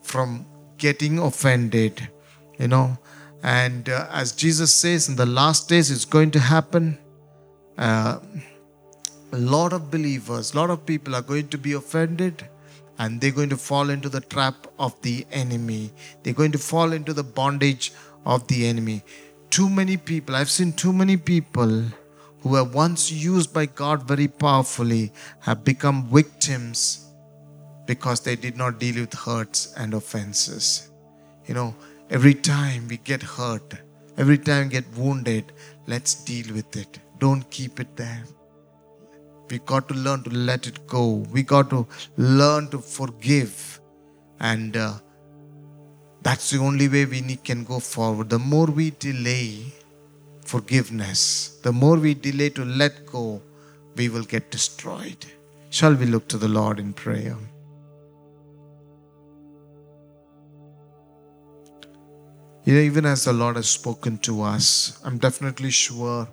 from 0.00 0.46
getting 0.78 1.18
offended, 1.18 2.08
you 2.60 2.68
know. 2.68 2.96
And 3.42 3.88
uh, 3.88 4.06
as 4.12 4.30
Jesus 4.30 4.72
says, 4.72 5.08
in 5.08 5.16
the 5.16 5.26
last 5.26 5.68
days, 5.68 5.90
it's 5.90 6.04
going 6.04 6.30
to 6.30 6.38
happen. 6.38 6.96
Uh, 7.76 8.20
a 9.32 9.38
lot 9.38 9.72
of 9.72 9.90
believers, 9.90 10.54
a 10.54 10.56
lot 10.56 10.70
of 10.70 10.86
people 10.86 11.16
are 11.16 11.22
going 11.22 11.48
to 11.48 11.58
be 11.58 11.72
offended 11.72 12.48
and 13.02 13.20
they're 13.20 13.38
going 13.38 13.52
to 13.54 13.56
fall 13.56 13.90
into 13.90 14.08
the 14.08 14.20
trap 14.34 14.66
of 14.78 15.00
the 15.02 15.26
enemy. 15.32 15.90
They're 16.22 16.40
going 16.40 16.52
to 16.52 16.58
fall 16.58 16.92
into 16.92 17.12
the 17.12 17.24
bondage 17.38 17.92
of 18.24 18.46
the 18.48 18.66
enemy. 18.66 19.02
Too 19.50 19.68
many 19.68 19.96
people, 19.96 20.36
I've 20.36 20.50
seen 20.50 20.72
too 20.72 20.92
many 20.92 21.16
people 21.16 21.84
who 22.40 22.48
were 22.56 22.64
once 22.64 23.10
used 23.10 23.52
by 23.52 23.66
God 23.66 24.04
very 24.08 24.28
powerfully 24.28 25.12
have 25.40 25.64
become 25.64 26.06
victims 26.06 27.08
because 27.86 28.20
they 28.20 28.36
did 28.36 28.56
not 28.56 28.78
deal 28.78 29.00
with 29.00 29.14
hurts 29.14 29.74
and 29.76 29.94
offenses. 29.94 30.90
You 31.46 31.54
know, 31.54 31.74
Every 32.12 32.34
time 32.34 32.88
we 32.88 32.98
get 32.98 33.22
hurt, 33.22 33.72
every 34.18 34.36
time 34.36 34.64
we 34.64 34.72
get 34.72 34.84
wounded, 34.94 35.50
let's 35.86 36.14
deal 36.14 36.52
with 36.54 36.76
it. 36.76 36.98
Don't 37.18 37.48
keep 37.50 37.80
it 37.80 37.96
there. 37.96 38.24
We 39.52 39.58
got 39.58 39.86
to 39.88 39.94
learn 39.94 40.22
to 40.22 40.30
let 40.30 40.66
it 40.66 40.86
go. 40.86 41.26
We 41.30 41.42
got 41.42 41.68
to 41.68 41.86
learn 42.16 42.68
to 42.68 42.78
forgive. 42.78 43.80
And 44.40 44.74
uh, 44.74 44.94
that's 46.22 46.48
the 46.48 46.58
only 46.58 46.88
way 46.88 47.04
we 47.04 47.20
can 47.36 47.62
go 47.64 47.78
forward. 47.78 48.30
The 48.30 48.38
more 48.38 48.64
we 48.64 48.92
delay 48.92 49.66
forgiveness, 50.46 51.58
the 51.62 51.70
more 51.70 51.98
we 51.98 52.14
delay 52.14 52.48
to 52.48 52.64
let 52.64 53.04
go, 53.04 53.42
we 53.94 54.08
will 54.08 54.24
get 54.24 54.50
destroyed. 54.50 55.26
Shall 55.68 55.94
we 55.96 56.06
look 56.06 56.28
to 56.28 56.38
the 56.38 56.48
Lord 56.48 56.78
in 56.78 56.94
prayer? 56.94 57.36
You 62.64 62.74
know, 62.74 62.80
even 62.80 63.04
as 63.04 63.24
the 63.24 63.34
Lord 63.34 63.56
has 63.56 63.68
spoken 63.68 64.16
to 64.18 64.40
us, 64.40 64.98
I'm 65.04 65.18
definitely 65.18 65.70
sure 65.70 66.26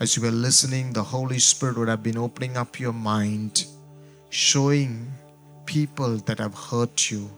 as 0.00 0.16
you 0.16 0.22
were 0.22 0.30
listening, 0.30 0.92
the 0.92 1.02
Holy 1.02 1.38
Spirit 1.38 1.78
would 1.78 1.88
have 1.88 2.02
been 2.02 2.18
opening 2.18 2.56
up 2.56 2.80
your 2.80 2.92
mind, 2.92 3.66
showing 4.30 5.12
people 5.66 6.16
that 6.18 6.38
have 6.38 6.54
hurt 6.54 7.10
you, 7.10 7.30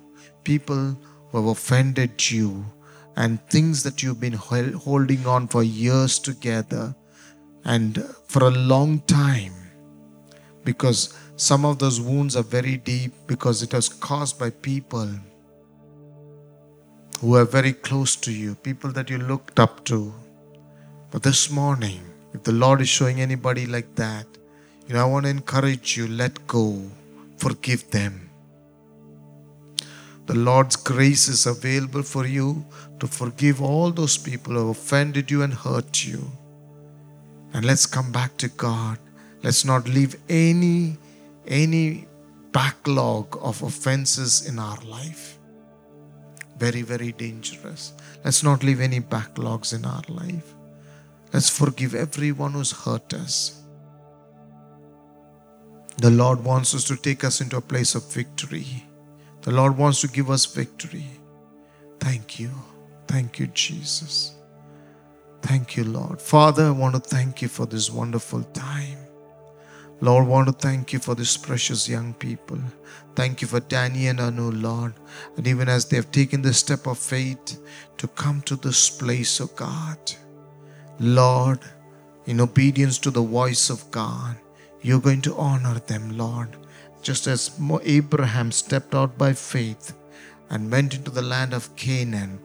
people 0.43 0.97
who 1.31 1.39
have 1.39 1.47
offended 1.47 2.31
you, 2.31 2.65
and 3.17 3.41
things 3.49 3.83
that 3.83 4.03
you've 4.03 4.21
been 4.21 4.33
holding 4.33 5.27
on 5.27 5.49
for 5.49 5.63
years 5.63 6.19
together 6.19 6.95
and 7.65 8.05
for 8.27 8.45
a 8.45 8.51
long 8.51 9.01
time. 9.01 9.53
Because 10.65 11.15
some 11.37 11.65
of 11.65 11.79
those 11.79 12.01
wounds 12.01 12.37
are 12.37 12.43
very 12.43 12.77
deep 12.77 13.13
because 13.27 13.63
it 13.63 13.73
was 13.73 13.89
caused 13.89 14.39
by 14.39 14.51
people 14.51 15.09
who 17.21 17.37
are 17.37 17.45
very 17.45 17.73
close 17.73 18.17
to 18.17 18.33
you, 18.33 18.55
people 18.55 18.91
that 18.93 19.09
you 19.09 19.19
looked 19.19 19.61
up 19.61 19.85
to. 19.85 20.13
But 21.11 21.23
this 21.23 21.51
morning, 21.51 22.03
if 22.37 22.43
the 22.43 22.53
Lord 22.53 22.81
is 22.81 22.89
showing 22.89 23.21
anybody 23.21 23.67
like 23.67 23.95
that, 23.97 24.27
you 24.87 24.95
know, 24.95 25.03
I 25.03 25.05
want 25.05 25.25
to 25.25 25.31
encourage 25.31 25.97
you 25.97 26.07
let 26.09 26.47
go, 26.47 26.83
forgive 27.37 27.91
them. 27.91 28.31
The 30.27 30.35
Lord's 30.35 30.77
grace 30.77 31.29
is 31.29 31.47
available 31.47 32.03
for 32.03 32.27
you 32.27 32.65
to 33.01 33.07
forgive 33.07 33.63
all 33.63 33.91
those 33.91 34.17
people 34.19 34.55
who 34.55 34.71
offended 34.71 35.31
you 35.31 35.43
and 35.43 35.55
hurt 35.55 36.05
you. 36.05 36.31
And 37.53 37.65
let's 37.65 37.87
come 37.87 38.13
back 38.13 38.37
to 38.39 38.49
God. 38.49 38.99
Let's 39.43 39.65
not 39.65 39.89
leave 39.89 40.17
any 40.29 40.99
any 41.47 42.09
backlog 42.51 43.39
of 43.41 43.63
offenses 43.63 44.47
in 44.49 44.59
our 44.59 44.81
life 44.83 45.37
very, 46.59 46.83
very 46.83 47.13
dangerous. 47.13 47.93
Let's 48.25 48.43
not 48.43 48.63
leave 48.63 48.81
any 48.81 49.01
backlogs 49.01 49.75
in 49.75 49.85
our 49.85 50.03
life. 50.09 50.56
Let's 51.33 51.51
forgive 51.51 51.95
everyone 51.95 52.53
who's 52.53 52.73
hurt 52.73 53.13
us. 53.15 53.63
The 55.99 56.11
Lord 56.11 56.45
wants 56.45 56.75
us 56.75 56.85
to 56.85 56.97
take 56.97 57.25
us 57.25 57.41
into 57.41 57.57
a 57.57 57.61
place 57.61 57.95
of 57.95 58.13
victory. 58.13 58.85
The 59.43 59.53
Lord 59.53 59.79
wants 59.79 60.01
to 60.03 60.09
give 60.09 60.31
us 60.31 60.47
victory. 60.47 61.07
Thank 62.01 62.39
you. 62.39 62.51
Thank 63.07 63.39
you, 63.39 63.47
Jesus. 63.49 64.35
Thank 65.43 65.77
you, 65.77 65.85
Lord. 65.85 66.21
Father, 66.21 66.67
I 66.67 66.71
want 66.71 66.95
to 66.95 67.01
thank 67.01 67.41
you 67.41 67.49
for 67.49 67.67
this 67.67 67.91
wonderful 67.91 68.43
time. 68.43 68.99
Lord, 70.01 70.25
I 70.25 70.29
want 70.29 70.49
to 70.49 70.53
thank 70.53 70.93
you 70.93 70.99
for 70.99 71.15
this 71.15 71.37
precious 71.37 71.89
young 71.89 72.13
people. 72.15 72.59
Thank 73.15 73.41
you 73.41 73.49
for 73.49 73.61
Danny 73.61 74.09
and 74.09 74.21
Anu, 74.21 74.51
Lord. 74.51 74.93
And 75.37 75.47
even 75.47 75.69
as 75.69 75.87
they 75.87 75.97
have 75.97 76.11
taken 76.11 76.43
the 76.43 76.53
step 76.53 76.87
of 76.87 76.99
faith 76.99 77.59
to 77.97 78.09
come 78.09 78.43
to 78.43 78.57
this 78.57 78.91
place, 78.91 79.41
of 79.41 79.57
God, 79.57 79.99
Lord, 80.99 81.61
in 82.25 82.41
obedience 82.41 82.99
to 82.99 83.11
the 83.11 83.23
voice 83.23 83.69
of 83.69 83.91
God, 83.91 84.37
you're 84.81 85.01
going 85.01 85.23
to 85.23 85.37
honor 85.37 85.79
them, 85.79 86.17
Lord. 86.17 86.57
Just 87.03 87.27
as 87.27 87.51
Abraham 87.83 88.51
stepped 88.51 88.95
out 88.95 89.19
by 89.19 89.33
faith 89.33 89.95
and 90.49 90.71
went 90.73 90.95
into 90.95 91.11
the 91.11 91.23
land 91.23 91.53
of 91.53 91.75
Canaan, 91.77 92.41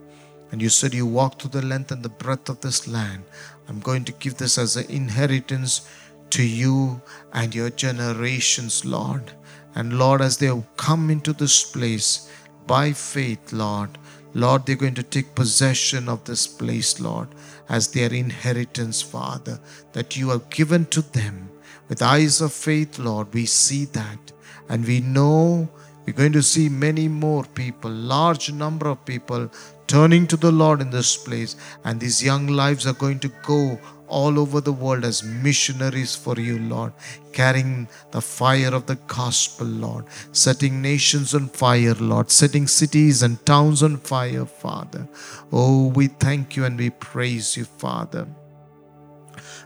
and 0.51 0.61
you 0.61 0.67
said 0.67 0.93
you 0.93 1.05
walked 1.05 1.41
through 1.41 1.61
the 1.61 1.65
length 1.65 1.91
and 1.91 2.03
the 2.03 2.09
breadth 2.09 2.49
of 2.49 2.59
this 2.59 2.87
land, 2.87 3.23
I'm 3.69 3.79
going 3.79 4.03
to 4.05 4.11
give 4.11 4.35
this 4.35 4.57
as 4.57 4.75
an 4.75 4.89
inheritance 4.89 5.89
to 6.31 6.43
you 6.43 7.01
and 7.31 7.55
your 7.55 7.69
generations, 7.69 8.83
Lord. 8.83 9.31
And 9.75 9.97
Lord, 9.97 10.21
as 10.21 10.37
they 10.37 10.47
have 10.47 10.65
come 10.75 11.09
into 11.09 11.31
this 11.31 11.63
place 11.63 12.29
by 12.67 12.91
faith, 12.91 13.53
Lord, 13.53 13.97
Lord, 14.33 14.65
they're 14.65 14.75
going 14.75 14.95
to 14.95 15.03
take 15.03 15.35
possession 15.35 16.07
of 16.07 16.23
this 16.23 16.47
place, 16.47 16.99
Lord, 16.99 17.27
as 17.67 17.89
their 17.89 18.13
inheritance, 18.13 19.01
Father, 19.01 19.59
that 19.93 20.15
you 20.15 20.29
have 20.29 20.49
given 20.49 20.85
to 20.85 21.01
them. 21.01 21.49
With 21.89 22.01
eyes 22.01 22.39
of 22.39 22.53
faith, 22.53 22.99
Lord, 22.99 23.33
we 23.33 23.45
see 23.45 23.85
that. 23.85 24.31
And 24.69 24.85
we 24.85 25.01
know 25.01 25.69
we're 26.05 26.13
going 26.13 26.31
to 26.33 26.41
see 26.41 26.69
many 26.69 27.07
more 27.07 27.43
people, 27.43 27.91
large 27.91 28.51
number 28.51 28.87
of 28.87 29.05
people 29.05 29.51
turning 29.87 30.25
to 30.27 30.37
the 30.37 30.51
Lord 30.51 30.79
in 30.79 30.89
this 30.89 31.17
place. 31.17 31.57
And 31.83 31.99
these 31.99 32.23
young 32.23 32.47
lives 32.47 32.87
are 32.87 32.93
going 32.93 33.19
to 33.19 33.31
go 33.43 33.79
all 34.11 34.37
over 34.37 34.59
the 34.61 34.73
world 34.73 35.05
as 35.05 35.23
missionaries 35.23 36.15
for 36.15 36.37
you, 36.39 36.59
Lord, 36.59 36.91
carrying 37.31 37.87
the 38.11 38.21
fire 38.21 38.73
of 38.75 38.85
the 38.85 38.99
gospel, 39.07 39.67
Lord, 39.67 40.05
setting 40.33 40.81
nations 40.81 41.33
on 41.33 41.47
fire, 41.47 41.95
Lord, 41.95 42.29
setting 42.29 42.67
cities 42.67 43.23
and 43.23 43.43
towns 43.45 43.81
on 43.81 43.97
fire, 43.97 44.45
Father. 44.45 45.07
Oh, 45.51 45.87
we 45.87 46.07
thank 46.07 46.55
you 46.57 46.65
and 46.65 46.77
we 46.77 46.89
praise 46.89 47.55
you, 47.55 47.65
Father. 47.65 48.27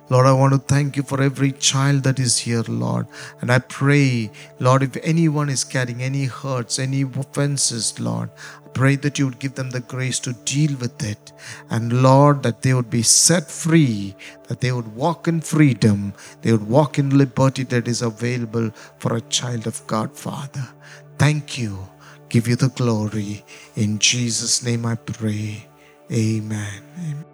Lord, 0.07 0.27
I 0.27 0.33
want 0.33 0.53
to 0.53 0.59
thank 0.59 0.97
you 0.97 1.01
for 1.01 1.19
every 1.19 1.51
child 1.51 2.03
that 2.03 2.19
is 2.19 2.37
here, 2.37 2.63
Lord. 2.67 3.07
And 3.41 3.51
I 3.51 3.57
pray, 3.57 4.29
Lord, 4.59 4.83
if 4.83 4.95
anyone 4.97 5.49
is 5.49 5.63
carrying 5.63 6.03
any 6.03 6.25
hurts, 6.25 6.77
any 6.77 7.01
offenses, 7.01 7.99
Lord, 7.99 8.29
pray 8.75 8.95
that 8.97 9.17
you 9.17 9.25
would 9.25 9.39
give 9.39 9.55
them 9.55 9.71
the 9.71 9.79
grace 9.79 10.19
to 10.19 10.33
deal 10.33 10.75
with 10.77 11.03
it. 11.03 11.31
And 11.71 12.03
Lord, 12.03 12.43
that 12.43 12.61
they 12.61 12.73
would 12.73 12.89
be 12.89 13.01
set 13.01 13.49
free, 13.49 14.15
that 14.47 14.59
they 14.59 14.71
would 14.71 14.95
walk 14.95 15.27
in 15.27 15.41
freedom, 15.41 16.13
they 16.41 16.51
would 16.51 16.67
walk 16.67 16.99
in 16.99 17.17
liberty 17.17 17.63
that 17.63 17.87
is 17.87 18.03
available 18.03 18.69
for 18.99 19.15
a 19.15 19.21
child 19.21 19.65
of 19.65 19.81
God, 19.87 20.15
Father. 20.15 20.67
Thank 21.17 21.57
you. 21.57 21.79
Give 22.27 22.47
you 22.47 22.57
the 22.57 22.69
glory. 22.69 23.45
In 23.75 23.97
Jesus' 23.97 24.61
name 24.63 24.85
I 24.85 24.95
pray. 24.95 25.67
Amen. 26.11 26.83
Amen. 26.99 27.25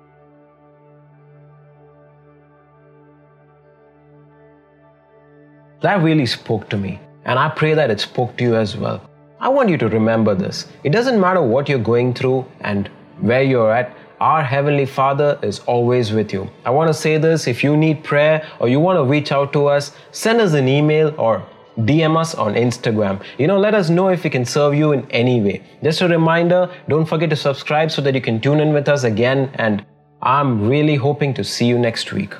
That 5.82 6.04
really 6.04 6.28
spoke 6.28 6.70
to 6.70 6.78
me, 6.78 7.00
and 7.26 7.40
I 7.40 7.50
pray 7.50 7.74
that 7.74 7.90
it 7.90 8.00
spoke 8.00 8.38
to 8.38 8.44
you 8.44 8.56
as 8.56 8.78
well. 8.78 9.11
I 9.42 9.50
want 9.50 9.70
you 9.70 9.78
to 9.78 9.88
remember 9.90 10.36
this. 10.36 10.68
It 10.84 10.92
doesn't 10.92 11.20
matter 11.20 11.42
what 11.42 11.68
you're 11.68 11.80
going 11.80 12.14
through 12.14 12.46
and 12.60 12.88
where 13.22 13.42
you're 13.42 13.72
at, 13.74 13.98
our 14.20 14.44
Heavenly 14.44 14.86
Father 14.86 15.40
is 15.42 15.62
always 15.62 16.12
with 16.12 16.32
you. 16.32 16.48
I 16.64 16.70
want 16.70 16.90
to 16.90 16.94
say 16.94 17.18
this 17.18 17.48
if 17.48 17.64
you 17.64 17.76
need 17.76 18.04
prayer 18.04 18.48
or 18.60 18.70
you 18.70 18.80
want 18.80 18.98
to 18.98 19.04
reach 19.04 19.32
out 19.32 19.52
to 19.54 19.66
us, 19.66 19.94
send 20.12 20.42
us 20.42 20.54
an 20.54 20.68
email 20.68 21.16
or 21.18 21.44
DM 21.80 22.18
us 22.18 22.36
on 22.36 22.54
Instagram. 22.54 23.24
You 23.40 23.48
know, 23.48 23.58
let 23.58 23.74
us 23.74 23.90
know 23.90 24.10
if 24.10 24.24
we 24.24 24.30
can 24.30 24.46
serve 24.46 24.76
you 24.76 24.92
in 24.92 25.10
any 25.10 25.42
way. 25.42 25.64
Just 25.82 26.02
a 26.02 26.08
reminder 26.08 26.70
don't 26.88 27.06
forget 27.06 27.32
to 27.32 27.36
subscribe 27.36 27.90
so 27.90 28.04
that 28.04 28.14
you 28.14 28.22
can 28.22 28.40
tune 28.40 28.60
in 28.60 28.74
with 28.74 28.88
us 28.88 29.06
again. 29.06 29.50
And 29.56 29.84
I'm 30.22 30.70
really 30.70 30.98
hoping 30.98 31.34
to 31.34 31.44
see 31.44 31.66
you 31.66 31.80
next 31.80 32.14
week. 32.14 32.36